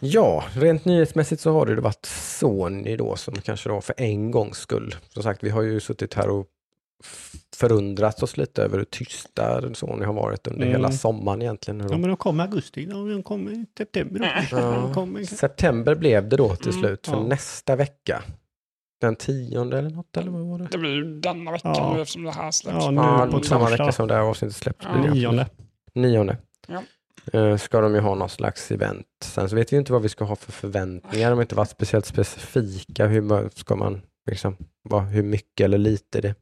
[0.00, 4.58] Ja, rent nyhetsmässigt så har det varit Sony då som kanske då för en gångs
[4.58, 4.94] skull.
[5.08, 6.46] Som sagt, vi har ju suttit här och
[7.04, 10.72] f- förundrat oss lite över hur tysta Sony har varit under Mm.
[10.72, 11.80] hela sommaren egentligen.
[11.80, 14.46] Ja men de kommer i augusti, de kommer i september.
[14.50, 14.58] Ja.
[14.60, 15.22] De kommer.
[15.24, 17.22] September blev det då till Mm, slut, för ja.
[17.26, 18.22] nästa vecka.
[19.00, 20.68] Den tionde eller något, eller vad var det?
[20.70, 21.92] Det blir ju denna veckan Ja.
[21.94, 22.84] nu eftersom det här släpps.
[22.84, 23.84] Ja, nu Ja, på samma torsdag.
[23.84, 24.84] vecka som det här avsnittet släpps.
[24.84, 25.12] Ja.
[25.12, 25.46] Nionde.
[25.94, 26.36] Nionde.
[26.68, 26.82] Ja.
[27.32, 29.06] Eh, Ska de ju ha någon slags event.
[29.24, 31.30] Sen så vet vi inte vad vi ska ha för förväntningar.
[31.30, 33.06] De har inte varit speciellt specifika.
[33.06, 36.34] Hur ska man, liksom, vad, hur mycket eller lite det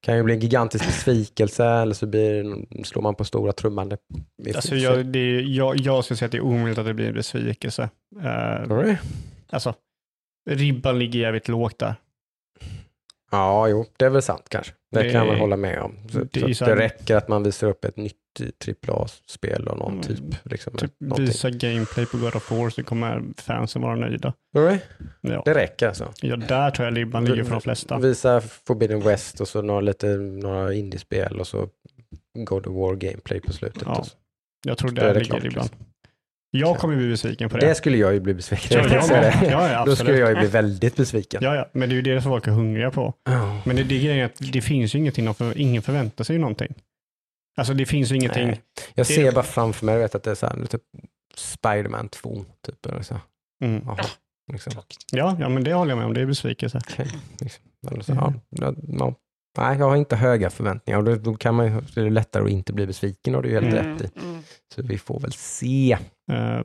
[0.00, 3.88] kan ju bli en gigantisk besvikelse eller så blir, slår man på stora trumman.
[3.88, 3.98] Det,
[4.56, 7.06] Alltså jag, det, är- jag, jag skulle säga att det är omöjligt att det blir
[7.08, 7.90] en besvikelse.
[8.70, 8.98] Oj.
[9.50, 9.74] alltså,
[10.50, 11.94] ribban ligger jävligt lågt där.
[13.30, 14.72] Ja, jo, det är väl sant kanske.
[14.92, 15.96] Det, Det- kan man hålla med om.
[16.12, 18.16] Så, det så ju det räcker att man visar upp ett nytt
[18.88, 20.18] AAA-spel och någon Mm, typ.
[20.44, 21.26] Liksom, Typ någonting.
[21.26, 24.32] visa gameplay på God of War så kommer fansen vara nöjda.
[24.54, 24.80] Oj,
[25.20, 26.12] Ja, Det räcker alltså.
[26.22, 27.98] ja där tror jag ribban ligger för de flesta.
[27.98, 31.68] Visa Forbidden West och så några, lite, några indiespel och så
[32.38, 33.82] God of War gameplay på slutet.
[33.86, 34.12] Ja, och så.
[34.66, 35.62] Jag tror är där det ligger klart, ribban.
[35.62, 35.78] liksom.
[36.50, 37.66] Jag kommer bli besviken på det.
[37.66, 39.48] Det skulle jag ju bli besviken Ja, det.
[39.50, 41.40] Ja, ja, Då skulle jag ju bli väldigt besviken.
[41.44, 43.14] Ja, ja, men det är ju det som folk är hungriga på.
[43.24, 43.60] Ja.
[43.64, 46.74] Men det, det är att det finns ju ingenting, ingen förväntar sig någonting.
[47.56, 48.46] Alltså det finns ju ingenting.
[48.46, 48.62] Nej.
[48.94, 50.82] Jag Det- ser bara framför mig, jag vet att det är så här, typ
[51.36, 52.86] Spiderman 2, typ.
[52.86, 53.16] Eller så.
[53.64, 53.82] Mm.
[53.86, 53.96] Ja,
[54.52, 54.72] liksom.
[55.12, 56.14] Ja, ja, men det håller jag med om.
[56.14, 56.80] Det är besvikelse.
[56.90, 57.06] Okej,
[57.40, 57.64] liksom.
[57.90, 58.24] Eller så, Mm.
[58.50, 59.14] ja, ja.
[59.58, 62.44] Nej, jag har inte höga förväntningar och då, då kan man ju, det är lättare
[62.44, 64.18] att inte bli besviken och det är ju helt Mm, rätt i.
[64.24, 64.42] mm.
[64.74, 65.98] Så vi får väl se.
[66.32, 66.60] Eh,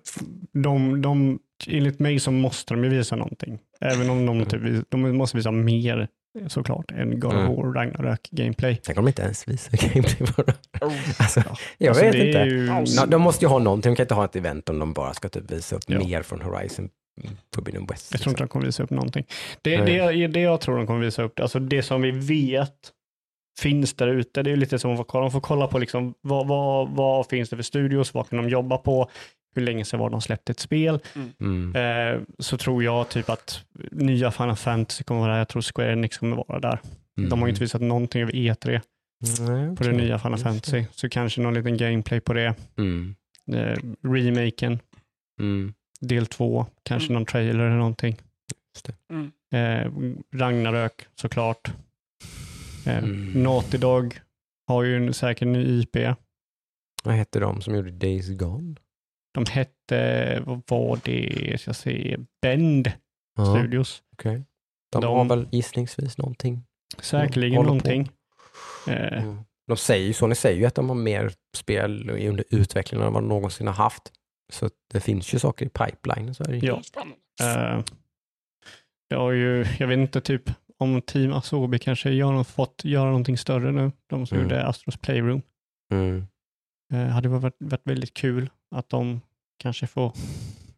[0.53, 3.59] de, de, enligt mig så måste de ju visa någonting.
[3.81, 6.07] Även om de, typ, vis- de måste visa mer
[6.47, 7.55] såklart än God of Mm.
[7.55, 8.79] War Ragnarök gameplay.
[8.83, 10.41] Tänk om de inte ens visar gameplay på.
[10.85, 11.43] Oh, Alltså,
[11.77, 12.39] jag Alltså, vet inte.
[12.39, 15.13] ju- de måste ju ha någonting, de kan inte ha ett event om de bara
[15.13, 15.99] ska typ visa upp Ja.
[15.99, 16.89] mer från Horizon
[17.55, 18.11] Forbidden West.
[18.11, 18.47] Jag tror inte liksom.
[18.47, 19.25] de kommer visa upp någonting.
[19.61, 19.97] Det, Nej.
[20.17, 22.73] det, det jag tror de kommer visa upp, alltså det som vi vet
[23.59, 26.47] finns där ute, det är lite som att kolla, de får kolla på liksom, vad,
[26.47, 29.09] vad, vad finns det för studios, vad kan de jobba på,
[29.55, 30.99] hur länge sedan var de släppte ett spel.
[31.39, 31.75] Mm.
[31.75, 35.91] Eh, så tror jag typ att nya Final Fantasy kommer vara där, jag tror Square
[35.93, 36.79] Enix kommer vara där.
[37.29, 38.81] De har inte visat någonting över E3
[39.39, 40.39] Nej, på det nya Final.
[40.39, 42.55] Fantasy, så kanske någon liten gameplay på det.
[42.77, 43.15] Mm.
[43.51, 44.79] Eh, remaken,
[45.39, 45.73] Mm.
[46.01, 47.13] del två, kanske Mm.
[47.13, 48.15] någon trailer eller någonting.
[48.75, 48.93] Just det.
[49.13, 49.31] Mm.
[49.53, 49.91] Eh,
[50.39, 51.71] Ragnarök såklart.
[52.89, 53.43] Eh, Mm.
[53.43, 54.19] Naughty Dog
[54.67, 55.95] har ju en säker ny IP.
[57.03, 58.75] Vad hette de som gjorde Days Gone?
[59.33, 62.91] De hette, vad var det, ska jag se, Bend
[63.37, 64.03] Ja, Studios.
[64.13, 64.43] okej.
[64.91, 66.63] De, De- har väl gissningsvis någonting.
[66.99, 68.09] Säkerligen någonting.
[68.87, 69.37] Eh, Mm.
[69.67, 73.23] De säger ju, Sony säger ju att de har mer spel under utveckling än vad
[73.23, 74.11] de någonsin har haft.
[74.53, 76.33] Så det finns ju saker i pipeline.
[76.35, 76.57] Så är det.
[76.57, 76.81] Ja.
[77.41, 77.83] Eh,
[79.09, 83.37] det har ju, jag vet inte, typ om Team Asobi kanske gör, fått göra någonting
[83.37, 83.91] större nu.
[84.07, 84.49] De som Mm.
[84.49, 85.41] gjorde Astros Playroom.
[85.91, 86.27] Mm.
[86.93, 89.21] Eh, hade varit, varit väldigt kul att de
[89.57, 90.13] kanske får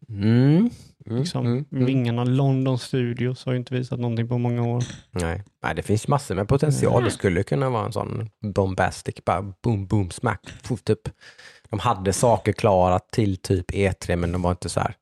[0.08, 0.70] Mm.
[1.06, 1.18] Mm.
[1.18, 1.64] liksom, Mm.
[1.72, 1.84] Mm.
[1.86, 2.24] vingarna.
[2.24, 4.84] London Studios har ju inte visat någonting på många år.
[5.10, 5.44] Nej.
[5.62, 7.04] Nej, det finns massor med potential.
[7.04, 10.40] Det skulle kunna vara en sån bombastic, bara boom, boom, smack.
[10.84, 10.98] Typ.
[11.70, 14.94] De hade saker klara till typ E3, men de var inte så här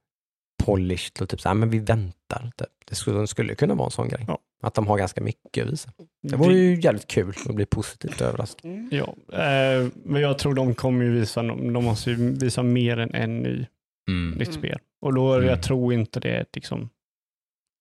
[0.64, 2.50] polished och typ så här, men vi väntar.
[2.56, 2.68] Typ.
[2.88, 4.24] Det skulle, det skulle kunna vara en sån grej.
[4.28, 4.38] Ja.
[4.62, 5.92] Att de har ganska mycket att visa.
[6.22, 8.70] Det vore ju jävligt kul att bli positivt överraskad.
[8.70, 8.88] Mm.
[8.92, 13.14] Ja, eh, men jag tror de kommer ju visa, de måste ju visa mer än
[13.14, 13.66] en ny
[14.32, 14.52] nytt Mm.
[14.52, 14.78] spel.
[15.00, 15.46] Och då, Mm.
[15.48, 16.88] jag tror inte det är liksom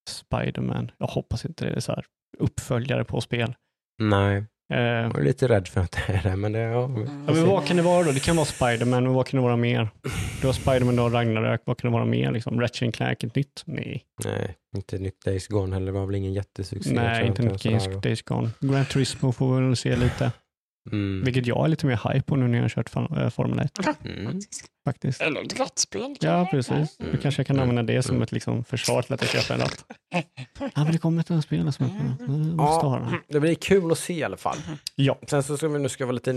[0.09, 0.91] Spiderman.
[0.97, 2.05] Jag hoppas inte det är så här
[2.37, 3.55] uppföljare på spel.
[4.01, 7.33] Nej, jag är lite rädd för att det är det, men det, ja, vi ja,
[7.33, 8.11] men vad kan det vara då?
[8.11, 9.89] Det kan vara Spiderman, men vad kan det vara mer?
[10.41, 12.31] Du har Spiderman, du har Ragnarök, vad kan det vara mer?
[12.31, 13.63] Liksom, Ratchet Clank, ett nytt?
[13.65, 15.85] Nej, Nej, inte nytt Days Gone heller.
[15.85, 16.93] Det var väl ingen jättesuccé.
[16.93, 18.49] Nej inte nytt Days Gone.
[18.59, 20.31] Gran Turismo får vi väl se lite.
[20.91, 21.23] Mm.
[21.25, 23.79] Vilket jag är lite mer hype på nu när jag har kört eh, Formel 1
[24.05, 24.39] Mm.
[24.85, 25.21] faktiskt.
[25.21, 26.15] Eller ett rattspel.
[26.19, 26.99] Ja, precis.
[26.99, 27.11] Mm.
[27.11, 27.69] Då kanske jag kan Mm.
[27.69, 28.23] använda det som Mm.
[28.23, 29.85] ett liksom, försvar till att jag köper en ratt.
[30.59, 31.85] Ja, men det kommer ett spel som
[32.19, 33.15] jag måste ha den.
[33.27, 34.57] Det blir kul att se i alla fall.
[34.95, 35.17] Ja.
[35.27, 36.33] Sen så ska vi nu ska vara lite,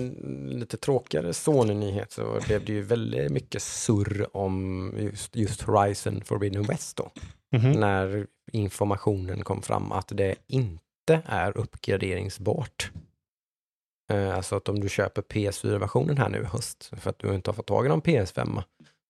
[0.48, 6.62] lite tråkigare Sony-nyhet så blev det ju väldigt mycket surr om just, just Horizon Forbidden
[6.62, 7.10] West då.
[7.58, 7.72] Mhm.
[7.72, 12.90] När informationen kom fram att det inte är uppgraderingsbart.
[14.10, 17.50] Eh, Alltså att om du köper PS4-versionen här nu i höst för att du inte
[17.50, 18.62] har fått tag i någon PS5.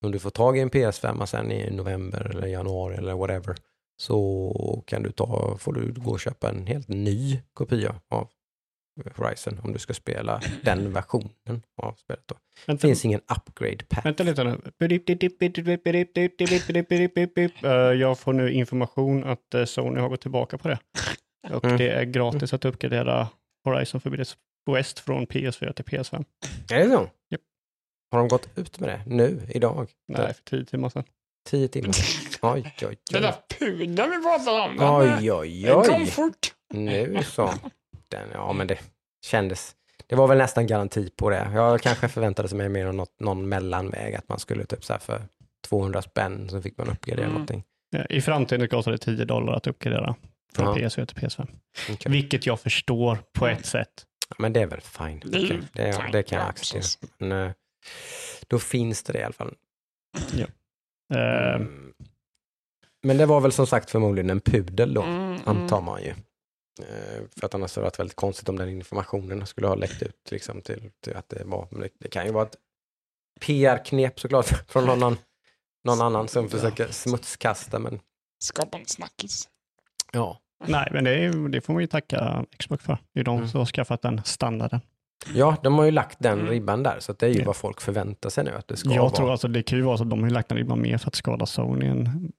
[0.04, 3.54] Om du får tag i en PS5 sen i november eller januari eller whatever
[4.02, 8.28] så kan du ta, får du gå och köpa en helt ny kopia av
[9.16, 12.22] Horizon om du ska spela den versionen av spelet.
[12.26, 12.34] Då.
[12.66, 14.04] Det finns ingen upgrade pack.
[14.04, 14.60] vänta lite nu.
[17.62, 17.70] Eh,
[18.00, 20.78] Jag får nu information att eh, Sony har gått tillbaka på det.
[21.52, 21.76] Och Mm.
[21.76, 23.28] det är gratis att uppgradera
[23.64, 24.26] Horizon Forbidden
[24.66, 26.24] West från PS4 till PS5.
[26.72, 27.10] Är det så?
[27.30, 27.40] Japp.
[28.10, 29.90] Har de gått ut med det nu, idag?
[30.08, 31.04] Nej, för tio timmar sedan.
[31.50, 31.94] Tio timmar?
[32.42, 33.20] Oj, oj, Det oj.
[33.22, 34.76] där pudeln vi pratade om.
[34.76, 36.06] den, Oj, eh, oj, Den kom oj.
[36.06, 36.54] fort.
[36.74, 37.54] Nu så.
[38.08, 38.78] Den, ja, men det
[39.26, 39.76] kändes.
[40.06, 41.50] Det var väl nästan garanti på det.
[41.54, 45.00] Jag kanske förväntade mig mer än något, någon mellanväg, att man skulle typ så här
[45.00, 45.22] för
[45.68, 47.32] 200 spänn så fick man uppgradera Mm.
[47.32, 47.64] någonting.
[47.90, 50.14] Ja, I framtiden kostar det 10 dollar att uppgradera
[50.54, 50.74] från Ja.
[50.88, 51.46] PS4 till PS5.
[51.92, 52.12] Okej.
[52.12, 54.06] Vilket jag förstår på ett sätt.
[54.38, 55.20] Men det är väl fine.
[55.24, 56.10] Det ju Okej, det, fine.
[56.12, 57.10] det kan jag Ja, acceptera.
[57.18, 57.52] Men, eh,
[58.48, 59.54] då finns det det i alla fall.
[61.14, 61.94] Eh, Mm.
[63.02, 65.84] Men det var väl som sagt förmodligen en pudel då, Mm, antar mm.
[65.84, 66.08] man ju.
[66.80, 70.02] Eh, För att annars hade det varit väldigt konstigt om den informationen skulle ha läckt
[70.02, 71.68] ut liksom, till, till att det var.
[71.70, 72.56] Men det, det kan ju vara ett
[73.40, 75.18] PR-knep såklart från någon, annan-
[75.84, 77.78] någon annan som försöker smutskasta.
[77.78, 78.00] Men
[78.38, 79.48] Skapa en snackis.
[80.12, 82.98] ja, nej, men det, är, det får man ju tacka Xbox för.
[83.14, 83.48] Det är de Mm.
[83.48, 84.80] som har skaffat den standarden.
[85.34, 86.50] ja de har ju lagt den Mm.
[86.50, 86.96] ribban där.
[86.98, 87.44] Så att det är ju Ja.
[87.46, 89.10] vad folk förväntar sig nu att det ska Jag vara.
[89.10, 91.08] tror alltså det kan ju vara så att de har lagt den ribban mer för
[91.08, 92.32] att skada Sony än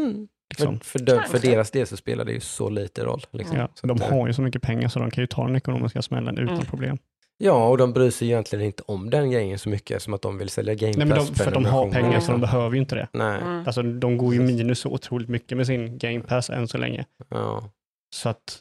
[0.00, 0.28] Mm.
[0.50, 0.70] liksom.
[0.70, 3.22] Men för, de, för deras del så spelar det ju så lite roll.
[3.30, 3.56] Liksom.
[3.56, 5.56] Ja, Så de eh, har ju så mycket pengar så de kan ju ta den
[5.56, 6.66] ekonomiska smällen utan Mm.
[6.66, 6.98] problem.
[7.38, 10.38] Ja, och de bryr sig egentligen inte om den grejen så mycket som att de
[10.38, 12.80] vill sälja Game Nej, men Pass de, för de har pengar så de behöver ju
[12.80, 13.08] inte det.
[13.12, 13.66] Nej, Mm.
[13.66, 17.06] Alltså de går ju minus så otroligt mycket med sin Game Pass än så länge.
[17.28, 17.70] ja.
[18.14, 18.60] Så att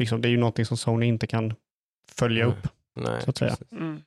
[0.00, 1.54] liksom, det är ju någonting som Sony inte kan
[2.12, 2.54] följa Nej.
[2.56, 2.68] upp.
[3.00, 3.56] Nej, så att säga.
[3.72, 4.02] Mm.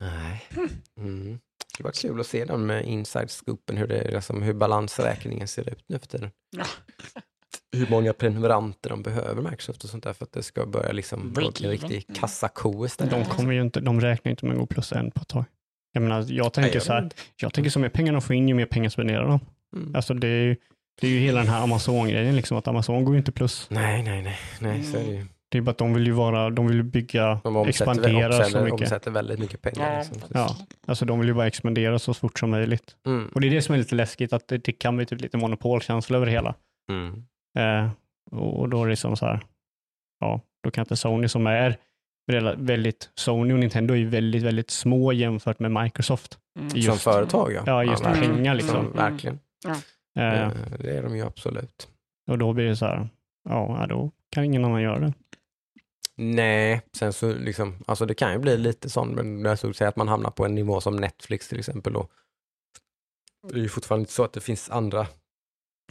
[0.00, 0.46] Nej.
[0.96, 1.38] Mm.
[1.78, 5.84] Det var kul att se den med inside-scoopen, hur, det, liksom, hur balansräkningen ser ut
[5.86, 6.30] nu för tiden.
[7.72, 11.32] Hur många prenumeranter de behöver Microsoft och sånt där för att det ska börja liksom
[11.32, 13.12] Break en riktig kassako istället.
[13.12, 15.28] De kommer ju inte, de räknar ju inte med att gå plus en på ett
[15.28, 15.44] tag.
[15.92, 18.48] Jag menar, jag tänker Nej, så här, jag tänker så mer pengar de får in,
[18.48, 19.40] ju mer pengar spenderar de.
[19.76, 19.96] Mm.
[19.96, 20.56] Alltså det är ju,
[21.00, 23.66] det är ju hela den här Amazon-grejen, liksom att Amazon går ju inte plus.
[23.70, 25.26] Nej, nej, nej, nej, så är det ju.
[25.48, 28.44] Det är bara att de vill ju vara, de vill ju bygga, De omsätter, expandera
[28.44, 28.80] så mycket.
[28.80, 29.92] omsätter väldigt mycket pengar.
[29.92, 30.22] Ja, Liksom.
[30.34, 30.56] Ja.
[30.86, 32.96] Alltså de vill ju bara expandera så fort som möjligt.
[33.06, 33.28] Mm.
[33.34, 35.36] Och det är det som är lite läskigt, att det, det kan bli typ lite
[35.36, 36.54] monopolkänsla över det hela.
[36.90, 37.24] Mm.
[37.58, 37.90] Eh,
[38.30, 39.40] och, då är det som så här,
[40.20, 41.76] ja, då kan inte Sony som är
[42.56, 46.38] väldigt, Sony och Nintendo är ju väldigt, väldigt små jämfört med Microsoft.
[46.58, 46.70] Mm.
[46.70, 47.62] Som Just- företag ja.
[47.66, 48.34] Ja, just verkligen.
[48.34, 48.84] pengar liksom.
[48.84, 49.38] Så, verkligen.
[49.66, 49.72] Eh,
[50.18, 51.88] Eh, Det är de ju absolut.
[52.30, 53.08] och då blir det så här,
[53.48, 55.12] ja, ja, då kan ingen annan göra det.
[56.16, 59.88] Nej, sen så liksom, alltså det kan ju bli lite sån, men jag skulle säga
[59.88, 61.96] att man hamnar på en nivå som Netflix till exempel.
[61.96, 62.10] Och
[63.48, 65.06] det är ju fortfarande inte så att det finns andra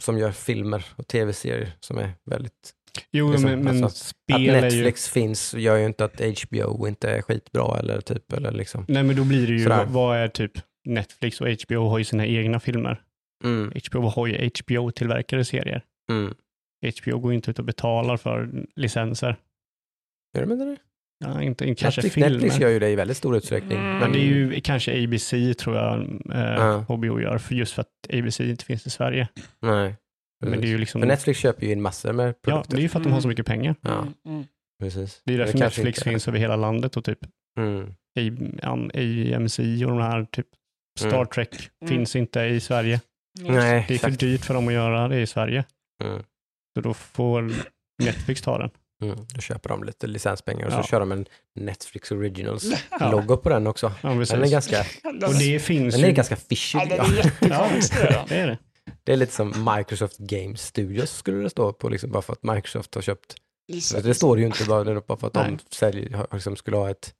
[0.00, 2.74] som gör filmer och tv-serier som är väldigt
[3.10, 4.76] Jo, Liksom, men, men alltså, spel att är ju...
[4.76, 8.84] Netflix finns gör ju inte att HBO inte är skitbra eller typ, eller liksom.
[8.88, 9.76] Nej, men då blir det ju, Sådär.
[9.76, 10.52] vad, vad är typ
[10.84, 13.02] Netflix och HBO har ju sina egna filmer.
[13.44, 15.84] Mm, HBO har ju HBO-tillverkade serier.
[16.10, 16.34] mm.
[17.00, 19.36] HBO går ju inte ut och betalar för licenser.
[20.36, 20.76] Gör de inte det?
[21.24, 22.30] Ja, inte, inte kanske Netflix, filmer.
[22.30, 23.78] Netflix gör ju det i väldigt stor utsträckning.
[23.78, 23.98] Mm.
[23.98, 26.00] Men det är ju kanske ABC tror jag
[26.34, 26.84] eh, Ja.
[26.88, 29.28] HBO gör, för just för att ABC inte finns i Sverige.
[29.62, 29.96] Nej.
[30.44, 32.76] Men det är ju liksom, För Netflix köper ju in massor med ja, produkter.
[32.76, 33.74] det är ju för att de har så mycket pengar.
[33.80, 34.44] Ja, Mm, mm.
[34.82, 35.22] precis.
[35.24, 37.18] Det är därför kanske Netflix inte- finns över hela landet och typ
[37.58, 37.94] Mm.
[38.62, 40.46] AMC och de här typ
[40.98, 41.26] Star Mm.
[41.26, 41.48] Trek
[41.82, 41.88] Mm.
[41.88, 43.00] finns inte i Sverige.
[43.40, 45.64] Nej, Det är för dyrt för dem att göra det i Sverige.
[46.04, 46.22] Mm.
[46.74, 47.52] Så då får
[48.02, 48.70] Netflix ta den.
[49.00, 49.16] Mm.
[49.34, 50.82] Då köper de lite licenspengar och Ja.
[50.82, 52.16] så kör de en Netflix Ja.
[52.16, 53.92] Originals-logo på den också.
[54.02, 54.80] Ja, Den är ganska,
[55.26, 56.14] Och det finns den är ju...
[56.14, 56.78] ganska fishy.
[56.78, 57.98] Ja, den är jättekonstig.
[58.10, 58.58] Ja, det är det.
[59.04, 62.42] Det är lite som Microsoft Game Studios skulle det stå på, liksom, bara för att
[62.42, 63.34] Microsoft har köpt.
[63.72, 64.04] Licens.
[64.04, 66.90] Det står ju inte bara, det är bara för att de säljer, liksom skulle ha
[66.90, 67.14] ett,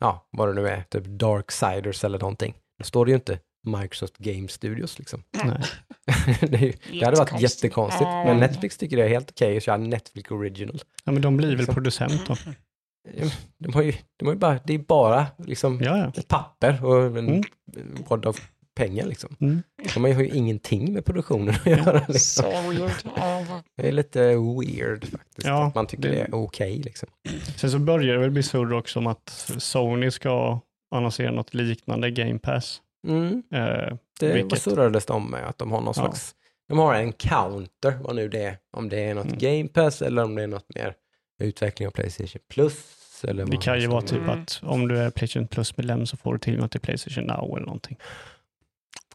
[0.00, 2.54] ja, vad det nu är, typ Darksiders eller någonting.
[2.78, 5.22] Då står det ju inte Microsoft Game Studios liksom.
[5.44, 5.62] Nej.
[6.40, 8.04] det, är ju, det hade varit Jättekonstigt.
[8.04, 10.80] men Netflix tycker det är helt okej att köra Netflix Original.
[11.04, 11.74] Ja, men de blir väl Liksom.
[11.74, 12.36] producent då?
[13.58, 16.12] De har ju, de har ju bara, det är bara liksom Ja, ja.
[16.16, 17.42] ett papper och en Mm.
[18.08, 18.36] wad av
[18.74, 19.36] pengar liksom.
[19.40, 19.62] Mm.
[19.94, 21.92] De har ju ingenting med produktionen att göra.
[22.08, 22.44] Liksom.
[22.44, 22.84] Så
[23.76, 25.46] Det är lite weird faktiskt.
[25.48, 27.08] Ja, att man tycker det- det, är okej liksom.
[27.56, 29.28] Sen så börjar det väl bli surr också om att
[29.58, 30.60] Sony ska
[30.94, 32.80] annonsera något liknande Game Pass.
[33.08, 33.42] Mm.
[33.52, 36.02] Eh, Det Vilket- surrades de med att de har någon Ja.
[36.02, 36.34] slags,
[36.68, 38.58] de har en counter, vad nu det är.
[38.76, 39.38] Om det är något Mm.
[39.38, 40.94] Game Pass eller om det är något mer
[41.40, 42.98] utveckling av Playstation Plus.
[43.24, 44.30] Eller det kan ju vara typ Mm.
[44.42, 47.96] att om du är Playstation Plus-medlem så får du tillgång till Playstation Now eller någonting.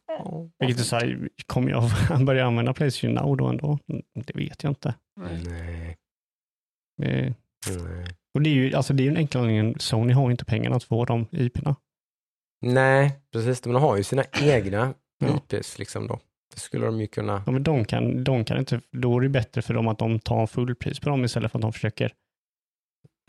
[0.07, 0.49] Ja.
[0.59, 1.83] Vilket är så här, kommer jag
[2.25, 3.79] börja använda Playstation Now då ändå?
[3.89, 4.93] Mm, Det vet jag inte.
[5.17, 5.97] nej.
[6.97, 7.33] Nej.
[8.33, 10.75] Och det är ju alltså det är ju en enkel anledning, Sony har inte pengarna
[10.75, 11.75] att få de IP-erna.
[12.61, 13.61] Nej, precis.
[13.61, 14.93] De har ju sina egna.
[15.51, 16.19] IPs liksom då.
[16.53, 17.43] Det skulle de ju kunna.
[17.45, 20.19] Ja, men de kan, de kan inte, då är det bättre för dem att de
[20.19, 22.13] tar fullpris på dem istället för att de försöker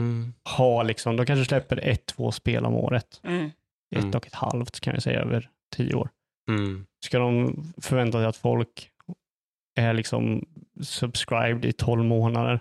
[0.00, 0.34] Mm.
[0.56, 3.20] ha liksom, de kanske släpper ett, två spel om året.
[3.24, 3.50] Mm.
[3.96, 4.16] Ett Mm.
[4.16, 6.08] och ett halvt kan jag säga över tio år.
[6.50, 6.86] Mm.
[7.04, 8.90] Ska de förvänta sig att folk
[9.78, 10.46] är liksom
[10.82, 12.60] subscribed i tolv månader?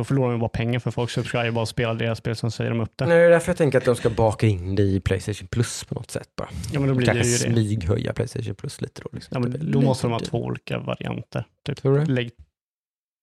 [0.00, 2.70] Då förlorar de bara pengar för folk subscriber bara och spelar deras spel, sen säger
[2.70, 3.06] de upp det.
[3.06, 5.84] Nej, det är därför jag tänker att de ska baka in det i Playstation Plus
[5.84, 6.48] på något sätt bara.
[6.72, 7.54] Ja, men då blir det Kanske ju det.
[7.54, 9.08] smyghöja Playstation Plus lite då.
[9.12, 9.30] Liksom.
[9.34, 11.44] Ja, men Det är då måste de ha två olika varianter.
[11.66, 11.82] Typ.
[11.82, 12.12] Tror du det?
[12.12, 12.30] Lägg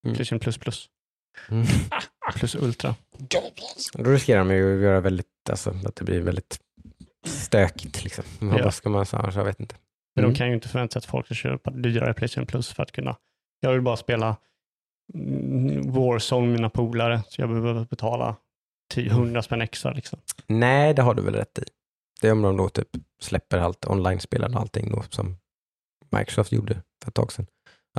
[0.05, 0.15] Mm.
[0.15, 0.89] Playstation plus plus
[1.49, 1.65] Mm.
[2.35, 2.95] plus ultra.
[3.93, 6.59] Då riskerar de ju att göra väldigt, alltså att det blir väldigt
[7.25, 8.23] stökigt liksom.
[8.39, 8.63] Men Ja.
[8.63, 9.31] Vad ska man säga?
[9.35, 9.75] Jag vet inte.
[10.15, 10.33] Men Mm.
[10.33, 12.91] de kan ju inte förvänta sig att folk ska köpa dyrare Playstation plus för att
[12.91, 13.15] kunna.
[13.59, 14.35] Jag vill bara spela
[15.85, 18.35] Warzone med mina polare, så jag behöver betala
[18.93, 19.91] 10 100 spänn extra.
[19.93, 20.19] Liksom.
[20.47, 21.63] Nej, det har du väl rätt i.
[22.21, 22.87] Det är om de då typ
[23.21, 25.37] släpper allt online-spelande och allting då som
[26.11, 26.73] Microsoft gjorde
[27.03, 27.45] för ett tag sedan.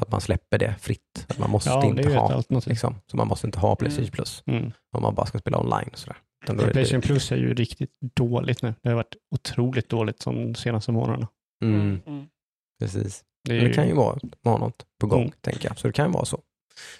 [0.01, 1.27] Att man släpper det fritt.
[1.29, 2.95] Att man måste Ja, inte ju ha, liksom.
[3.07, 4.13] Så man måste inte ha Playstation Mm.
[4.13, 4.73] Plus Mm.
[4.97, 6.17] om man bara ska spela online och sådär.
[6.47, 8.75] Det- Playstation plus är ju riktigt dåligt nu.
[8.83, 11.29] Det har varit otroligt dåligt som de senaste månaderna.
[11.65, 12.27] Mm, Mm.
[12.81, 13.25] precis.
[13.45, 15.33] Det Men det kan ju vara, vara något på gång, Mm.
[15.41, 15.79] tänker jag.
[15.79, 16.41] Så det kan ju vara så.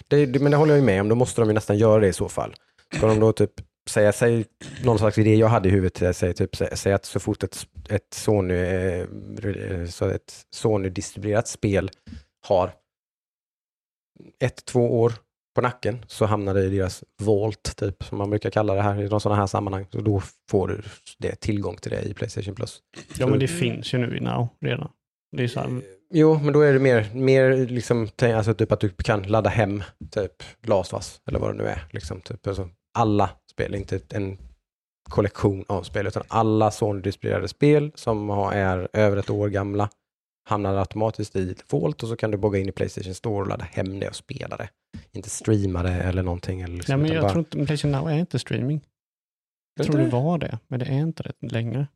[0.07, 1.99] Det, det, men det håller jag ju med om, då måste de ju nästan göra
[1.99, 2.53] det i så fall.
[2.95, 3.51] Ska de då typ
[3.89, 4.45] säga, säg
[4.83, 7.67] någon slags idé jag hade i huvudet, säger typ, säg, säg att så fort ett,
[7.89, 9.05] ett Sony, eh,
[9.89, 11.91] så ett Sony-distribuerat spel
[12.47, 12.71] har
[14.39, 15.13] ett, två år
[15.55, 19.01] på nacken så hamnar det i deras Vault, typ, som man brukar kalla det här
[19.01, 19.85] i någon sådana här sammanhang.
[19.91, 20.81] Så då får du
[21.17, 22.81] det, tillgång till det i Playstation Plus.
[23.17, 24.91] Ja, men det finns ju nu i Now redan.
[25.37, 25.81] Det är så här,
[26.13, 29.83] Jo, men då är det mer, mer liksom, alltså typ att du kan ladda hem
[30.11, 30.43] typ
[30.93, 31.87] Us, eller vad det nu är.
[31.91, 34.37] Liksom, typ, alltså, alla spel, inte en
[35.09, 39.89] kollektion av spel, utan alla Sony-distribuerade spel som är över ett år gamla
[40.49, 43.65] hamnar automatiskt i Vault och så kan du bogga in i Playstation Store och ladda
[43.65, 44.69] hem det och spela det.
[45.11, 46.61] Inte streama det eller någonting.
[46.61, 48.81] Eller liksom, ja, men jag bara- tror inte, Playstation Now är inte streaming.
[49.75, 51.87] Jag tror det var det, men det är inte det längre.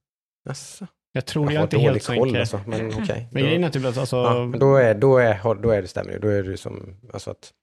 [0.45, 0.87] Jaså?
[1.15, 2.39] Jag tror Jag jag inte helt koll säker.
[2.39, 3.27] alltså, men okej.
[3.31, 5.81] Men Då- grejen är typ att alltså, Ja, men då, är, då, är, då är
[5.81, 6.19] det stämmer ju.
[6.19, 7.53] Då är det som alltså att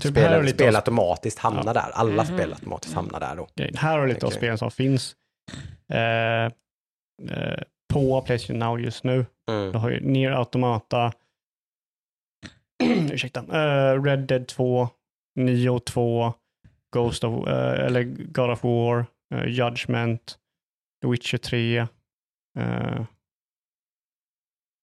[0.00, 1.72] Typ spel av- automatiskt hamnar Ja.
[1.72, 1.90] där.
[1.92, 2.36] Alla Mhm.
[2.36, 3.48] spel automatiskt hamnar där då.
[3.54, 3.76] grejen.
[3.76, 5.16] här har lite av spelen som finns
[5.92, 6.50] eh, eh,
[7.92, 9.26] på Playstation Now just nu.
[9.50, 9.72] Mm.
[9.72, 11.12] Du har ju Nier Automata,
[13.12, 14.88] ursäkta, eh, Red Dead 2,
[15.38, 16.32] Nio 2,
[16.94, 18.02] Ghost of, eh, eller
[18.32, 20.38] God of War, eh, Judgment,
[21.02, 21.86] The Witcher 3.
[22.56, 23.04] Eh,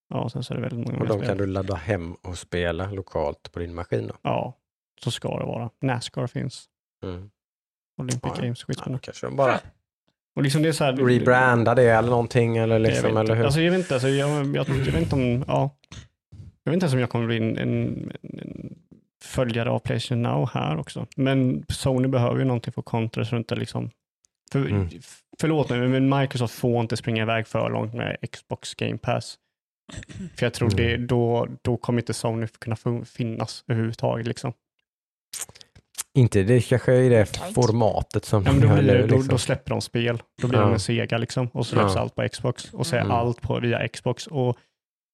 [0.09, 1.27] ja, sen så är det väldigt många Och de spel.
[1.27, 4.15] kan du ladda hem och spela lokalt på din maskin då.
[4.21, 4.57] Ja,
[5.03, 5.69] så ska det vara.
[5.81, 6.65] Nascar finns.
[7.03, 7.29] Mm.
[7.97, 8.99] Olympic Ja, Games, Ja, skitspännande.
[9.03, 9.59] kanske de bara
[10.35, 13.35] Och liksom det är så här, rebranda det eller någonting eller Jag liksom, vet, eller
[13.35, 13.45] hur?
[13.45, 15.69] Alltså, jag vet inte, alltså, jag, jag, jag, vet inte om, ja.
[16.63, 18.75] Jag vet inte ens om jag kommer bli en, en, en
[19.23, 21.07] följare av Playstation Now här också.
[21.17, 23.89] Men Sony behöver ju någonting för att kontra så inte liksom,
[24.53, 24.89] för, Mm.
[25.39, 29.37] förlåt mig, men Microsoft får inte springa iväg för långt med Xbox Game Pass.
[30.37, 30.77] För jag tror Mm.
[30.77, 32.75] det, då, då kommer inte Sony kunna
[33.05, 34.27] finnas överhuvudtaget.
[34.27, 34.53] Liksom.
[36.17, 37.25] Inte det kanske i det
[37.55, 39.27] formatet som Ja, men då, de blir, nu, det- då, liksom.
[39.27, 40.21] då släpper de spel.
[40.41, 40.65] Då blir Ja.
[40.65, 41.47] de en Sega liksom.
[41.47, 42.01] Och så släpps Ja.
[42.01, 42.73] allt på Xbox.
[42.73, 43.11] Och så är Mm.
[43.11, 44.27] allt på, via Xbox.
[44.27, 44.57] Och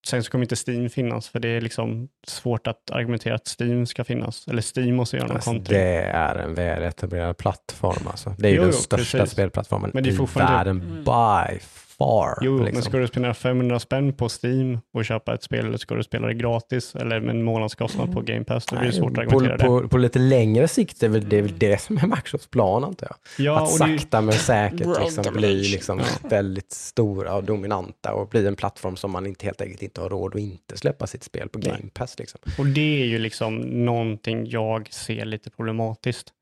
[0.08, 1.30] sen så kommer inte Steam finnas.
[1.30, 4.48] För det är liksom svårt att argumentera att Steam ska finnas.
[4.48, 5.78] Eller Steam måste göra någon Alltså, kontring.
[5.80, 8.36] det är en väletablerad plattform alltså.
[8.38, 9.34] Det är ju Jo, den jo, största precis.
[9.34, 11.04] spelplattformen Men det är i världen Mm.
[11.04, 11.60] by
[12.00, 12.38] far.
[12.42, 12.84] Jo, men liksom.
[12.84, 16.28] ska du spendera 500 spänn på Steam och köpa ett spel eller ska du spela
[16.28, 18.66] det gratis eller med en månadskostnad på Game Pass?
[18.66, 19.64] Då blir det svårt att på, argumentera det.
[19.64, 22.84] på, på lite längre sikt är väl det, är väl det som är Microsofts plan
[22.84, 23.46] antar jag.
[23.46, 28.28] Ja, att och det, sakta men säkert liksom bli liksom väldigt stora och dominanta och
[28.28, 31.24] bli en plattform som man inte helt enkelt inte har råd att inte släppa sitt
[31.24, 31.60] spel på.
[31.60, 32.20] Game Pass.
[32.20, 32.40] Liksom.
[32.58, 33.56] och det är ju liksom
[33.86, 36.34] någonting jag ser lite problematiskt.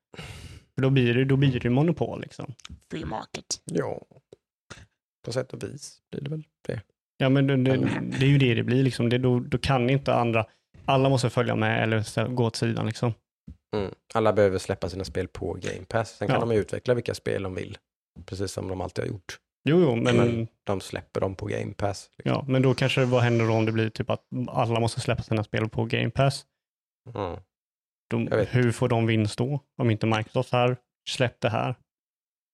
[0.76, 2.54] För då blir det, då blir det monopol liksom.
[2.92, 3.46] Free market.
[3.66, 4.02] Ja,
[5.28, 6.82] på sätt och vis blir det väl det.
[7.18, 7.78] Ja, men det, det,
[8.20, 9.10] det är ju det det blir liksom.
[9.10, 10.46] Det, då, då kan inte andra,
[10.86, 13.14] alla måste följa med eller gå åt sidan liksom.
[13.76, 13.92] Mm.
[14.14, 16.10] Alla behöver släppa sina spel på Game Pass.
[16.18, 16.40] Sen kan Ja.
[16.46, 17.78] de utveckla vilka spel de vill.
[18.26, 19.38] Precis som de alltid har gjort.
[19.70, 22.10] Jo, jo, men, Men- De släpper dem på Game Pass.
[22.18, 22.32] Liksom.
[22.36, 25.24] ja, men då kanske vad händer då om det blir typ att alla måste släppa
[25.24, 26.46] sina spel på Game Pass?
[27.16, 27.40] Mm.
[28.10, 29.60] De, hur får de vinst då?
[29.78, 30.78] Om inte Microsoft här,
[31.10, 31.76] släpp det här.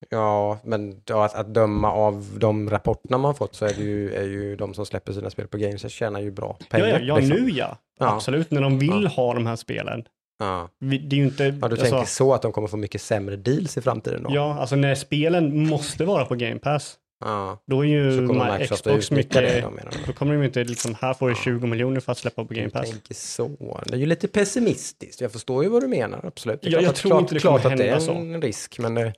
[0.10, 4.14] Ja, men ja, att, att döma av de rapporterna man fått så är, det ju,
[4.14, 6.88] är ju de som släpper sina spel på Game Pass tjänar ju bra pengar.
[6.88, 7.38] ja, ja, ja liksom.
[7.38, 7.78] nu ja.
[8.00, 10.04] Absolut, när de vill ha de här spelen.
[10.40, 10.70] Ja.
[10.80, 11.44] Vi- Det är ju inte...
[11.44, 14.30] ja, du alltså, tänker så att de kommer få mycket sämre deals i framtiden då?
[14.34, 18.28] Ja, alltså när spelen måste vara på Game Pass, Ja, då är ju
[18.68, 19.92] så Xbox utnyttja det mycket...
[19.92, 19.98] då?
[20.08, 22.70] Då kommer de inte liksom, här får du 20 miljoner för att släppa på Game
[22.70, 22.90] Pass.
[22.90, 23.80] tänker så.
[23.86, 25.22] Det är ju lite pessimistiskt.
[25.22, 26.62] Jag förstår ju vad du menar, absolut.
[26.62, 28.42] Det är Ja, jag tror klart, inte det klart kommer att det är hända en
[28.42, 29.14] risk, men det,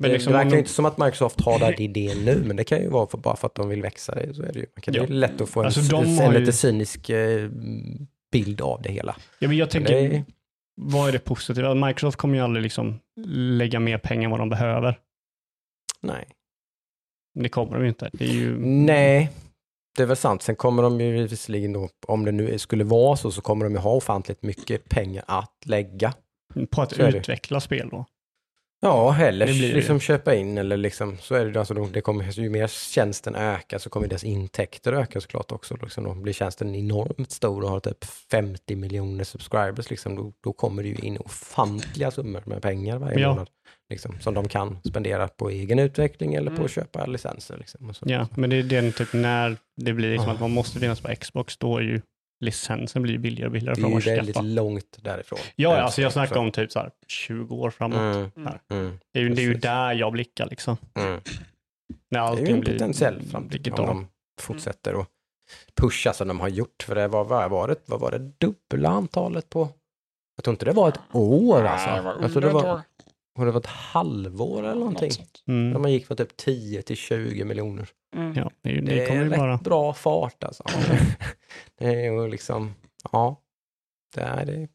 [0.00, 2.56] Men det, liksom, det verkar ju inte som att Microsoft har den idén nu, men
[2.56, 4.14] det kan ju vara för, bara för att de vill växa.
[4.14, 4.66] Det, så är det ju.
[4.76, 5.00] Man kan, Ja.
[5.02, 7.50] Det är lätt att få en, Alltså, en, har ju- lite cynisk eh,
[8.32, 9.16] bild av det hela.
[9.38, 10.24] Ja, men jag Men tänker, det är-
[10.74, 11.74] vad är det positiva?
[11.74, 13.00] Microsoft kommer ju aldrig liksom
[13.58, 14.98] lägga mer pengar än vad de behöver.
[16.00, 16.28] Nej.
[17.34, 18.10] Det kommer de ju inte.
[18.12, 18.58] Det är ju...
[18.66, 19.30] Nej,
[19.96, 20.42] det är väl sant.
[20.42, 23.72] Sen kommer de ju visserligen då, om det nu skulle vara så, så kommer de
[23.72, 26.14] ju ha ofantligt mycket pengar att lägga.
[26.70, 27.08] På att det.
[27.16, 28.04] utveckla spel då.
[28.82, 31.58] Ja, eller Det blir det liksom köpa in eller liksom så är det.
[31.58, 35.76] Alltså det kommer, ju mer tjänsten ökar så kommer deras intäkter öka såklart också.
[35.82, 39.90] Liksom då blir tjänsten enormt stor och har typ 50 miljoner subscribers.
[39.90, 43.28] Liksom, då, då kommer det ju in ofantliga summor med pengar varje Ja.
[43.30, 43.48] månad.
[43.90, 46.64] Liksom, som de kan spendera på egen utveckling eller på Mm.
[46.64, 47.56] att köpa licenser.
[47.58, 48.04] Liksom, och så.
[48.08, 50.32] Ja, men det är den typ när det blir liksom Ah.
[50.32, 52.00] att man måste finnas på Xbox, då är ju
[52.40, 54.46] licensen blir billigare och billigare Det är ju väldigt skaffa.
[54.46, 55.38] långt därifrån.
[55.56, 57.98] Ja, Än alltså jag snackar om typ så här 20 år framåt.
[57.98, 58.58] Mm, Mm.
[58.70, 60.76] mm, Det är ju, det är ju där jag blickar liksom.
[60.94, 61.20] mm.
[62.10, 64.08] När Det är ju en potentiell framtid om de
[64.40, 65.08] fortsätter att
[65.76, 66.82] pusha som de har gjort.
[66.82, 69.68] För det var, vad var det, vad var det dubbla antalet på?
[70.36, 71.86] Jag tror inte det var ett år alltså.
[71.90, 72.80] Nej, det var jag under det ett var, år.
[73.38, 75.10] Och det var ett halvår eller någonting.
[75.48, 75.72] Mm.
[75.72, 77.88] Där man gick från typ 10 till 20 miljoner.
[78.16, 78.32] Mm.
[78.36, 79.56] Ja, det, Det, det kommer är rätt bara...
[79.56, 80.64] bra fart alltså.
[81.78, 82.74] det är ju liksom,
[83.12, 83.40] ja.
[84.14, 84.68] Det är, det är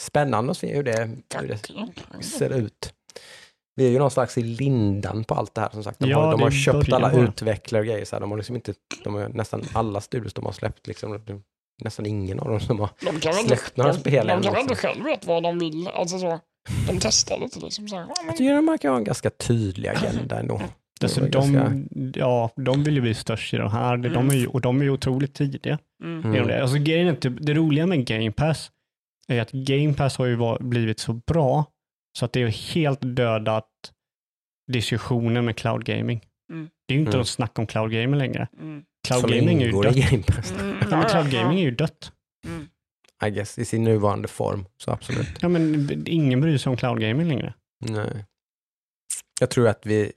[0.00, 1.10] spännande att se hur det,
[1.40, 2.94] hur det ser ut.
[3.76, 5.98] Vi är ju någon slags i lindan på allt det här som sagt.
[5.98, 7.22] De Ja, har, de har köpt alla bara.
[7.22, 8.04] utvecklare och grejer.
[8.04, 8.20] Så här.
[8.20, 8.74] De har liksom inte,
[9.04, 11.20] de har nästan alla studios de har släppt liksom.
[11.82, 14.76] Nästan ingen av dem som har De släppt några de, spel de kan väl Liksom.
[14.76, 15.88] själv vet vad de vill.
[15.88, 16.38] Alltså så,
[16.86, 18.06] de testar lite liksom så här.
[18.26, 20.62] Jag tycker de verkar ha en ganska tydlig agenda ändå.
[21.02, 21.72] Alltså, de, ganska-
[22.20, 23.96] ja, de vill ju bli störst i de här.
[23.96, 24.28] De Mm.
[24.30, 25.78] är ju, och de är ju otroligt tidiga.
[26.04, 26.32] Mm.
[26.46, 26.62] Det.
[26.62, 28.70] Alltså, grejen är typ, det roliga med Game Pass
[29.28, 31.64] är att Game Pass har ju var, blivit så bra
[32.18, 33.68] så att det är helt dödat
[34.72, 36.20] diskussionen med cloud gaming.
[36.52, 36.68] Mm.
[36.88, 37.18] Det är ju inte Mm.
[37.18, 38.48] något snack om cloud gaming längre.
[38.60, 38.82] Mm.
[39.08, 39.96] Cloud Som gaming är ju dött.
[40.10, 40.52] Game Pass.
[40.60, 40.76] Mm.
[40.90, 42.12] Ja, cloud gaming är ju dött.
[42.46, 42.68] Mm.
[43.26, 44.64] I guess, i sin nuvarande form.
[44.76, 45.28] Så absolut.
[45.40, 47.54] Ja, men ingen bryr sig om cloud gaming längre.
[47.86, 48.24] Nej.
[49.40, 50.12] Jag tror att vi,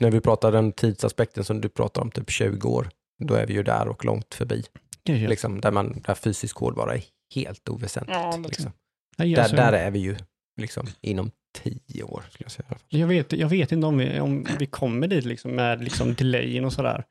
[0.00, 2.88] när vi pratar den tidsaspekten som du pratar om, typ 20 år,
[3.24, 4.64] då är vi ju där och långt förbi.
[5.04, 7.02] Är ju- Liksom, där, man, där fysisk hårdvara är
[7.34, 8.18] helt oväsentligt.
[8.18, 8.72] Ja, det liksom.
[9.18, 10.16] Nej, där, där är vi ju
[10.60, 11.30] liksom inom
[11.62, 12.78] tio år, skulle jag säga.
[12.88, 16.64] jag, vet, jag vet inte om vi, om vi kommer dit liksom med liksom delayen
[16.64, 17.04] och sådär.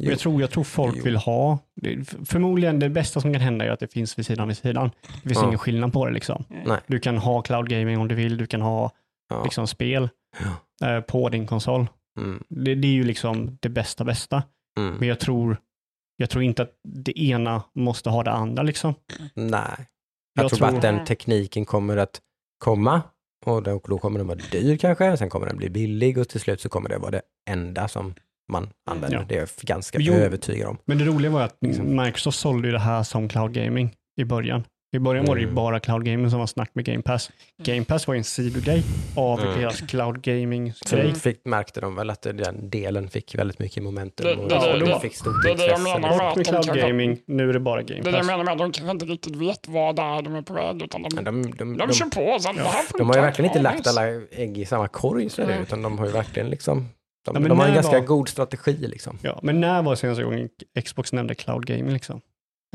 [0.00, 1.04] Jag tror, jag tror folk Jo.
[1.04, 1.58] vill ha,
[2.24, 4.90] förmodligen det bästa som kan hända är att det finns vid sidan vid sidan.
[5.22, 5.46] Det finns Ja.
[5.46, 6.44] ingen skillnad på det liksom.
[6.66, 6.78] Nej.
[6.86, 8.90] Du kan ha cloud gaming om du vill, du kan ha
[9.28, 9.44] Ja.
[9.44, 10.08] liksom spel
[10.84, 11.86] eh, på din konsol.
[12.18, 12.44] Mm.
[12.48, 14.42] Det, det är ju liksom det bästa bästa.
[14.78, 14.94] Mm.
[14.94, 15.56] Men jag tror,
[16.16, 18.94] jag tror inte att det ena måste ha det andra liksom.
[19.34, 19.60] Nej.
[20.34, 22.20] Jag, Jag tror tror- att den tekniken kommer att
[22.64, 23.02] komma
[23.46, 26.40] och då, då kommer den vara dyr kanske, sen kommer den bli billig och till
[26.40, 28.14] slut så kommer det vara det enda som
[28.52, 29.18] man använder.
[29.18, 29.24] Ja.
[29.28, 30.14] Det är jag ganska Jo.
[30.14, 30.78] övertygad om.
[30.84, 31.96] Men det roliga var att Liksom.
[32.04, 34.64] Microsoft sålde ju det här som cloud gaming i början.
[34.96, 35.54] I början var det ju Mm.
[35.54, 37.30] bara cloud gaming som var snack med Game Pass.
[37.62, 38.82] Game Pass var ju en sidogrej
[39.16, 39.58] av Mm.
[39.60, 41.14] deras cloud gaming Så grej.
[41.14, 44.72] fick, märkte de väl att den delen fick väldigt mycket momentum Det- och det- det,
[44.72, 45.82] det- det det- fick stort det intresse.
[45.82, 46.18] menar.
[46.18, 48.26] Bort med cloud kanske- gaming, nu är det bara Game är det jag Pass.
[48.26, 50.82] menar med att de kanske inte riktigt vet vad det är de är på väg
[50.82, 52.38] utan de, de, de, de, de, kör på.
[52.40, 55.42] Sen, här de har ju verkligen inte Ja, lagt alla ägg i samma korg så
[55.42, 56.88] är det, utan de har ju verkligen liksom,
[57.24, 59.18] de, Ja, men de har en ganska var- god strategi liksom.
[59.22, 60.48] Ja, men när var senaste gången
[60.84, 62.20] Xbox nämnde cloud gaming liksom?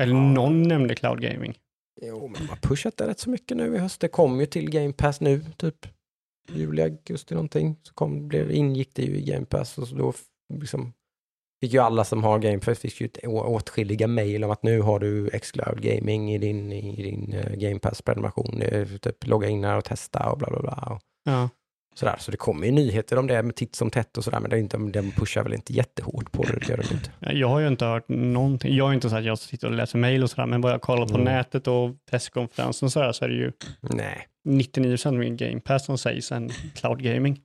[0.02, 1.58] Eller någon nämnde cloud gaming.
[2.02, 4.00] Jo, men de har pushat det rätt så mycket nu i höst.
[4.00, 5.86] Det kom ju till Game Pass nu, typ
[6.52, 7.76] juli, augusti någonting.
[7.82, 10.12] Så kom, blev, ingick det ju i Game Pass och så då
[10.54, 10.92] liksom
[11.60, 14.98] fick ju alla som har Game Pass fick ju åtskilliga mejl om att nu har
[14.98, 18.62] du Xcloud Gaming i din, i din eh, Game Pass-prenumeration.
[19.02, 21.00] Typ logga in här och testa och bla bla bla.
[21.24, 21.48] Ja.
[21.98, 22.16] Sådär.
[22.18, 24.56] Så det kommer ju nyheter om det med titt som tätt och sådär, men det
[24.56, 27.38] är inte, de pushar väl inte jättehårt på det, det gör de inte.
[27.38, 28.76] Jag har ju inte hört någonting.
[28.76, 30.80] Jag är inte så att jag sitter och läser mejl och sådär, men vad jag
[30.80, 31.24] kollar på Mm.
[31.24, 35.84] nätet och presskonferensen och sådär så är det ju Nej, 99% av min Game Pass
[35.84, 37.40] som sägs en cloud gaming.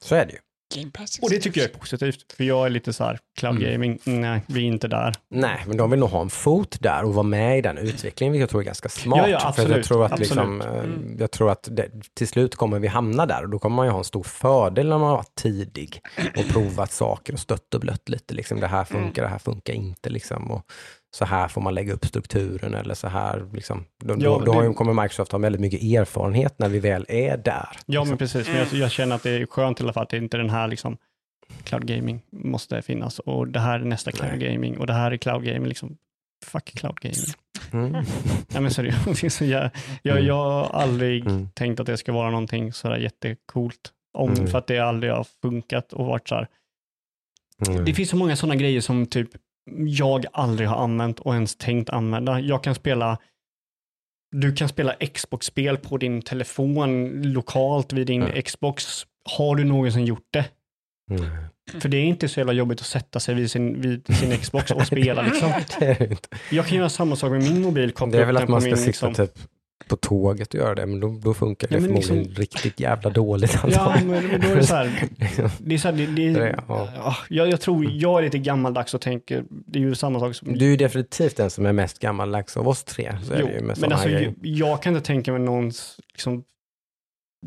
[0.00, 0.38] så är det ju.
[0.74, 1.18] Game Pass.
[1.22, 3.70] Och det tycker jag är positivt, för jag är lite så här, cloud Mm.
[3.72, 5.14] gaming, nej, vi är inte där.
[5.30, 8.32] Nej, men de vill nog ha en fot där och vara med i den utvecklingen,
[8.32, 9.18] vilket jag tror är ganska smart.
[9.18, 11.16] Ja, ja, För absolut, jag tror att, liksom, eh, Mm.
[11.18, 13.90] jag tror att det, till slut kommer vi hamna där och då kommer man ju
[13.92, 16.00] ha en stor fördel när man har varit tidig
[16.36, 18.34] och provat saker och stött och blött lite.
[18.34, 20.10] Liksom, det här funkar, det här funkar inte.
[20.10, 20.62] Liksom, och
[21.16, 23.46] så här får man lägga upp strukturen eller så här.
[23.52, 23.84] Liksom.
[24.04, 27.52] Då, Ja, då, det- kommer Microsoft ha väldigt mycket erfarenhet när vi väl är där.
[27.52, 28.08] Ja, liksom.
[28.08, 28.48] men precis.
[28.48, 30.38] Men jag, jag känner att det är skönt i alla fall att det inte är
[30.38, 30.96] den här liksom,
[31.64, 34.52] cloud gaming måste finnas och det här är nästa cloud Nej.
[34.52, 35.66] gaming och det här är cloud gaming.
[35.68, 35.96] Liksom.
[36.46, 37.18] Fuck cloud gaming.
[37.72, 37.92] Mm.
[38.48, 39.70] Nej, men seriöst, jag,
[40.02, 41.48] jag, jag har aldrig Mm.
[41.54, 43.92] tänkt att det ska vara någonting sådär jättecoolt.
[44.18, 44.46] Om, Mm.
[44.46, 46.48] För att det aldrig har funkat och varit så här.
[47.68, 47.84] Mm.
[47.84, 49.28] Det finns så många sådana grejer som typ
[49.76, 52.40] jag aldrig har använt och ens tänkt använda.
[52.40, 53.18] Jag kan spela
[54.30, 58.42] du kan spela Xbox-spel på din telefon lokalt vid din Mm.
[58.42, 59.06] Xbox.
[59.24, 60.44] Har du någonsin gjort det?
[61.10, 61.30] Mm.
[61.80, 64.70] För det är inte så jävla jobbigt att sätta sig vid sin, vid sin Xbox
[64.70, 65.52] och spela liksom.
[66.50, 68.76] Jag kan göra samma sak med min mobil, Det är väl att man ska min
[68.76, 69.38] sitta liksom, typ
[69.88, 72.80] på tåget och göra det, men då, då funkar det Ja, men förmodligen liksom- riktigt
[72.80, 75.08] jävla dåligt Ja, men, då är det så här,
[75.58, 76.88] det är så här, det, det, Det är- ja.
[76.96, 80.34] ja, jag, jag tror, jag är lite gammaldags och tänker, det är ju samma sak
[80.34, 83.16] som Du är definitivt den som är mest gammaldags av oss tre.
[83.38, 86.44] Jo, det men alltså, jag, jag kan inte tänka mig någons, liksom,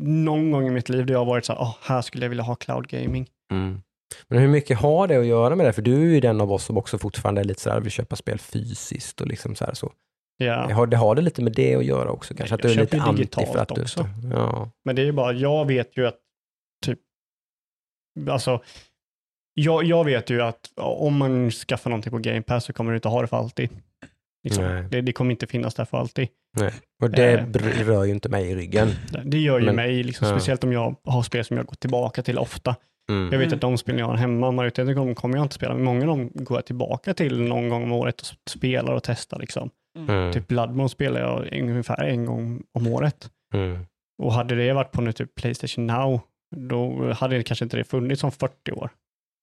[0.00, 2.28] någon gång i mitt liv där jag har varit så här, "Åh, här skulle jag
[2.30, 3.26] vilja ha cloud gaming.
[3.52, 3.80] Mm.
[4.28, 5.72] Men hur mycket har det att göra med det?
[5.72, 7.92] För du är ju den av oss som också fortfarande är lite så här, vill
[7.92, 9.92] köpa spel fysiskt och liksom så här så.
[10.44, 10.72] Ja.
[10.74, 12.52] Har, det har det lite med det att göra också kanske?
[12.52, 13.82] jag Att du är lite anti för att du...
[13.82, 14.08] också.
[14.32, 14.70] Ja.
[14.84, 16.18] Men det är ju bara, jag vet ju att
[16.86, 16.98] typ,
[18.30, 18.62] alltså,
[19.54, 22.96] jag, jag vet ju att om man skaffar någonting på Game Pass så kommer du
[22.96, 23.68] inte ha det för alltid.
[24.44, 24.64] Liksom.
[24.64, 24.84] Nej.
[24.90, 26.28] Det, det kommer inte finnas där för alltid.
[27.02, 27.84] Och det Eh.
[27.84, 28.88] rör ju inte mig i ryggen.
[29.24, 30.34] Det- gör ju Men- mig, liksom, ja.
[30.34, 32.76] speciellt om jag har spel som jag går tillbaka till ofta.
[33.10, 33.28] Mm.
[33.32, 35.74] Jag vet att de spel jag har hemma, majoriteten av dem kommer jag inte spela,
[35.74, 39.02] men många av dem går jag tillbaka till någon gång om året och spelar och
[39.02, 39.38] testar.
[39.38, 39.70] Liksom.
[39.98, 40.32] Mm.
[40.32, 43.30] Typ Bloodborne spelar jag ungefär en gång om året.
[43.54, 43.78] Mm.
[44.22, 46.20] Och hade det varit på nu typ Playstation Now,
[46.56, 48.90] då hade det kanske inte det funnits om 40 år.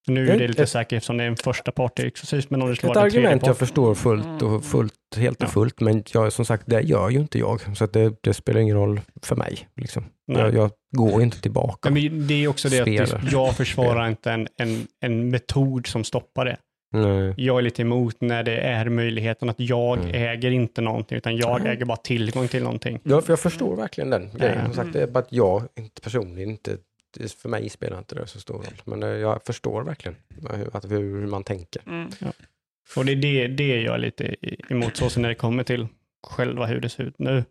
[0.06, 2.62] Så nu är det lite ett- säkert eftersom det är en första party exklusivt, men
[2.62, 5.52] om det skulle Ett argument jag förstår fullt och fullt, helt och Ja.
[5.52, 7.78] fullt, men jag, som sagt, det gör ju inte jag.
[7.78, 9.68] Så att det, det spelar ingen roll för mig.
[9.76, 10.06] Liksom.
[10.26, 11.90] Jag, jag går inte tillbaka.
[11.90, 13.30] Men det är också det att det, Spelar.
[13.32, 16.58] jag försvarar inte en, en, en metod som stoppar det.
[16.92, 17.34] Nej.
[17.38, 20.12] Jag är lite emot när det är möjligheten att jag Mm.
[20.16, 23.00] äger inte någonting, utan jag äger bara tillgång till någonting.
[23.04, 24.66] Ja, för jag förstår verkligen den grejen.
[24.66, 24.92] Som sagt, Mm.
[24.92, 26.78] det är bara att jag inte personligen inte,
[27.42, 28.82] för mig spelar inte det så stor roll.
[28.86, 30.16] Men eh, jag förstår verkligen
[30.90, 31.82] hur, man tänker.
[31.88, 32.10] Mm.
[32.96, 34.36] Och det är det, det jag är lite
[34.70, 35.88] emot, så när det kommer till
[36.28, 37.44] själva hur det ser ut nu.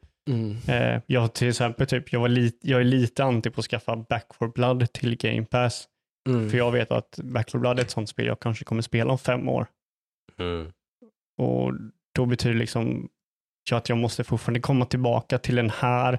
[0.69, 3.97] Eh, jag till exempel, typ, jag, var lite, jag är lite anti på att skaffa
[3.97, 5.85] Back 4 Blood till Game Pass.
[6.29, 6.51] Mm.
[6.51, 9.11] För jag vet att Back 4 Blood är ett sånt spel jag kanske kommer spela
[9.13, 9.67] om fem år.
[10.39, 10.73] Mm.
[11.39, 11.73] Och
[12.15, 13.09] då betyder det liksom
[13.73, 16.19] att jag måste fortfarande komma tillbaka till den här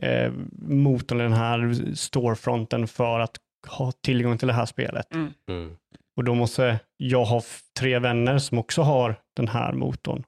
[0.00, 3.36] eh, motorn, den här storefronten för att
[3.68, 5.06] ha tillgång till det här spelet.
[5.48, 5.76] Mm.
[6.16, 10.24] Och då måste jag har f- tre vänner som också har den här motorn.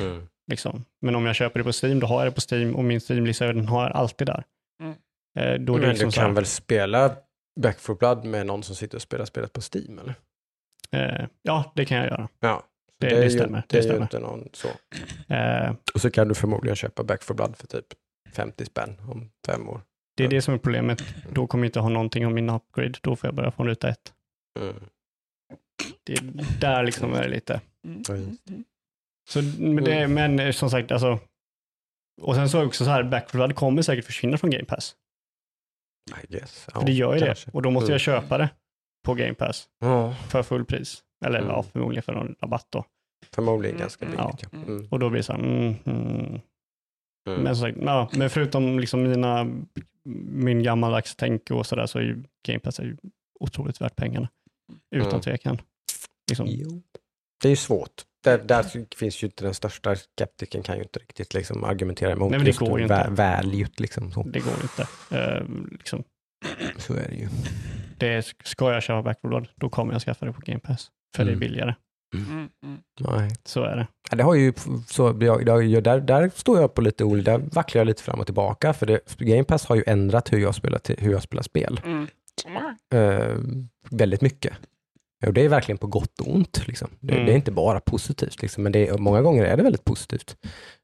[0.00, 0.26] Mm.
[0.50, 0.84] Liksom.
[1.00, 3.00] Men om jag köper det på Steam, då har jag det på Steam och min
[3.00, 4.44] Steam-lista den har jag alltid där.
[4.82, 4.94] Mm.
[5.38, 7.16] Eh, då är det Men liksom du så här, kan väl spela
[7.62, 10.14] Back for Blood med någon som sitter och spelar spelet på Steam eller?
[10.90, 12.28] eh, ja, det kan jag göra.
[12.40, 12.62] Ja.
[13.00, 14.02] Så Det- är det ju- stämmer, Det det är ju stämmer.
[14.02, 14.68] inte någon så.
[15.34, 17.86] Eh, Och så kan du förmodligen köpa Back for Blood för typ
[18.32, 19.80] 50 spänn om fem år.
[20.16, 21.02] det är det som är problemet.
[21.32, 22.98] Då kommer jag inte ha någonting om min upgrade.
[23.02, 24.12] Då får jag börja från ruta ett.
[24.60, 24.74] Mm.
[26.04, 27.60] Det är där liksom är det lite.
[27.84, 28.02] Mm.
[28.08, 28.36] Mm.
[28.48, 28.64] Mm.
[29.28, 31.18] Så, men, det, men eh, som sagt, alltså.
[32.22, 34.50] Och sen så är det också så här, Back 4 Blood kommer säkert försvinna från
[34.50, 34.96] Game Pass.
[36.24, 36.64] I guess.
[36.72, 37.50] För det gör ju kanske.
[37.50, 37.54] det.
[37.54, 37.92] Och då måste Mm.
[37.94, 38.50] jag köpa det
[39.04, 41.02] på Game Pass Ja, för full pris.
[41.24, 41.50] Eller Mm.
[41.50, 42.84] ja, förmodligen för någon rabatt då.
[43.34, 44.42] förmodligen Mm, ganska mm, billigt.
[44.42, 44.48] ja.
[44.66, 44.72] Ja.
[44.72, 44.88] Mm.
[44.90, 46.40] Och då blir det så här, mm, mm.
[47.28, 47.42] Mm.
[47.42, 49.46] Men, som sagt, ja, men förutom liksom mina,
[50.32, 52.96] min gammaldags tänk och sådär så är ju Game Pass är ju
[53.40, 54.28] otroligt värt pengarna.
[54.90, 55.20] Utan Mm.
[55.20, 55.60] tvekan.
[56.30, 56.46] Liksom.
[57.42, 58.04] Det är ju svårt.
[58.28, 62.30] Där, där finns ju inte den största skeptiken kan ju inte riktigt liksom argumentera emot.
[62.30, 63.06] Nej, men det just går ju inte.
[63.10, 64.12] Value liksom.
[64.12, 64.22] Så.
[64.22, 64.86] Det går inte.
[65.16, 66.04] Eh, liksom,
[66.76, 67.28] så är det ju.
[67.98, 70.90] det, ska jag köpa Back 4 Blood, då kommer jag skaffa det på Game Pass.
[71.16, 71.38] För Mm.
[71.38, 71.74] det är billigare.
[72.14, 72.48] Mm.
[72.64, 72.78] Mm.
[73.00, 73.30] Nej.
[73.44, 73.86] Så är det.
[74.10, 74.52] Ja, Det har ju,
[74.86, 78.26] så, jag, där, där står jag på lite olika, där vacklar jag lite fram och
[78.26, 81.80] tillbaka för det, Game Pass har ju ändrat hur jag spelar, hur jag spelar spel.
[81.84, 82.06] Mm.
[82.94, 83.36] Eh,
[83.90, 84.52] väldigt mycket.
[85.26, 86.66] Och det är verkligen på gott och ont.
[86.66, 86.90] Liksom.
[87.00, 87.26] Det, Mm.
[87.26, 90.36] det är inte bara positivt, liksom, men det är, många gånger är det väldigt positivt.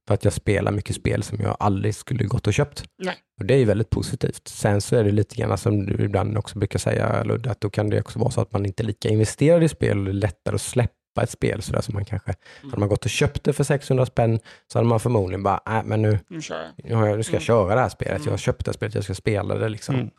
[0.06, 2.84] För att jag spelar mycket spel som jag aldrig skulle gått och köpt.
[2.98, 3.14] Nej.
[3.40, 4.48] Och det är väldigt positivt.
[4.48, 7.70] Sen så är det lite grann som du ibland också brukar säga, Ludde, att då
[7.70, 10.10] kan det också vara så att man inte är lika investerad i spel och det
[10.10, 13.44] är lättare att släppa ett spel sådär som man kanske, hade man gått och köpt
[13.44, 14.40] det för 600 spänn
[14.72, 16.40] så hade man förmodligen bara, nej men nu, Nu
[16.84, 17.40] nu, har ska jag Mm.
[17.40, 18.38] köra det här spelet, jag har Mm.
[18.38, 19.94] köpt det här spelet, jag ska spela det liksom.
[19.94, 20.10] Mm.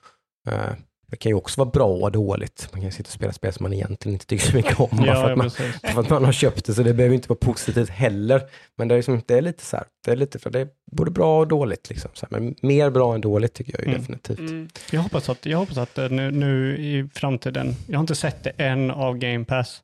[1.08, 2.70] Det kan ju också vara bra och dåligt.
[2.72, 4.90] Man kan sitta och spela spel som man egentligen inte tycker så mycket om.
[4.92, 5.50] bara för, Ja, att ja, man,
[5.94, 8.42] för att man har köpt det, så det behöver inte vara positivt heller.
[8.76, 10.68] Men det är, liksom, det är lite så här, det är lite för det är
[10.92, 11.90] både bra och dåligt.
[11.90, 12.40] Liksom, så här.
[12.40, 14.00] Men mer bra än dåligt tycker jag ju Mm.
[14.02, 14.40] definitivt.
[14.40, 14.70] Mm.
[14.92, 18.44] Jag hoppas att, jag hoppas att eh, nu, nu i framtiden, jag har inte sett
[18.44, 19.82] det än av Game Pass.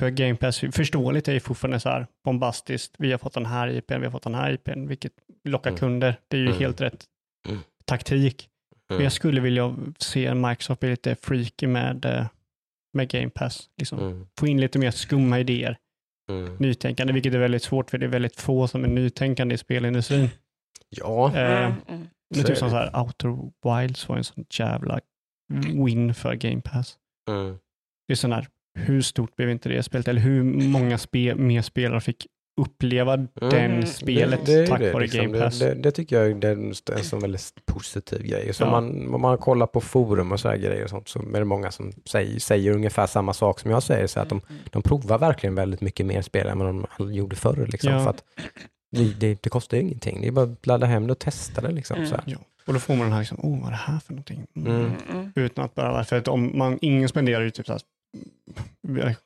[0.00, 2.94] För Game Pass, förståeligt är ju fortfarande så här bombastiskt.
[2.98, 5.12] Vi har fått den här IPn, vi har fått den här IPn, vilket
[5.44, 5.78] lockar Mm.
[5.78, 6.16] kunder.
[6.28, 6.58] Det är ju Mm.
[6.58, 7.04] helt rätt
[7.48, 7.60] Mm.
[7.84, 8.48] taktik.
[8.92, 9.02] Men Mm.
[9.02, 12.26] jag skulle vilja se Microsoft bli lite freaky med, eh,
[12.92, 13.70] med Game Pass.
[13.78, 13.98] Liksom.
[13.98, 14.26] Mm.
[14.40, 15.78] Få in lite mer skumma idéer,
[16.30, 16.56] Mm.
[16.56, 20.28] nytänkande, vilket är väldigt svårt för det är väldigt få som är nytänkande i spelindustrin.
[20.88, 21.72] Ja, Eh, Mm.
[21.88, 22.08] Mm.
[22.34, 22.70] det är Så typ som det.
[22.70, 23.28] så här, Outer
[23.80, 25.00] Wilds var en sån jävla
[25.84, 26.96] win för Game Pass.
[27.30, 27.58] mm.
[28.08, 28.46] Det är sån här,
[28.78, 30.08] hur stort blev inte det spelet?
[30.08, 32.26] Eller hur många spe, mer spelare fick
[32.60, 33.86] uppleva den Mm.
[33.86, 35.20] spelet det, det tack det, vare liksom.
[35.32, 35.58] Game Pass?
[35.58, 38.54] Det, det, tycker jag är en, en sån väldigt positiv grej.
[38.54, 38.70] Så Ja.
[38.70, 41.44] man, om man kollar på forum och så här grejer och sånt så är det
[41.44, 44.06] många som säger, säger ungefär samma sak som jag säger.
[44.06, 44.62] Så att de, Mm.
[44.70, 47.66] de provar verkligen väldigt mycket mer spel än vad de gjorde förr.
[47.72, 48.02] Liksom, Ja.
[48.02, 48.24] för att
[48.96, 50.20] det, det, det kostar ju ingenting.
[50.20, 51.72] Det är bara att ladda hem det och testa det.
[51.72, 52.08] Liksom, Mm.
[52.08, 52.24] så här.
[52.26, 52.36] Ja.
[52.66, 54.46] Och då får man den här, liksom, oh, vad är det här för någonting?
[54.56, 54.72] Mm.
[54.76, 54.90] Mm.
[55.12, 55.32] Mm.
[55.36, 57.91] Utan att bara, för att om man, ingen spenderar ju typ så här, mm,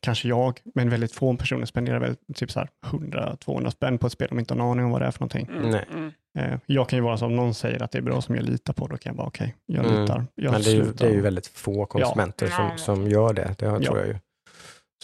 [0.01, 4.13] kanske jag, men väldigt få personer spenderar väl typ så här 100-200 spänn på ett
[4.13, 5.49] spel de inte har en aning om vad det är för någonting.
[5.57, 5.71] Mm.
[5.71, 5.85] Nej.
[5.95, 6.13] Mm.
[6.39, 8.45] Eh, jag kan ju vara så om någon säger att det är bra som jag
[8.45, 10.01] litar på, då kan jag bara okej, jag Mm.
[10.03, 10.25] litar.
[10.35, 12.57] Jag Men det är, ju, det är ju väldigt få konsumenter Ja.
[12.77, 13.55] som, som gör det.
[13.59, 13.85] Det har- Ja.
[13.87, 14.17] tror jag ju.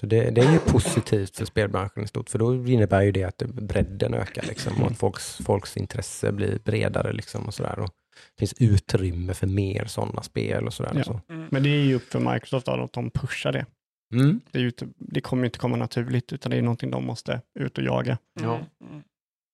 [0.00, 3.24] Så det, det är ju positivt för spelbranschen i stort, för då innebär ju det
[3.24, 4.92] att bredden ökar liksom, och Mm.
[4.92, 7.12] att folks, folks intresse blir bredare.
[7.12, 7.90] Liksom, och sådär, och
[8.34, 10.92] det finns utrymme för mer sådana spel och sådär.
[10.94, 11.00] Ja.
[11.00, 11.20] och Så.
[11.28, 11.48] Mm.
[11.50, 13.66] Men det är ju upp för Microsoft då, att de pushar det.
[14.14, 14.40] Mm.
[14.50, 17.78] Det, är ju det kommer inte komma naturligt, utan det är någonting de måste ut
[17.78, 18.54] och jaga, Ja.
[18.54, 19.02] Mm.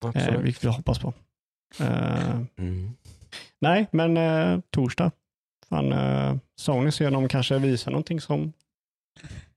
[0.05, 0.41] eh, Absolut.
[0.41, 1.13] vilket vi hoppas på.
[1.81, 2.91] Eh, Mm.
[3.61, 5.11] nej, men eh, torsdag.
[5.69, 8.53] Fan, eh, Sony ser de kanske visar någonting som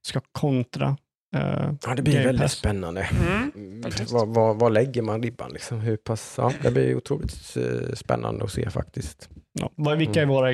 [0.01, 0.97] ska kontra
[1.35, 2.53] eh, Ja, det blir Game väldigt Pass.
[2.53, 3.01] spännande.
[3.01, 3.51] Mm.
[3.55, 3.81] Mm.
[4.11, 5.53] Var, var, var lägger man ribban?
[5.53, 5.79] Liksom?
[5.79, 9.29] Hur pass, ja, det blir otroligt eh, spännande att se faktiskt.
[9.53, 10.53] Ja, vilka är våra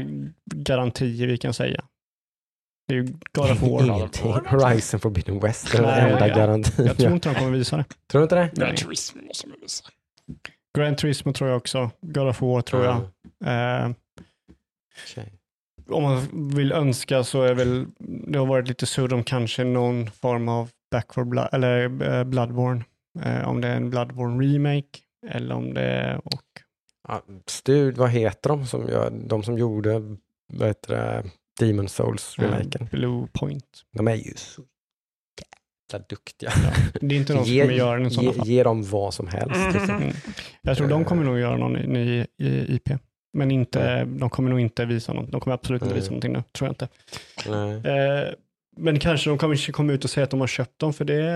[0.56, 1.84] garantier vi kan säga?
[2.88, 3.84] Det är ju God of War.
[3.84, 4.34] Ingenting.
[4.34, 6.36] Horizon Forbidden West är den enda ja.
[6.36, 6.86] garantin.
[6.86, 7.86] Jag tror inte de kommer visa det.
[8.12, 8.52] Tror du inte det?
[8.54, 8.78] Gran Nej.
[8.78, 9.84] Turismo måste man visa.
[10.78, 11.92] Gran Turismo tror jag också.
[12.02, 12.96] God of War tror jag.
[13.46, 13.92] Mm.
[13.92, 13.96] Eh,
[15.12, 15.34] Okej.
[15.90, 20.12] Om man vill önska så är väl, det har varit lite surr om kanske någon
[20.12, 22.84] form av Backward Blood, eller eh, Bloodborne.
[23.26, 26.42] Eh, om det är en Bloodborne remake eller om det är, och
[27.08, 30.02] Ja, Stud, vad heter de som, gör, de som gjorde
[30.54, 31.24] vad heter det,
[31.66, 32.88] Demon Souls eh, remaken?
[32.92, 33.66] Blue Point.
[33.98, 34.62] De är ju så
[35.94, 36.52] jävla duktiga.
[37.02, 38.48] Det är inte de som kommer göra den i sådana Ge, fall.
[38.48, 39.74] ge dem vad som helst.
[39.74, 39.96] Liksom.
[39.96, 40.14] Mm.
[40.62, 42.90] Jag tror de kommer nog göra någon ny i- IP.
[43.34, 45.32] Men inte, de kommer nog inte visa något.
[45.32, 46.88] De kommer absolut inte visa någonting nu, tror jag inte.
[47.50, 47.98] Nej.
[47.98, 48.34] Eh,
[48.78, 51.32] men kanske de kommer komma ut och säga att de har köpt dem, för det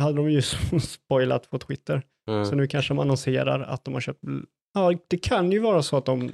[0.00, 0.42] hade de ju
[0.80, 2.02] spoilat på Twitter.
[2.28, 2.44] Mm.
[2.44, 4.20] Så nu kanske de annonserar att de har köpt,
[4.74, 6.30] ja det kan ju vara så att de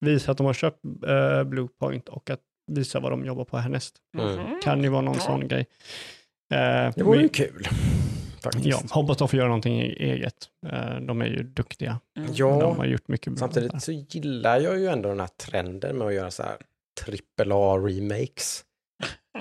[0.00, 2.40] visar att de har köpt eh, Bluepoint och att
[2.72, 3.94] visa vad de jobbar på härnäst.
[4.18, 4.60] Mm.
[4.62, 5.20] Kan ju vara någon Ja.
[5.20, 5.66] sån grej.
[6.54, 7.68] Eh, Det vore ju kul.
[8.42, 8.66] Faktiskt.
[8.66, 10.34] Ja, hoppas de får göra någonting eget.
[10.66, 12.00] Eh, de är ju duktiga.
[12.16, 12.28] Mm.
[12.28, 13.38] De Ja, har gjort mycket bra.
[13.38, 16.56] samtidigt så gillar jag ju ändå den här trenden med att göra så här
[17.06, 18.64] AAA-remakes.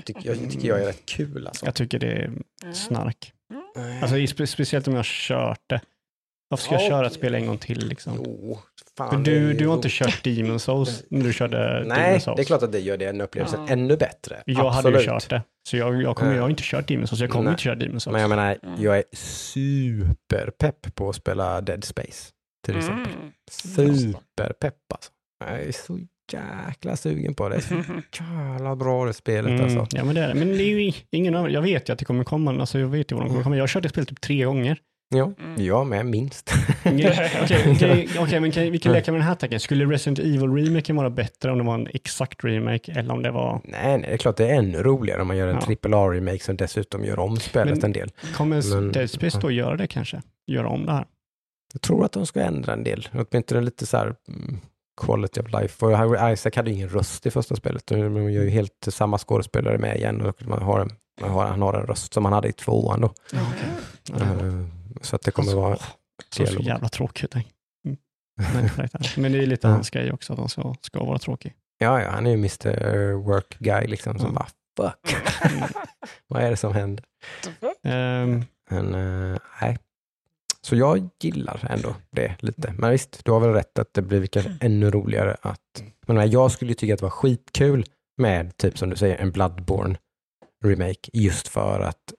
[0.05, 1.65] Tycker jag, tycker jag är rätt kul alltså.
[1.65, 2.73] Jag tycker det är Mm.
[2.73, 3.33] snark.
[3.75, 4.01] Nej.
[4.01, 5.81] Alltså, speciellt om jag har kört det.
[6.47, 7.87] Varför ska jag Ja, köra ett spel en gång till?
[7.87, 8.13] Liksom?
[8.25, 8.59] Jo,
[8.97, 9.23] fan.
[9.23, 12.35] Du, du har inte kört Demon Souls när du körde Demon Nej, Souls.
[12.35, 13.73] det är klart att det gör den upplevelsen Ja.
[13.73, 14.43] ännu bättre.
[14.45, 15.01] Jag hade Absolut.
[15.01, 15.41] ju kört det.
[15.69, 16.35] Så jag, jag, kommer, Ja.
[16.35, 17.51] jag har inte kört Demon Souls, jag kommer Nej.
[17.51, 18.11] inte köra Demon Souls.
[18.13, 18.83] Men jag menar, Mm.
[18.83, 22.31] jag är superpepp på att spela Dead Space.
[22.65, 23.13] Till exempel.
[23.13, 23.31] Mm.
[23.95, 25.11] Superpepp alltså.
[25.45, 25.99] Jag är så
[26.33, 27.61] jäkla sugen på det.
[27.61, 27.73] Så
[28.19, 29.97] jävla bra det spelet Mm, alltså.
[29.97, 30.33] ja, men det är det.
[30.35, 32.87] Men det är ju ingen av, jag vet ju att det kommer komma, alltså jag
[32.87, 33.55] vet ju vad de kommer komma.
[33.55, 34.77] Jag har kört det spelet typ tre gånger.
[35.15, 35.65] Ja, Mm.
[35.65, 36.50] jag med minst.
[36.85, 37.31] Okej,
[37.73, 39.59] okej, okej, men kan, vi kan leka med den här tanken.
[39.59, 43.61] Skulle Resident Evil-remaken vara bättre om det var en exakt remake eller om det var...
[43.63, 45.75] nej, nej, det är klart det är ännu roligare om man gör en Ja.
[45.89, 48.11] AAA-remake som dessutom gör om spelet Men- en del.
[48.35, 50.21] Kommer Men- Dead Space då göra det kanske?
[50.47, 51.05] Göra om det här?
[51.73, 53.07] Jag tror att de ska ändra en del.
[53.13, 54.57] Åtminstone lite så här mm,
[55.01, 55.85] quality of life.
[55.85, 57.91] Och Isaac hade ingen röst i första spelet.
[57.91, 60.89] Man gör ju helt samma skådespelare med igen och man har en,
[61.21, 63.13] man har, han har en röst som han hade i tvåan då.
[63.31, 63.39] Ja.
[64.15, 64.65] Eh,
[65.01, 65.77] Så att det kommer vara...
[66.29, 67.33] Så, så jävla tråkigt.
[67.35, 67.45] Mm.
[69.17, 71.53] Men det är lite hans grej också, att han ska, ska vara tråkig.
[71.77, 74.33] Ja, ja, han är ju Mr Work Guy liksom som Mm.
[74.35, 74.47] bara
[74.91, 75.15] fuck.
[76.27, 77.05] Vad är det som händer?
[77.83, 78.93] Ehm, Men
[79.33, 79.77] eh, nej.
[80.61, 82.73] Så jag gillar ändå det lite.
[82.77, 85.83] Men visst, du har väl rätt att det blir kanske ännu roligare att...
[86.07, 87.85] Men jag skulle ju tycka att det var skitkul
[88.17, 89.95] med, typ som du säger, en Bloodborne
[90.65, 91.09] remake.
[91.13, 92.13] Just för att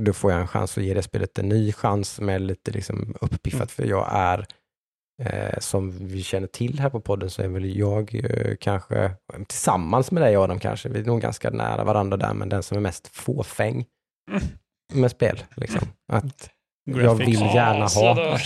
[0.00, 3.14] då får jag en chans att ge det spelet en ny chans med lite liksom
[3.20, 3.60] uppiffat.
[3.60, 3.68] Mm.
[3.68, 4.46] För jag är,
[5.22, 9.12] eh, som vi känner till här på podden, så är väl jag eh, kanske,
[9.48, 12.76] tillsammans med dig Adam kanske, vi är nog ganska nära varandra där, men den som
[12.76, 13.84] är mest fåfäng
[14.30, 14.42] Mm.
[15.02, 15.44] med spel.
[15.56, 15.88] Liksom.
[16.12, 16.50] Att
[16.84, 18.38] jag vill gärna ha Ah.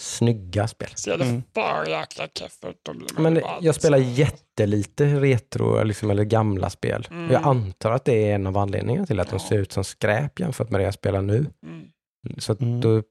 [0.00, 0.88] Snygga spel.
[1.06, 1.42] Det Mm.
[1.88, 7.08] jäkla keff ut Men jag spelar jättelite retro liksom, eller gamla spel.
[7.10, 7.30] Mm.
[7.32, 9.48] Jag antar att det är en av anledningarna till att de Ja.
[9.48, 11.36] ser ut som skräp jämfört med det jag spelar nu.
[11.36, 11.88] Mm.
[12.38, 12.80] Så att Mm.
[12.80, 13.02] då,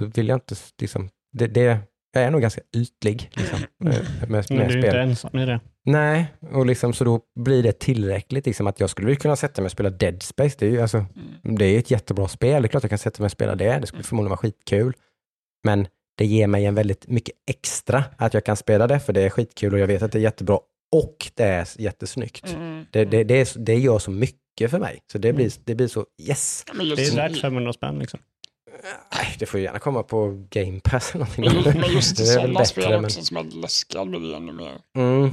[0.00, 1.78] då vill jag inte, liksom, det, det,
[2.12, 4.84] jag är nog ganska ytlig liksom, med, med, med Men du är spel.
[4.84, 5.60] inte ensam i det.
[5.84, 8.46] Nej, och liksom, så då blir det tillräckligt.
[8.46, 10.56] Liksom, att jag skulle väl kunna sätta mig och spela Dead Space.
[10.58, 10.96] Det är ju alltså,
[11.44, 11.58] Mm.
[11.58, 12.62] det är ett jättebra spel.
[12.62, 13.78] Det är klart jag kan sätta mig och spela det.
[13.78, 14.92] Det skulle förmodligen vara skitkul.
[15.64, 15.86] Men
[16.18, 19.30] det ger mig en väldigt mycket extra att jag kan spela det, för det är
[19.30, 20.58] skitkul och jag vet att det är jättebra
[20.96, 22.52] och det är jättesnyggt.
[22.52, 22.86] Mm.
[22.90, 25.00] Det, det, det, är, det gör så mycket för mig.
[25.12, 26.64] Så det blir, det blir så, yes!
[26.74, 28.20] Det är värt 500 spänn liksom.
[29.14, 31.62] Nej, det får ju gärna komma på Game Pass eller någonting.
[31.72, 34.36] men, men just Det väl sådana bättre, spel men- också som är läskiga blir det
[34.36, 34.78] ännu mer.
[34.96, 35.30] Mm.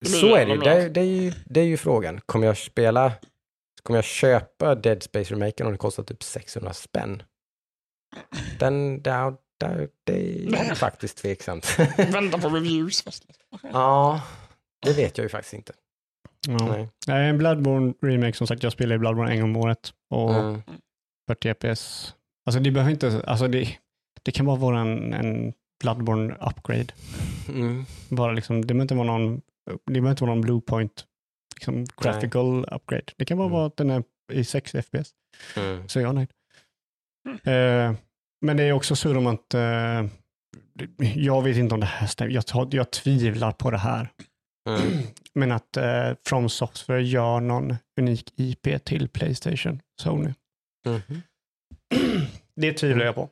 [0.00, 0.60] Det Så är det ju.
[0.60, 1.32] Det, det, är ju.
[1.46, 2.20] det är ju frågan.
[2.26, 3.12] Kommer jag spela,
[3.82, 7.22] kommer jag köpa Dead Space Remaken om det kostar typ 600 spänn?
[8.58, 11.78] Den, där, där, det är faktiskt tveksamt.
[11.98, 13.24] Vänta på reviews först.
[13.62, 14.22] ja,
[14.86, 15.72] det vet jag ju faktiskt inte.
[16.48, 16.66] Ja.
[16.68, 16.88] Nej.
[17.06, 20.34] Nej, en Bloodborne remake som sagt, jag spelar i Bloodborne en gång om året och
[20.34, 20.62] Mm.
[21.28, 22.14] 40 FPS.
[22.46, 23.76] Alltså det behöver inte, alltså det,
[24.22, 26.86] det kan bara vara en, en Bloodborne upgrade.
[27.48, 27.84] Mm.
[28.08, 29.40] Bara liksom, det behöver inte vara någon,
[29.86, 31.04] det behöver inte vara någon Bluepoint
[31.54, 33.04] liksom graphical upgrade.
[33.16, 33.56] Det kan bara Mm.
[33.56, 35.10] vara att den är i 60 FPS,
[35.56, 35.88] Mm.
[35.88, 36.30] så är jag nöjd.
[37.44, 37.94] Eh,
[38.40, 40.04] men det är också så om att eh,
[41.14, 42.32] jag vet inte om det här stämmer.
[42.32, 44.08] Jag, jag tvivlar på det här.
[44.68, 45.02] Mm.
[45.34, 50.34] Men att eh, From Software gör någon unik IP till Playstation, Sony.
[50.86, 51.22] Mhm.
[52.56, 53.28] Det tvivlar jag på.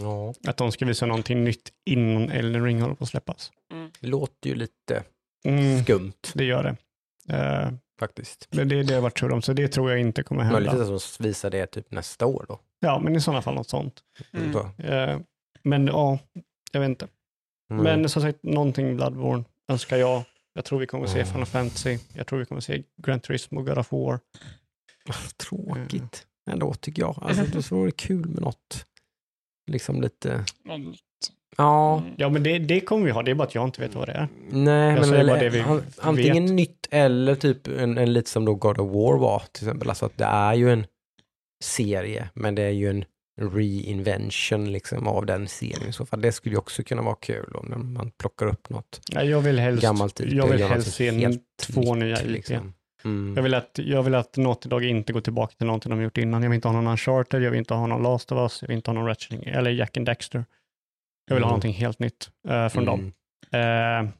[0.00, 3.52] Ja, Att de ska visa någonting nytt innan Elden Ring håller på att släppas.
[4.00, 5.04] det låter ju lite
[5.44, 6.76] Mm, skumt det gör det.
[7.28, 8.48] Eh, faktiskt.
[8.50, 10.42] men det är det jag har varit tror om, så det tror jag inte kommer
[10.42, 10.60] hända.
[10.60, 12.58] Möjligtvis att de visar det typ nästa år då.
[12.80, 14.00] Ja, men i sådana fall något sånt.
[14.32, 14.56] Mm.
[14.78, 15.20] Eh,
[15.62, 16.18] men ja,
[16.72, 17.08] jag vet inte.
[17.70, 17.84] Mm.
[17.84, 20.22] Men som sagt, någonting Bloodborne önskar jag.
[20.54, 21.26] Jag tror vi kommer se Mm.
[21.32, 21.98] Final Fantasy.
[22.14, 24.20] Jag tror vi kommer se Gran Turismo, God of War.
[25.36, 27.18] Tråkigt ändå tycker jag.
[27.22, 28.86] Alltså, det vore kul med något,
[29.70, 30.96] liksom lite, Någon-
[31.56, 32.12] ja, Mm.
[32.16, 33.22] Ja, men det, det kommer vi ha.
[33.22, 34.28] Det är bara att jag inte vet vad det är.
[34.50, 38.44] nej men säger eller, det vi an- antingen nytt eller typ en, en lite som
[38.44, 39.88] då God of War var till exempel.
[39.88, 40.86] Alltså att det är ju en
[41.64, 43.04] serie, men det är ju en
[43.40, 46.20] reinvention liksom av den serien i så fall.
[46.20, 49.58] Det skulle ju också kunna vara kul om man plockar upp något Nej, jag vill
[49.58, 50.32] helst, gammalt IP.
[50.32, 52.26] jag vill helst se helt två nya IP.
[52.28, 52.74] liksom.
[53.04, 53.32] Mm.
[53.36, 56.18] Jag vill, att, jag vill att Naughty Dog inte går tillbaka till någonting de gjort
[56.18, 56.42] innan.
[56.42, 58.68] Jag vill inte ha någon Uncharted, jag vill inte ha någon Last of Us, jag
[58.68, 60.44] vill inte ha någon Ratchet eller Jack and Dexter.
[61.32, 61.52] Jag vill ha Mm.
[61.52, 63.12] någonting helt nytt eh, från dem.
[63.50, 64.06] Mm.
[64.06, 64.12] Eh,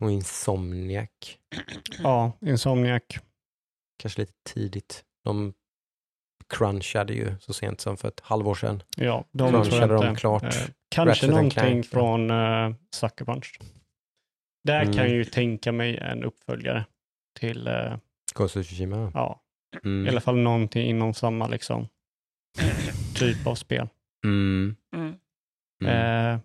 [0.00, 1.10] Och Insomniac.
[2.02, 3.02] ja, Insomniac.
[3.98, 5.04] Kanske lite tidigt.
[5.24, 5.54] De
[6.54, 8.82] crunchade ju så sent som för ett halvår sedan.
[8.96, 10.20] Ja, de Crunchade de inte.
[10.20, 10.42] klart.
[10.42, 10.50] Eh,
[10.88, 13.58] kanske Ratchet någonting från uh, Sucker Punch.
[14.64, 14.94] Där Mm.
[14.94, 16.84] kan jag ju tänka mig en uppföljare
[17.38, 17.96] till, eh,
[18.34, 19.10] Ghost of Tsushima.
[19.14, 19.42] ja,
[19.84, 20.06] Mm.
[20.06, 21.88] i alla fall någonting inom samma liksom,
[23.14, 23.88] typ av spel.
[24.24, 24.76] Mm.
[25.84, 25.94] Mm.
[25.94, 26.34] Mm.
[26.34, 26.40] Eh,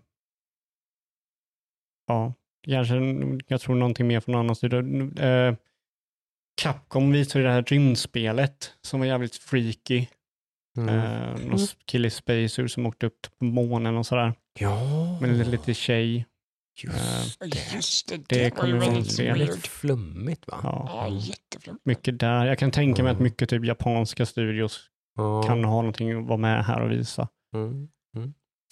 [2.08, 2.34] ja,
[2.68, 2.96] kanske,
[3.48, 4.78] jag tror någonting mer från annan sida.
[5.28, 5.56] Eh,
[6.62, 10.06] Capcom visade det här rymdspelet som var jävligt freaky.
[10.78, 11.00] Mm.
[11.00, 14.34] Eh, någon kille i Spacer som åkte upp på månen och sådär.
[14.60, 14.78] Ja,
[15.22, 16.26] Med en liten tjej.
[16.84, 17.74] just det.
[17.76, 19.38] Just det, det, Det var kommer väldigt att weird.
[19.38, 20.60] Lite flummigt va?
[20.64, 21.82] Ja, Ja, jätteflumt.
[21.84, 22.46] mycket där.
[22.46, 23.24] Jag kan tänka mig att Mm.
[23.24, 25.44] mycket typ japanska studios Ja.
[25.44, 27.28] kan ha någonting att vara med här och visa.
[27.56, 27.90] Mm.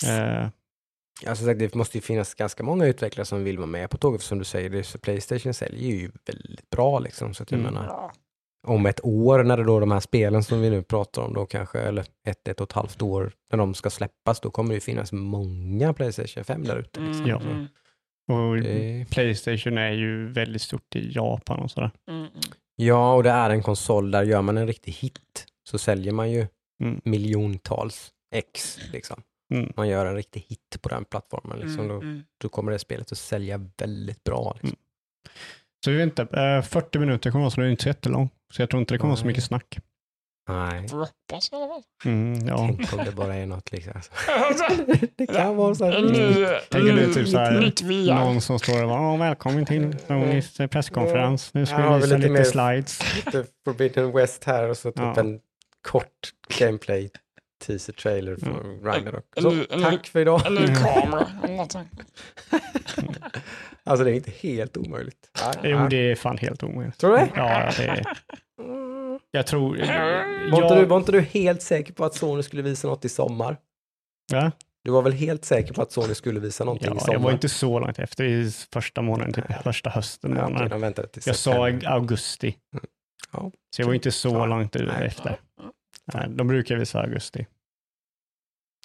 [0.07, 0.47] Eh,
[1.27, 4.21] Alltså, sagt, det måste ju finnas ganska många utvecklare som vill vara med på tåget.
[4.21, 6.99] För som du säger, det är så Playstation säljer ju väldigt bra.
[6.99, 7.73] Liksom, så att jag Mm.
[7.73, 8.11] menar,
[8.67, 11.45] om ett år när det då de här spelen som vi nu pratar om då
[11.45, 14.73] kanske, eller ett, ett och ett halvt år när de ska släppas, då kommer det
[14.73, 16.99] ju finnas många Playstation 5 där ute.
[16.99, 17.25] Liksom.
[17.25, 17.67] Mm,
[18.27, 18.33] Ja.
[18.49, 21.91] och Det- Playstation är ju väldigt stort i Japan och sådär.
[22.07, 22.31] mm, mm.
[22.75, 26.31] Ja, och det är en konsol där gör man en riktig hit så säljer man
[26.31, 26.47] ju
[26.83, 27.01] Mm.
[27.05, 28.77] miljontals ex.
[28.91, 29.21] Liksom.
[29.53, 29.73] Mm.
[29.75, 31.59] Man gör en riktig hit på den plattformen.
[31.59, 31.79] Liksom.
[31.79, 32.23] Mm, Då, mm.
[32.41, 34.57] då kommer det spelet att sälja väldigt bra.
[34.61, 34.79] Liksom.
[35.85, 38.29] Så vi vet inte, eh, 40 minuter kommer vara så det är inte så jättelång.
[38.53, 39.77] Så jag tror inte det kommer vara så mycket snack.
[40.49, 41.81] Nej, hoppas i alla fall.
[42.05, 43.93] Mm, tänk om det bara är något liksom.
[45.15, 45.85] Det kan vara så.
[45.85, 46.69] här.
[46.69, 48.15] Tänker du typ så här.
[48.25, 51.53] Någon som står och bara, "Åh, välkommen till Sonys presskonferens.
[51.53, 53.15] Nu ska Ja, vi visa lite lite, slides.
[53.25, 55.19] Lite Forbidden West här och så typ Ja.
[55.19, 55.39] en
[55.81, 57.09] kort gameplay
[57.59, 59.25] teaser trailer för Ragnarok.
[59.35, 60.41] En Så, ny- en ny- tack för idag.
[60.43, 61.89] Kamera eller någonting.
[63.83, 65.29] Alltså det är inte helt omöjligt.
[65.63, 66.97] Jo, det är fan helt omöjligt.
[66.97, 67.27] Tror du?
[67.35, 68.03] Ja, det är,
[68.61, 69.19] Mm.
[69.31, 69.77] jag tror...
[70.51, 73.05] Var, inte jag- du, var inte du helt säker på att Sony skulle visa något
[73.05, 73.57] i sommar?
[74.31, 74.51] Ja,
[74.83, 77.13] Du var väl helt säker på att Sony skulle visa någonting i ja, sommar?
[77.13, 80.35] jag var inte så långt efter i första månaden, typ första hösten.
[80.35, 80.69] Ja, månaden.
[80.69, 82.55] de väntade till Jag sa i augusti.
[83.31, 83.51] Ja.
[83.75, 85.05] Så jag var inte så långt nej.
[85.07, 85.39] efter.
[86.13, 87.47] Nej, de brukar visa augusti.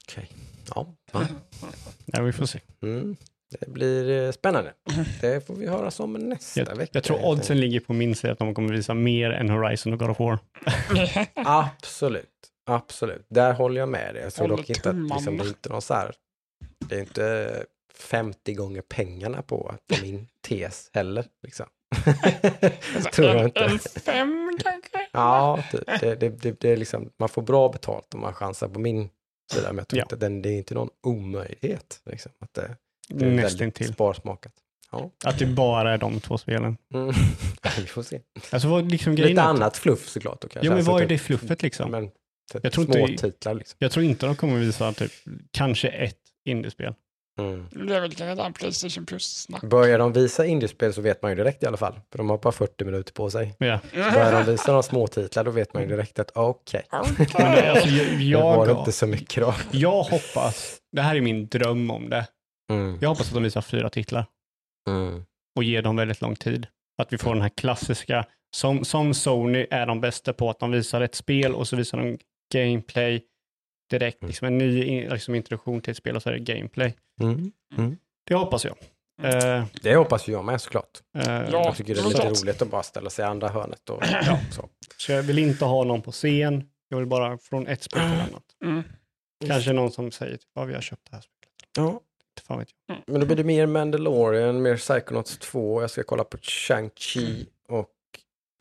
[0.08, 0.30] Okej.
[0.74, 1.26] Ja, va?
[2.06, 2.60] Nej, vi får se.
[2.82, 3.16] mm.
[3.60, 4.72] Det blir eh, spännande.
[5.20, 6.90] Det får vi höra som nästa Jag, vecka.
[6.92, 9.92] jag tror helt oddsen ligger på min sida att de kommer visa mer än Horizon
[9.92, 10.38] och God of War.
[11.34, 12.30] Absolut,
[12.66, 13.26] absolut.
[13.28, 14.22] Där håller jag med dig.
[14.22, 16.14] Jag tror Håller dock inte att liksom, det är inte någon så här,
[16.88, 17.64] det är inte
[17.94, 21.24] 50 gånger pengarna på, på min tes heller.
[21.42, 21.66] Liksom.
[23.12, 23.64] tror jag en, inte.
[23.64, 24.93] en fem kanske?
[25.14, 25.80] Ja, typ.
[26.00, 29.08] det, det, det, det är liksom, man får bra betalt om man chansar på min
[29.52, 30.02] sida, men jag tror Ja.
[30.04, 32.00] inte den, det är inte någon omöjlighet.
[32.06, 32.76] Liksom, att det,
[33.08, 33.92] det är Nästintill.
[33.92, 34.52] sparsmakat.
[34.92, 35.10] Ja.
[35.24, 36.76] Att det bara är de två spelen.
[36.94, 37.14] Mm.
[37.78, 38.20] vi får se.
[38.50, 40.40] Alltså vad liksom Lite annat fluff såklart.
[40.40, 40.58] Kanske.
[40.66, 41.90] Ja, men vad är det fluffet liksom?
[41.90, 42.08] Men,
[42.52, 43.76] typ Jag tror inte- titlar liksom.
[43.78, 45.12] Jag tror inte de kommer visa typ
[45.50, 46.94] kanske ett indiespel.
[47.38, 47.68] Mm.
[47.70, 49.62] Det är väl kanske där Playstation Plus-snack.
[49.62, 52.00] Börjar de visa indiespel så vet man ju direkt i alla fall.
[52.10, 53.54] För de har bara 40 minuter på sig.
[53.58, 53.78] Ja.
[53.92, 56.86] Börjar de visa några små titlar då vet man ju direkt att okej.
[56.92, 57.88] Men det, alltså,
[58.20, 59.54] jag, var inte så mycket då.
[59.70, 62.26] jag hoppas, det här är min dröm om det.
[62.72, 62.98] Mm.
[63.00, 64.26] Jag hoppas att de visar fyra titlar
[64.90, 65.24] Mm.
[65.56, 66.66] och ger dem väldigt lång tid.
[67.02, 68.24] Att vi får den här klassiska,
[68.56, 71.98] som, som Sony är de bästa på, att de visar ett spel och så visar
[71.98, 72.18] de
[72.54, 73.22] gameplay
[73.98, 74.22] direkt.
[74.22, 74.28] Mm.
[74.28, 76.94] Liksom en ny in- liksom introduktion till ett spel och så är det gameplay.
[77.20, 77.52] Mm.
[78.24, 78.76] Det hoppas jag.
[79.22, 81.02] Eh, Det hoppas jag med såklart.
[81.12, 81.50] Ja.
[81.50, 82.42] Jag tycker det är lite såklart.
[82.42, 84.02] roligt att bara ställa sig i andra hörnet och
[84.52, 84.68] så.
[84.96, 88.20] Så jag vill inte ha någon på scen, jag vill bara från ett spel till
[88.20, 88.44] ett annat.
[88.64, 88.82] Mm.
[89.46, 91.68] Kanske någon som säger ja vi har köpt det här spelet.
[91.76, 92.00] Ja.
[92.46, 92.98] Fan vet jag.
[93.06, 95.80] Men då blir det mer Mandalorian, mer Psychonauts 2.
[95.80, 97.90] Jag ska kolla på Shang-Chi och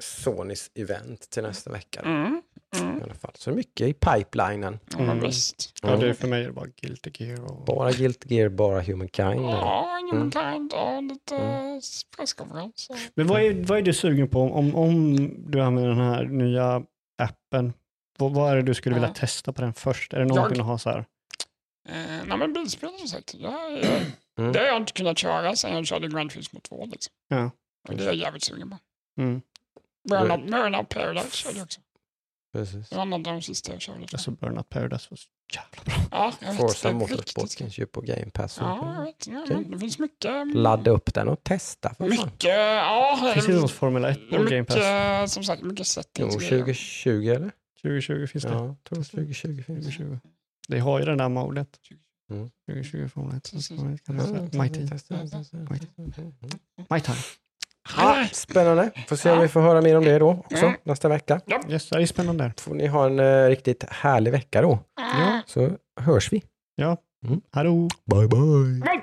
[0.03, 2.01] Sonys event till nästa vecka.
[2.01, 2.41] Mm.
[2.82, 3.00] Mm.
[3.00, 3.32] I alla fall.
[3.36, 4.80] Så mycket i pipelinen.
[5.00, 5.20] Mm.
[5.20, 5.74] visst.
[5.82, 6.00] Ja, Mm.
[6.00, 7.66] det är för mig är det bara Guilty Gear och...
[7.66, 9.41] Bara Guilty Gear, bara Humankind.
[9.41, 10.12] Ja, Mm.
[10.32, 11.82] Humankind och lite Mm.
[12.18, 12.90] presskonferens.
[13.16, 15.16] Men vad är, vad är du sugen på om, om
[15.52, 16.84] du använder den här nya
[17.18, 17.74] appen?
[18.18, 19.14] Vad, vad är det du skulle vilja Ja.
[19.14, 20.14] testa på den först?
[20.14, 21.06] Är det någonting Jag- att ha så här?
[21.90, 21.95] Eh,
[22.28, 23.34] nej, men bilspel som sagt.
[23.36, 24.02] Jag, jag,
[24.40, 24.52] Mm.
[24.54, 26.86] Det har jag inte kunnat köra sen jag körde Grand Turismo 2.
[26.86, 27.14] Liksom.
[27.28, 27.52] Ja.
[27.90, 28.78] Och det är jag jävligt sugen på.
[29.22, 29.41] Mm.
[30.10, 31.82] Burnout, Burnout Paradise körde jag också.
[32.53, 32.89] Precis.
[32.89, 33.99] Det var en av de sista jag körde.
[34.13, 35.19] Alltså Burnout Paradise var
[35.55, 35.93] jävla bra.
[36.11, 38.57] Ja, jag vet, Forza det Motorsport finns ju på Game Pass.
[38.61, 39.27] Ja, jag vet.
[39.49, 39.59] Ja.
[39.69, 40.55] Det finns mycket.
[40.55, 41.89] Ladda upp den och testa.
[41.89, 42.09] För fan.
[42.09, 43.19] Mycket, ja.
[43.23, 45.34] Det finns ju något Formel 1 det är på Game Pass.
[45.34, 46.34] som sagt, mycket Jo, settings.
[46.34, 47.51] 2020 eller?
[47.81, 48.75] 2020 finns Ja, det.
[48.89, 49.91] tror 2020 finns det.
[49.91, 50.17] 2020.
[50.67, 51.69] Det har ju det där modet.
[52.31, 52.49] Mm.
[52.71, 53.47] 2020 Formel 1.
[53.47, 54.39] så ska man kan Ja, säga.
[54.49, 55.15] testa, My testa.
[56.89, 57.17] My time.
[57.97, 58.91] Ja, spännande.
[59.07, 60.77] Får se om vi får höra mer om det då också Mm.
[60.84, 61.41] nästa vecka.
[61.69, 62.53] Yes, det är spännande.
[62.60, 64.80] Får ni ha en eh, riktigt härlig vecka då.
[64.97, 65.41] Ja.
[65.45, 65.69] Så
[66.01, 66.43] hörs vi.
[66.76, 66.97] Ja.
[67.27, 67.41] Mm.
[67.51, 67.88] Hallå.
[68.11, 68.85] Bye bye.
[68.85, 69.02] Nej.